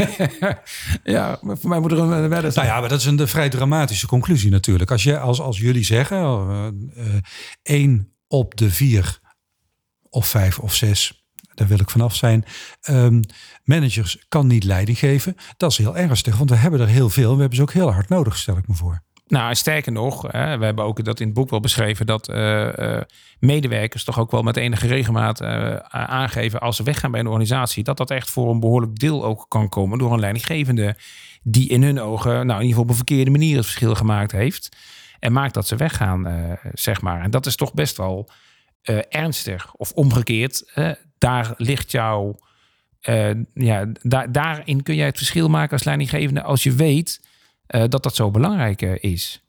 Ja, 1.05 1.38
maar 1.42 1.59
voor 1.59 1.68
mij 1.70 1.81
moet 1.81 1.92
er 1.92 1.99
een 1.99 2.29
wedden 2.29 2.53
Nou 2.55 2.66
ja, 2.66 2.81
maar 2.81 2.88
dat 2.88 2.99
is 3.01 3.05
een 3.07 3.16
de 3.16 3.27
vrij 3.27 3.49
dramatische 3.49 4.07
conclusie 4.07 4.51
natuurlijk. 4.51 4.90
Als, 4.90 5.03
je, 5.03 5.18
als, 5.18 5.40
als 5.40 5.59
jullie 5.59 5.85
zeggen, 5.85 6.18
eh, 6.96 7.05
één 7.62 8.12
op 8.29 8.57
de 8.57 8.70
vier 8.70 9.18
of 10.11 10.27
vijf 10.27 10.59
of 10.59 10.75
zes, 10.75 11.25
daar 11.55 11.68
wil 11.68 11.81
ik 11.81 11.90
vanaf 11.90 12.14
zijn, 12.16 12.44
ehm, 12.81 13.23
managers 13.70 14.24
kan 14.28 14.46
niet 14.46 14.64
leiding 14.64 14.98
geven. 14.98 15.37
Dat 15.56 15.70
is 15.70 15.78
heel 15.78 15.96
ernstig, 15.96 16.37
want 16.37 16.50
we 16.50 16.56
hebben 16.56 16.80
er 16.80 16.87
heel 16.87 17.11
veel. 17.11 17.35
We 17.35 17.40
hebben 17.40 17.56
ze 17.56 17.62
ook 17.62 17.72
heel 17.72 17.92
hard 17.92 18.09
nodig, 18.09 18.37
stel 18.37 18.56
ik 18.56 18.68
me 18.68 18.74
voor. 18.74 19.02
Nou, 19.30 19.54
sterker 19.54 19.92
nog, 19.92 20.22
hè, 20.30 20.59
we 20.59 20.64
hebben 20.64 20.85
ook 20.85 21.04
dat 21.04 21.20
in 21.20 21.26
het 21.26 21.35
boek 21.35 21.50
wel 21.50 21.61
beschreven 21.61 22.06
dat 22.06 22.28
eh, 22.28 22.96
eh, 22.96 23.02
medewerkers 23.38 24.04
toch 24.04 24.18
ook 24.18 24.30
wel 24.30 24.42
met 24.42 24.56
enige 24.56 24.87
regelmaat 24.87 25.40
eh, 25.40 25.76
aangeven 25.88 26.61
als 26.61 26.76
ze 26.76 26.83
weggaan 26.83 27.11
bij 27.11 27.20
een 27.20 27.26
organisatie, 27.26 27.85
dat 27.85 27.96
dat 27.96 28.11
echt 28.11 28.30
voor 28.30 28.50
een 28.50 28.61
behoorlijk 28.61 28.98
deel 28.98 29.24
ook 29.24 29.46
kan 29.48 29.68
komen 29.68 29.98
door 29.98 30.12
een 30.12 30.20
leidinggevende 30.20 30.96
die 31.42 31.68
in 31.68 31.83
hun 31.83 32.00
ogen, 32.00 32.30
nou 32.30 32.61
in 32.61 32.66
ieder 32.66 32.68
geval 32.68 32.83
op 32.83 32.88
een 32.88 32.94
verkeerde 32.94 33.30
manier 33.30 33.56
het 33.56 33.64
verschil 33.64 33.94
gemaakt 33.94 34.33
heeft 34.33 34.76
en 35.18 35.33
maakt 35.33 35.54
dat 35.54 35.66
ze 35.66 35.76
weggaan, 35.76 36.59
zeg 36.72 37.00
maar. 37.00 37.20
En 37.22 37.30
dat 37.30 37.46
is 37.46 37.56
toch 37.56 37.74
best 37.74 37.96
wel 37.96 38.30
ernstig. 39.09 39.74
Of 39.74 39.92
omgekeerd, 39.92 40.72
daar 41.18 41.54
ligt 41.56 41.90
jouw, 41.90 42.37
eh, 43.00 43.30
ja, 43.54 43.86
daar, 44.02 44.32
daarin 44.32 44.82
kun 44.82 44.94
jij 44.94 45.06
het 45.06 45.16
verschil 45.16 45.48
maken 45.48 45.72
als 45.72 45.84
leidinggevende 45.84 46.42
als 46.42 46.62
je 46.62 46.72
weet 46.72 47.20
eh, 47.70 47.84
dat 47.88 48.02
dat 48.02 48.14
zo 48.14 48.30
belangrijk 48.30 48.82
eh, 48.82 49.12
is. 49.12 49.44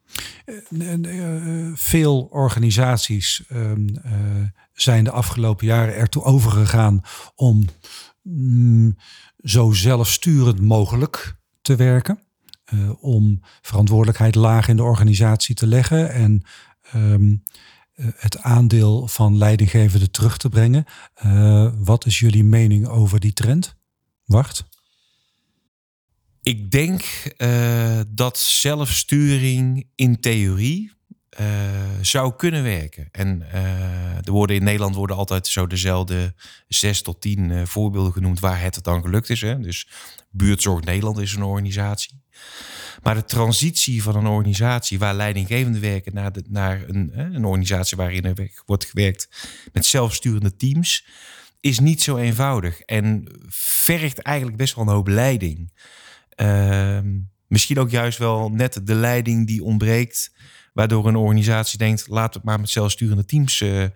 Veel 1.73 2.27
organisaties 2.31 3.43
ehm, 3.47 3.87
eh, 4.03 4.11
zijn 4.73 5.03
de 5.03 5.11
afgelopen 5.11 5.65
jaren 5.65 5.95
ertoe 5.95 6.23
overgegaan 6.23 7.01
om 7.35 7.65
mm, 8.21 8.95
zo 9.43 9.71
zelfsturend 9.71 10.61
mogelijk 10.61 11.35
te 11.61 11.75
werken. 11.75 12.19
Om 12.99 13.41
verantwoordelijkheid 13.61 14.35
laag 14.35 14.67
in 14.67 14.75
de 14.75 14.83
organisatie 14.83 15.55
te 15.55 15.67
leggen 15.67 16.11
en 16.11 16.43
ehm, 16.91 17.31
eh, 17.31 17.37
het 18.15 18.37
aandeel 18.37 19.07
van 19.07 19.37
leidinggevende 19.37 20.11
terug 20.11 20.37
te 20.37 20.49
brengen. 20.49 20.85
Eh, 21.13 21.71
wat 21.77 22.05
is 22.05 22.19
jullie 22.19 22.43
mening 22.43 22.87
over 22.87 23.19
die 23.19 23.33
trend? 23.33 23.75
Wacht. 24.25 24.65
Ik 26.41 26.71
denk 26.71 27.01
eh, 27.37 27.99
dat 28.07 28.39
zelfsturing 28.39 29.87
in 29.95 30.19
theorie 30.19 30.91
eh, 31.31 31.45
zou 32.01 32.33
kunnen 32.35 32.63
werken. 32.63 33.09
En 33.11 33.51
eh, 33.51 34.25
er 34.25 34.31
worden 34.31 34.55
in 34.55 34.63
Nederland 34.63 34.95
worden 34.95 35.15
altijd 35.15 35.47
zo 35.47 35.67
dezelfde 35.67 36.33
zes 36.67 37.01
tot 37.01 37.21
tien 37.21 37.51
eh, 37.51 37.65
voorbeelden 37.65 38.11
genoemd 38.11 38.39
waar 38.39 38.61
het 38.61 38.79
dan 38.83 39.01
gelukt 39.01 39.29
is. 39.29 39.41
Hè? 39.41 39.59
Dus 39.59 39.87
Buurtzorg 40.29 40.83
Nederland 40.83 41.19
is 41.19 41.33
een 41.33 41.43
organisatie. 41.43 42.21
Maar 43.01 43.15
de 43.15 43.25
transitie 43.25 44.03
van 44.03 44.15
een 44.15 44.27
organisatie 44.27 44.99
waar 44.99 45.15
leidinggevende 45.15 45.79
werken 45.79 46.13
naar, 46.13 46.31
naar 46.49 46.83
een, 46.87 47.11
een 47.13 47.45
organisatie 47.45 47.97
waarin 47.97 48.23
er 48.23 48.51
wordt 48.65 48.85
gewerkt 48.85 49.29
met 49.73 49.85
zelfsturende 49.85 50.55
teams, 50.55 51.05
is 51.59 51.79
niet 51.79 52.01
zo 52.01 52.17
eenvoudig. 52.17 52.81
En 52.81 53.27
vergt 53.49 54.19
eigenlijk 54.19 54.57
best 54.57 54.75
wel 54.75 54.83
een 54.83 54.93
hoop 54.93 55.07
leiding. 55.07 55.73
Ehm, 56.29 57.17
misschien 57.47 57.79
ook 57.79 57.89
juist 57.89 58.17
wel 58.17 58.49
net 58.49 58.87
de 58.87 58.95
leiding 58.95 59.47
die 59.47 59.63
ontbreekt, 59.63 60.33
waardoor 60.73 61.07
een 61.07 61.15
organisatie 61.15 61.77
denkt: 61.77 62.07
laten 62.07 62.31
we 62.31 62.37
het 62.37 62.45
maar 62.45 62.59
met 62.59 62.69
zelfsturende 62.69 63.25
teams 63.25 63.61
eh, 63.61 63.83
eh, 63.83 63.91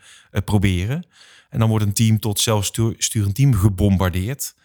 proberen. 0.45 1.07
En 1.49 1.59
dan 1.59 1.69
wordt 1.69 1.85
een 1.85 1.93
team 1.93 2.19
tot 2.19 2.39
zelfsturend 2.39 3.35
team 3.35 3.53
gebombardeerd. 3.53 4.55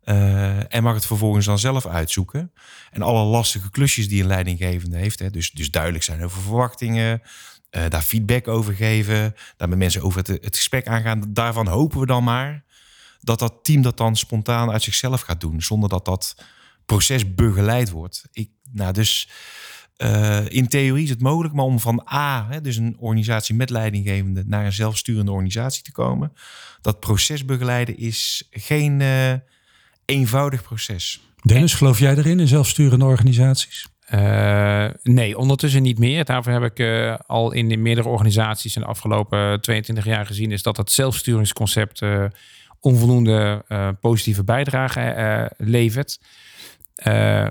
Eh, 0.00 0.74
en 0.74 0.82
mag 0.82 0.94
het 0.94 1.06
vervolgens 1.06 1.46
dan 1.46 1.58
zelf 1.58 1.86
uitzoeken. 1.86 2.52
En 2.90 3.02
alle 3.02 3.24
lastige 3.24 3.70
klusjes 3.70 4.08
die 4.08 4.20
een 4.20 4.26
leidinggevende 4.28 4.96
heeft. 4.96 5.18
Hè, 5.18 5.30
dus, 5.30 5.50
dus 5.50 5.70
duidelijk 5.70 6.04
zijn 6.04 6.24
over 6.24 6.42
verwachtingen. 6.42 7.22
eh, 7.70 7.82
daar 7.88 8.02
feedback 8.02 8.48
over 8.48 8.74
geven. 8.74 9.34
Daar 9.56 9.68
met 9.68 9.78
mensen 9.78 10.02
over 10.02 10.22
het, 10.26 10.56
gesprek 10.56 10.86
aangaan. 10.86 11.24
Daarvan 11.28 11.66
hopen 11.66 12.00
we 12.00 12.06
dan 12.06 12.24
maar 12.24 12.64
dat 13.20 13.38
dat 13.38 13.58
team 13.62 13.82
dat 13.82 13.96
dan 13.96 14.16
spontaan 14.16 14.70
uit 14.70 14.82
zichzelf 14.82 15.20
gaat 15.20 15.40
doen. 15.40 15.62
Zonder 15.62 15.88
dat 15.88 16.04
dat 16.04 16.34
proces 16.86 17.34
begeleid 17.34 17.90
wordt. 17.90 18.22
Ik, 18.32 18.50
nou, 18.72 18.92
dus 18.92 19.28
eh, 19.96 20.48
in 20.48 20.68
theorie 20.68 21.04
is 21.04 21.10
het 21.10 21.20
mogelijk, 21.20 21.54
maar 21.54 21.64
om 21.64 21.80
van 21.80 22.06
A, 22.12 22.46
hè, 22.48 22.60
dus 22.60 22.76
een 22.76 22.96
organisatie 22.98 23.54
met 23.54 23.70
leidinggevende, 23.70 24.44
naar 24.46 24.64
een 24.64 24.72
zelfsturende 24.72 25.30
organisatie 25.30 25.82
te 25.82 25.92
komen, 25.92 26.32
dat 26.80 27.00
proces 27.00 27.44
begeleiden 27.44 27.96
is 27.98 28.48
geen 28.50 29.00
eenvoudig 30.10 30.62
proces. 30.62 31.20
Dennis, 31.42 31.74
geloof 31.74 31.98
jij 31.98 32.16
erin 32.16 32.40
in 32.40 32.48
zelfsturende 32.48 33.04
organisaties? 33.04 33.86
Eh, 34.06 34.86
nee, 35.02 35.38
ondertussen 35.38 35.82
niet 35.82 35.98
meer. 35.98 36.24
Daarvoor 36.24 36.52
heb 36.52 36.62
ik 36.62 36.78
eh, 36.78 37.14
al 37.26 37.52
in 37.52 37.68
de 37.68 37.76
meerdere 37.76 38.08
organisaties 38.08 38.76
in 38.76 38.82
de 38.82 38.88
afgelopen 38.88 39.60
22 39.60 40.04
jaar 40.04 40.26
gezien, 40.26 40.52
is 40.52 40.62
dat 40.62 40.76
het 40.76 40.90
zelfsturingsconcept 40.90 42.02
eh, 42.02 42.24
onvoldoende 42.80 43.64
eh, 43.68 43.88
positieve 44.00 44.44
bijdrage 44.44 45.00
eh, 45.00 45.46
levert. 45.56 46.20
Eh, 46.94 47.46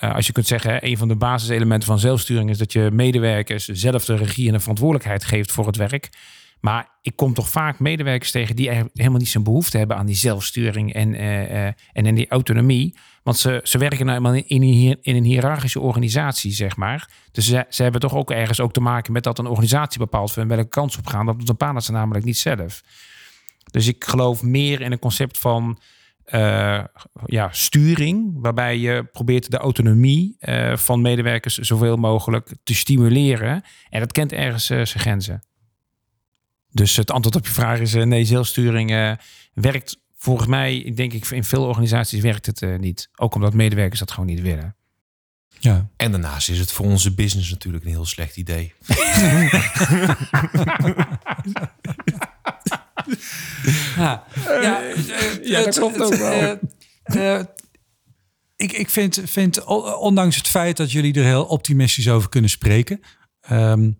eh, 0.00 0.14
als 0.14 0.26
je 0.26 0.32
kunt 0.32 0.46
zeggen, 0.46 0.86
een 0.86 0.98
van 0.98 1.08
de 1.08 1.16
basiselementen 1.16 1.88
van 1.88 1.98
zelfsturing 1.98 2.50
is 2.50 2.58
dat 2.58 2.72
je 2.72 2.90
medewerkers 2.92 3.64
zelf 3.66 4.04
de 4.04 4.16
regie 4.16 4.46
en 4.46 4.52
de 4.52 4.60
verantwoordelijkheid 4.60 5.24
geeft 5.24 5.52
voor 5.52 5.66
het 5.66 5.76
werk. 5.76 6.08
Maar 6.60 6.98
ik 7.02 7.16
kom 7.16 7.34
toch 7.34 7.48
vaak 7.48 7.78
medewerkers 7.78 8.30
tegen 8.30 8.56
die 8.56 8.70
helemaal 8.70 9.18
niet 9.18 9.28
zo'n 9.28 9.42
behoefte 9.42 9.78
hebben 9.78 9.96
aan 9.96 10.06
die 10.06 10.14
zelfsturing 10.14 10.92
en, 10.92 11.14
eh, 11.14 11.66
en 11.66 12.06
in 12.06 12.14
die 12.14 12.28
autonomie. 12.28 12.96
Want 13.22 13.38
ze, 13.38 13.60
ze 13.62 13.78
werken 13.78 14.06
nou 14.06 14.16
eenmaal 14.16 14.34
in, 14.34 14.62
een, 14.62 14.98
in 15.00 15.16
een 15.16 15.24
hiërarchische 15.24 15.80
organisatie, 15.80 16.52
zeg 16.52 16.76
maar. 16.76 17.10
Dus 17.32 17.46
ze, 17.46 17.64
ze 17.68 17.82
hebben 17.82 18.00
toch 18.00 18.14
ook 18.14 18.30
ergens 18.30 18.60
ook 18.60 18.72
te 18.72 18.80
maken 18.80 19.12
met 19.12 19.22
dat 19.22 19.38
een 19.38 19.46
organisatie 19.46 19.98
bepaalt 19.98 20.32
van 20.32 20.48
welke 20.48 20.68
kans 20.68 20.98
op 20.98 21.06
gaan. 21.06 21.26
Dat 21.26 21.44
bepalen 21.44 21.82
ze 21.82 21.92
namelijk 21.92 22.24
niet 22.24 22.38
zelf. 22.38 22.82
Dus 23.70 23.86
ik 23.86 24.04
geloof 24.04 24.42
meer 24.42 24.80
in 24.80 24.92
een 24.92 24.98
concept 24.98 25.38
van 25.38 25.80
eh, 26.24 26.84
ja, 27.24 27.48
sturing, 27.50 28.38
waarbij 28.40 28.78
je 28.78 29.04
probeert 29.12 29.50
de 29.50 29.58
autonomie 29.58 30.36
van 30.74 31.00
medewerkers 31.00 31.58
zoveel 31.58 31.96
mogelijk 31.96 32.54
te 32.64 32.74
stimuleren. 32.74 33.62
En 33.90 34.00
dat 34.00 34.12
kent 34.12 34.32
ergens 34.32 34.66
zijn 34.66 34.86
grenzen. 34.86 35.42
Dus 36.72 36.96
het 36.96 37.10
antwoord 37.10 37.36
op 37.36 37.46
je 37.46 37.52
vraag 37.52 37.78
is 37.78 37.94
eh, 37.94 38.02
nee, 38.02 38.24
zelfsturing 38.24 38.90
eh, 38.90 39.12
werkt 39.54 39.98
volgens 40.16 40.48
mij, 40.48 40.92
denk 40.94 41.12
ik, 41.12 41.26
in 41.26 41.44
veel 41.44 41.64
organisaties 41.64 42.20
werkt 42.20 42.46
het 42.46 42.62
eh, 42.62 42.78
niet. 42.78 43.08
Ook 43.16 43.34
omdat 43.34 43.54
medewerkers 43.54 43.98
dat 43.98 44.10
gewoon 44.10 44.28
niet 44.28 44.40
willen. 44.40 44.76
Ja. 45.58 45.88
En 45.96 46.10
daarnaast 46.10 46.48
is 46.48 46.58
het 46.58 46.72
voor 46.72 46.86
onze 46.86 47.14
business 47.14 47.50
natuurlijk 47.50 47.84
een 47.84 47.90
heel 47.90 48.06
slecht 48.06 48.36
idee. 48.36 48.72
Ja, 53.96 54.24
ja, 54.46 54.80
ja, 55.42 55.64
dat 55.64 55.78
klopt 55.78 56.00
ook 56.00 56.14
wel. 56.14 56.58
ik, 58.56 58.72
ik 58.72 58.90
vind, 58.90 59.20
vind, 59.24 59.64
ondanks 59.98 60.36
het 60.36 60.48
feit 60.48 60.76
dat 60.76 60.92
jullie 60.92 61.14
er 61.14 61.24
heel 61.24 61.44
optimistisch 61.44 62.08
over 62.08 62.28
kunnen 62.28 62.50
spreken, 62.50 63.00
ehm, 63.40 63.90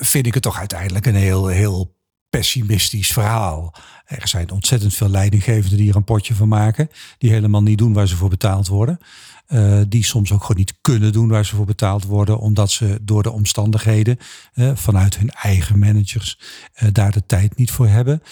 vind 0.00 0.26
ik 0.26 0.34
het 0.34 0.42
toch 0.42 0.58
uiteindelijk 0.58 1.06
een 1.06 1.14
heel, 1.14 1.46
heel 1.46 1.98
pessimistisch 2.30 3.12
verhaal. 3.12 3.74
Er 4.04 4.28
zijn 4.28 4.50
ontzettend 4.50 4.94
veel 4.94 5.08
leidinggevenden 5.08 5.78
die 5.78 5.90
er 5.90 5.96
een 5.96 6.04
potje 6.04 6.34
van 6.34 6.48
maken, 6.48 6.90
die 7.18 7.30
helemaal 7.30 7.62
niet 7.62 7.78
doen 7.78 7.92
waar 7.92 8.08
ze 8.08 8.16
voor 8.16 8.28
betaald 8.28 8.68
worden. 8.68 8.98
Eh, 9.46 9.80
die 9.88 10.04
soms 10.04 10.32
ook 10.32 10.40
gewoon 10.40 10.56
niet 10.56 10.78
kunnen 10.80 11.12
doen 11.12 11.28
waar 11.28 11.44
ze 11.44 11.56
voor 11.56 11.66
betaald 11.66 12.04
worden, 12.04 12.38
omdat 12.38 12.70
ze 12.70 12.98
door 13.02 13.22
de 13.22 13.30
omstandigheden 13.30 14.18
eh, 14.52 14.70
vanuit 14.74 15.16
hun 15.16 15.30
eigen 15.30 15.78
managers 15.78 16.38
eh, 16.72 16.88
daar 16.92 17.12
de 17.12 17.26
tijd 17.26 17.56
niet 17.56 17.70
voor 17.70 17.88
hebben. 17.88 18.22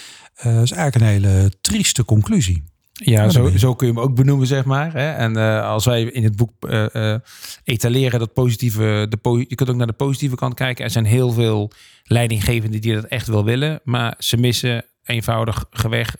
Dat 0.42 0.62
is 0.62 0.70
eigenlijk 0.70 0.94
een 0.94 1.22
hele 1.22 1.52
trieste 1.61 2.04
conclusie. 2.04 2.64
Ja, 3.04 3.28
zo, 3.28 3.50
zo 3.56 3.74
kun 3.74 3.87
je 3.87 3.92
hem 3.92 4.02
ook 4.02 4.14
benoemen, 4.14 4.46
zeg 4.46 4.64
maar. 4.64 4.92
Hè? 4.92 5.12
En 5.12 5.37
eh, 5.37 5.68
als 5.68 5.84
wij 5.84 6.02
in 6.02 6.24
het 6.24 6.37
boek 6.37 6.52
eh, 6.61 7.12
eh, 7.12 7.20
etaleren 7.64 8.18
dat 8.18 8.32
positieve, 8.32 9.07
de 9.09 9.16
po 9.16 9.38
je 9.38 9.55
kunt 9.55 9.70
ook 9.70 9.76
naar 9.76 9.86
de 9.86 9.92
positieve 9.92 10.36
kant 10.36 10.55
kijken. 10.55 10.84
Er 10.84 10.90
zijn 10.90 11.05
heel 11.05 11.30
veel 11.30 11.70
leidinggevenden 12.03 12.80
die 12.80 12.94
dat 12.94 13.05
echt 13.05 13.26
wel 13.26 13.44
willen, 13.44 13.80
maar 13.84 14.14
ze 14.18 14.36
missen 14.36 14.84
eenvoudig 15.05 15.64
geweg 15.70 16.16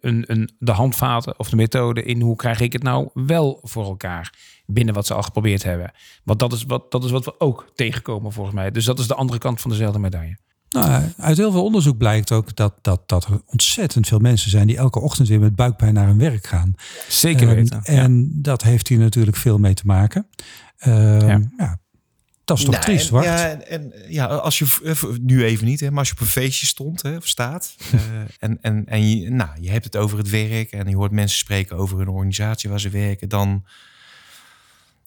een, 0.00 0.24
een, 0.26 0.50
de 0.58 0.72
handvaten 0.72 1.38
of 1.38 1.50
de 1.50 1.56
methode 1.56 2.02
in 2.02 2.20
hoe 2.20 2.36
krijg 2.36 2.60
ik 2.60 2.72
het 2.72 2.82
nou 2.82 3.08
wel 3.14 3.58
voor 3.62 3.84
elkaar 3.84 4.34
binnen 4.66 4.94
wat 4.94 5.06
ze 5.06 5.14
al 5.14 5.22
geprobeerd 5.22 5.62
hebben. 5.62 5.92
Want 6.24 6.38
dat 6.38 6.52
is 6.52 6.64
wat, 6.64 6.90
dat 6.90 7.04
is 7.04 7.10
wat 7.10 7.24
we 7.24 7.40
ook 7.40 7.70
tegenkomen 7.74 8.32
volgens 8.32 8.54
mij. 8.54 8.70
Dus 8.70 8.84
dat 8.84 8.98
is 8.98 9.06
de 9.06 9.14
andere 9.14 9.38
kant 9.38 9.60
van 9.60 9.70
dezelfde 9.70 9.98
medaille. 9.98 10.38
Nou, 10.70 11.02
uit 11.16 11.36
heel 11.36 11.52
veel 11.52 11.64
onderzoek 11.64 11.98
blijkt 11.98 12.32
ook 12.32 12.56
dat, 12.56 12.74
dat, 12.82 13.08
dat 13.08 13.24
er 13.24 13.40
ontzettend 13.46 14.06
veel 14.06 14.18
mensen 14.18 14.50
zijn 14.50 14.66
die 14.66 14.76
elke 14.76 15.00
ochtend 15.00 15.28
weer 15.28 15.40
met 15.40 15.56
buikpijn 15.56 15.94
naar 15.94 16.06
hun 16.06 16.18
werk 16.18 16.46
gaan. 16.46 16.74
Zeker 17.08 17.48
En- 17.48 17.54
weten. 17.54 17.80
ja. 17.84 17.92
En 17.92 18.30
dat 18.42 18.62
heeft 18.62 18.88
hier 18.88 18.98
natuurlijk 18.98 19.36
veel 19.36 19.58
mee 19.58 19.74
te 19.74 19.86
maken. 19.86 20.26
Ehm, 20.78 21.26
Ja. 21.26 21.40
ja. 21.58 21.78
dat 22.44 22.58
is 22.58 22.64
toch 22.64 22.72
Nou, 22.74 22.84
triest, 22.84 23.10
en? 23.10 23.22
Ja, 23.22 23.48
en, 23.48 23.68
en, 23.68 23.92
ja, 24.08 24.26
als 24.26 24.58
je 24.58 24.66
eh, 24.84 25.02
nu 25.20 25.44
even 25.44 25.66
niet, 25.66 25.80
hè, 25.80 25.90
maar 25.90 25.98
als 25.98 26.08
je 26.08 26.14
op 26.14 26.20
een 26.20 26.26
feestje 26.26 26.66
stond 26.66 27.02
hè, 27.02 27.16
of 27.16 27.26
staat 27.26 27.74
eh, 27.92 28.00
en, 28.38 28.58
en, 28.60 28.86
en 28.86 29.08
je, 29.10 29.30
nou, 29.30 29.50
je 29.60 29.70
hebt 29.70 29.84
het 29.84 29.96
over 29.96 30.18
het 30.18 30.30
werk 30.30 30.70
en 30.72 30.88
je 30.88 30.96
hoort 30.96 31.12
mensen 31.12 31.38
spreken 31.38 31.76
over 31.76 31.98
hun 31.98 32.08
organisatie 32.08 32.70
waar 32.70 32.80
ze 32.80 32.88
werken, 32.88 33.28
dan 33.28 33.64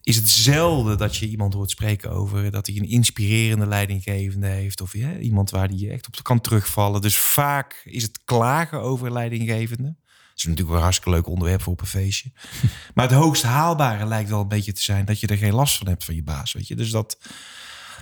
is 0.04 0.16
het 0.16 0.30
zelden 0.30 0.97
dat 0.97 1.16
je 1.16 1.28
iemand 1.28 1.54
hoort 1.54 1.70
spreken 1.70 2.12
over 2.12 2.51
dat 2.51 2.68
hij 2.68 2.76
een 2.76 2.89
inspirerende 2.89 3.68
leidinggevende 3.68 4.47
heeft 4.47 4.82
of 4.82 4.93
ja, 4.93 5.18
iemand 5.18 5.49
waar 5.49 5.68
die 5.68 5.80
je 5.80 5.91
echt 5.91 6.08
op 6.08 6.24
kan 6.24 6.41
terugvallen. 6.41 7.01
Dus 7.01 7.18
vaak 7.18 7.82
is 7.86 8.04
het 8.04 8.20
klagen 8.26 8.82
over 8.82 9.12
leidinggevende. 9.12 9.84
Dat 9.84 10.41
is 10.41 10.43
natuurlijk 10.43 10.68
wel 10.68 10.78
een 10.78 10.84
hartstikke 10.84 11.12
leuk 11.12 11.28
onderwerp 11.28 11.62
voor 11.62 11.74
op 11.74 11.82
een 11.82 11.88
feestje. 11.88 12.32
Maar 12.93 13.10
het 13.10 13.18
hoogst 13.18 13.43
haalbare 13.43 14.06
lijkt 14.06 14.30
wel 14.30 14.41
een 14.41 14.47
beetje 14.47 14.74
te 14.74 14.82
zijn 14.82 15.06
dat 15.06 15.20
je 15.20 15.28
er 15.28 15.38
geen 15.38 15.54
last 15.54 15.78
van 15.78 15.88
hebt 15.88 16.04
van 16.04 16.16
je 16.16 16.24
baas. 16.24 16.54
Weet 16.54 16.68
je? 16.68 16.76
Dus 16.76 16.89
dat, 16.89 17.18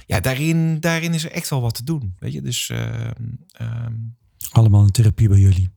ja, 0.05 0.19
daarin, 0.19 0.79
daarin 0.79 1.13
is 1.13 1.23
er 1.23 1.31
echt 1.31 1.49
wel 1.49 1.61
wat 1.61 1.75
te 1.75 1.83
doen. 1.83 2.15
Weet 2.19 2.33
je? 2.33 2.41
Dus 2.41 2.69
ehm, 2.69 3.11
ehm, 3.51 3.93
Allemaal 4.49 4.83
een 4.83 4.91
therapie 4.91 5.29
bij 5.29 5.39
jullie. 5.39 5.69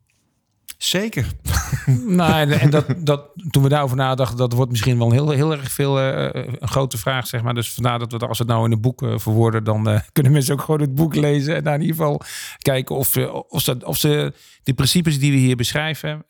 Zeker. 0.85 1.27
Nou, 2.07 2.51
en, 2.51 2.71
dat, 2.71 2.87
dat, 2.99 3.31
toen 3.51 3.63
we 3.63 3.69
daarover 3.69 3.97
nadachten, 3.97 4.37
dat 4.37 4.53
wordt 4.53 4.71
misschien 4.71 4.99
wel 4.99 5.11
heel, 5.11 5.31
heel 5.31 5.53
erg 5.53 5.71
veel 5.71 6.01
eh, 6.01 6.45
een 6.59 6.69
grote 6.69 6.99
vraag, 6.99 7.27
zeg 7.27 7.43
maar. 7.43 7.55
Dus 7.55 7.73
vandaar 7.73 7.99
dat 7.99 8.13
we 8.13 8.27
als 8.27 8.39
het 8.39 8.49
nou 8.49 8.65
in 8.65 8.73
een 8.73 8.81
boek 8.81 9.03
eh, 9.03 9.19
verwoorden, 9.19 9.65
dan 9.65 9.89
eh, 9.89 10.01
kunnen 10.13 10.33
mensen 10.33 10.55
ook 10.55 10.61
gewoon 10.61 10.81
het 10.81 10.95
boek 10.95 11.15
lezen 11.15 11.57
en 11.57 11.65
daar 11.65 11.75
in 11.75 11.81
ieder 11.81 11.97
geval 11.97 12.21
kijken 12.59 12.97
of, 12.97 13.17
of, 13.49 13.63
ze, 13.63 13.77
of 13.85 13.97
ze 13.97 14.33
die 14.63 14.75
principes 14.75 15.19
die 15.19 15.31
we 15.33 15.39
hier 15.39 15.57
beschrijven, 15.57 16.25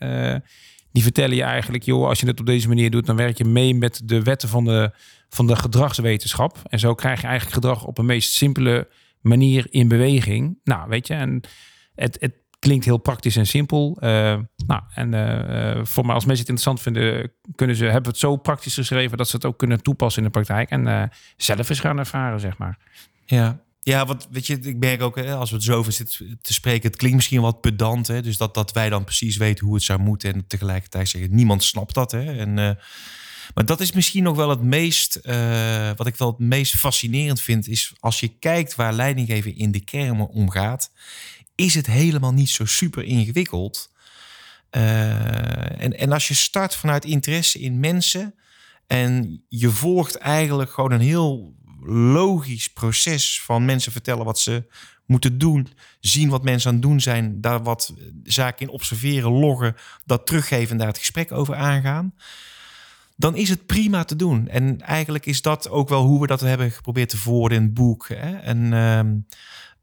die 0.93 1.03
vertellen 1.03 1.37
je 1.37 1.43
eigenlijk, 1.43 1.85
joh, 1.85 2.09
als 2.09 2.21
je 2.21 2.27
het 2.27 2.41
op 2.41 2.47
deze 2.47 2.69
manier 2.69 2.91
doet, 2.91 3.07
dan 3.07 3.17
werk 3.17 3.39
je 3.39 3.45
mee 3.45 3.75
met 3.75 4.01
de 4.05 4.23
wetten 4.23 4.49
van 4.49 4.65
de, 4.65 4.91
van 5.29 5.47
de 5.47 5.57
gedragswetenschap. 5.57 6.59
En 6.69 6.79
zo 6.79 6.95
krijg 6.95 7.21
je 7.21 7.27
eigenlijk 7.27 7.55
gedrag 7.55 7.85
op 7.85 7.99
een 7.99 8.07
meest 8.07 8.33
simpele 8.33 8.89
manier 9.21 9.67
in 9.71 9.89
beweging. 9.89 10.59
Nou, 10.65 10.89
weet 10.89 11.07
je, 11.07 11.15
en 11.15 11.41
het, 11.95 12.17
het 12.21 12.44
klinkt 12.65 12.85
heel 12.85 12.99
praktisch 12.99 13.37
en 13.37 13.47
simpel. 13.47 13.97
Eh, 14.01 14.39
nou, 14.67 14.83
en 14.95 15.15
eh, 15.15 15.71
eh, 15.71 15.85
voor 15.85 16.07
mij 16.07 16.15
als 16.15 16.25
mensen 16.25 16.47
het 16.47 16.55
interessant 16.55 16.81
vinden, 16.81 17.33
kunnen 17.55 17.77
ze, 17.77 17.85
hebben 17.85 18.11
het 18.11 18.21
zo 18.21 18.37
praktisch 18.37 18.75
geschreven 18.75 19.19
dat 19.19 19.29
ze 19.29 19.37
het 19.37 19.45
ook 19.45 19.59
kunnen 19.59 19.83
toepassen 19.83 20.23
in 20.23 20.29
de 20.29 20.35
praktijk 20.35 20.71
en 20.71 20.87
eh, 20.87 21.03
zelf 21.37 21.69
eens 21.69 21.81
gaan 21.81 21.99
ervaren, 21.99 22.41
zeg 22.41 22.59
maar. 22.59 22.79
Ja. 23.25 23.63
Ja, 23.81 24.07
wat 24.07 24.29
weet 24.31 24.47
je, 24.47 24.59
ik 24.59 24.77
merk 24.77 25.03
ook, 25.03 25.17
hè, 25.17 25.35
als 25.35 25.51
we 25.51 25.57
het 25.57 25.65
zo 25.65 25.79
over 25.79 25.93
zitten 25.93 26.39
te 26.43 26.53
spreken, 26.53 26.89
het 26.89 26.97
klinkt 26.97 27.17
misschien 27.17 27.41
wat 27.41 27.61
pedant, 27.61 28.07
hè, 28.07 28.23
dus 28.23 28.37
dat, 28.37 28.55
dat 28.55 28.73
wij 28.73 28.89
dan 28.89 29.05
precies 29.05 29.37
weten 29.37 29.67
hoe 29.67 29.75
het 29.75 29.85
zou 29.85 29.99
moeten 29.99 30.35
en 30.35 30.47
tegelijkertijd 30.47 31.09
zeggen, 31.09 31.35
niemand 31.35 31.65
snapt 31.65 31.95
dat. 31.95 32.13
Hè, 32.13 32.39
en, 32.39 32.55
maar 33.55 33.65
dat 33.65 33.81
is 33.81 33.93
misschien 33.93 34.23
nog 34.23 34.37
wel 34.37 34.49
het 34.49 34.63
meest, 34.63 35.21
wat 35.97 36.07
ik 36.07 36.17
wel 36.17 36.29
het 36.29 36.39
meest 36.39 36.75
fascinerend 36.75 37.41
vind, 37.41 37.69
is 37.69 37.93
als 37.99 38.21
je 38.21 38.29
kijkt 38.29 38.75
waar 38.75 38.93
leidinggeven 38.93 39.57
in 39.57 39.71
de 39.71 39.85
kern 39.85 40.21
om 40.21 40.51
gaat, 40.51 40.91
is 41.55 41.75
het 41.75 41.87
helemaal 41.87 42.33
niet 42.33 42.51
zo 42.51 42.65
super 42.65 43.05
ingewikkeld. 43.05 43.93
Eh, 44.71 45.83
en, 45.83 45.99
en 45.99 46.13
als 46.13 46.29
je 46.29 46.35
start 46.35 46.75
vanuit 46.75 47.05
interesse 47.05 47.59
in 47.59 47.81
mensen 47.81 48.35
en 48.87 49.43
je 49.49 49.71
volgt 49.71 50.17
eigenlijk 50.17 50.71
gewoon 50.71 50.93
een 50.93 51.01
heel 51.01 51.55
logisch 51.87 52.69
proces 52.69 53.43
van 53.43 53.65
mensen 53.65 53.93
vertellen 53.93 54.25
wat 54.25 54.39
ze 54.39 54.67
moeten 55.07 55.39
doen, 55.39 55.69
zien 56.01 56.29
wat 56.29 56.43
mensen 56.43 56.69
aan 56.69 56.75
het 56.75 56.83
doen 56.83 57.01
zijn, 57.01 57.41
daar 57.41 57.63
wat 57.63 57.95
zaken 58.23 58.67
in 58.67 58.73
observeren, 58.73 59.31
loggen, 59.31 59.77
dat 60.05 60.27
teruggeven 60.27 60.71
en 60.71 60.79
daar 60.79 60.87
het 60.87 60.99
gesprek 60.99 61.33
over 61.33 61.55
aangaan. 61.55 62.15
Dan 63.17 63.37
is 63.37 63.49
het 63.49 63.67
prima 63.67 64.05
te 64.05 64.17
doen. 64.17 64.49
En 64.49 64.81
eigenlijk 64.81 65.27
is 65.27 65.43
dat 65.43 65.69
ook 65.69 65.89
wel 65.89 66.03
hoe 66.05 66.21
we 66.21 66.27
dat 66.27 66.41
hebben 66.41 66.71
geprobeerd 66.71 67.09
te 67.09 67.17
verwoorden 67.17 67.59
in 67.59 67.65
het 67.65 67.75
boek. 67.75 68.09
Hè? 68.09 68.37
En, 68.37 68.73
ehm, 68.73 69.17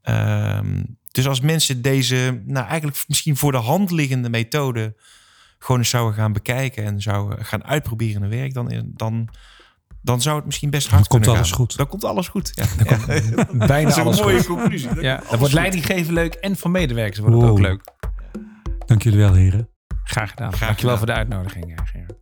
ehm, 0.02 0.82
dus 1.12 1.26
als 1.28 1.40
mensen 1.40 1.82
deze, 1.82 2.42
nou 2.44 2.66
eigenlijk 2.66 3.04
misschien 3.08 3.36
voor 3.36 3.52
de 3.52 3.58
hand 3.58 3.90
liggende 3.90 4.28
methode 4.30 4.94
gewoon 5.58 5.78
eens 5.80 5.90
zouden 5.90 6.14
gaan 6.14 6.32
bekijken 6.32 6.84
en 6.84 7.00
zouden 7.00 7.44
gaan 7.44 7.64
uitproberen 7.64 8.14
in 8.14 8.20
hun 8.20 8.30
werk, 8.30 8.54
dan, 8.54 8.92
dan, 8.96 9.28
dan 10.02 10.20
zou 10.22 10.36
het 10.36 10.44
misschien 10.44 10.70
best 10.70 10.88
hard 10.88 11.08
Dan 11.10 11.20
komt 11.20 11.36
alles 11.36 11.48
gaan. 11.48 11.56
goed. 11.58 11.76
Dan 11.76 11.86
komt 11.88 12.04
alles 12.04 12.28
goed. 12.28 12.50
Ja. 12.54 12.66
Bijna 13.66 13.88
Dat 13.88 13.96
is 13.98 14.02
alles 14.04 14.18
een 14.18 14.24
mooie 14.24 14.36
goed. 14.44 14.46
conclusie. 14.46 14.88
Dan 14.94 15.02
Ja, 15.04 15.16
komt 15.16 15.28
dan 15.30 15.38
wordt 15.38 15.52
goed. 15.54 15.62
leidinggeven 15.62 16.12
leuk 16.14 16.34
en 16.34 16.56
van 16.56 16.70
medewerkers 16.70 17.18
wordt 17.18 17.36
het 17.36 17.44
ook 17.50 17.58
leuk. 17.58 17.82
Dank 18.86 19.02
jullie 19.02 19.18
wel, 19.18 19.34
heren. 19.34 19.68
Graag 20.04 20.30
gedaan. 20.30 20.52
Graag 20.52 20.66
Dankjewel 20.68 20.96
gedaan. 20.96 20.98
voor 20.98 21.06
de 21.06 21.12
uitnodiging, 21.36 21.78
eh, 21.78 21.84
Gerard. 21.86 22.20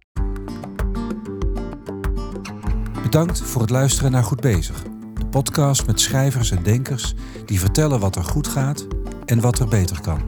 Bedankt 3.02 3.40
voor 3.42 3.60
het 3.60 3.70
luisteren 3.70 4.10
naar 4.10 4.22
Goed 4.24 4.40
Bezig. 4.40 4.82
Podcast 5.30 5.86
met 5.86 6.00
schrijvers 6.00 6.50
en 6.50 6.62
denkers 6.62 7.14
die 7.46 7.60
vertellen 7.60 8.00
wat 8.00 8.16
er 8.16 8.24
goed 8.24 8.48
gaat 8.48 8.86
en 9.24 9.40
wat 9.40 9.58
er 9.58 9.68
beter 9.68 10.00
kan. 10.00 10.20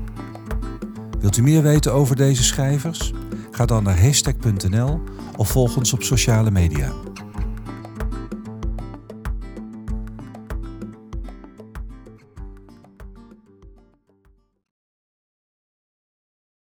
Wilt 1.20 1.36
u 1.36 1.42
meer 1.42 1.62
weten 1.62 1.92
over 1.92 2.16
deze 2.16 2.42
schrijvers? 2.42 3.12
Ga 3.50 3.66
dan 3.66 3.82
naar 3.82 4.00
hashtag.nl 4.00 5.00
of 5.36 5.48
volg 5.48 5.76
ons 5.76 5.92
op 5.92 6.02
sociale 6.02 6.50
media. 6.50 6.92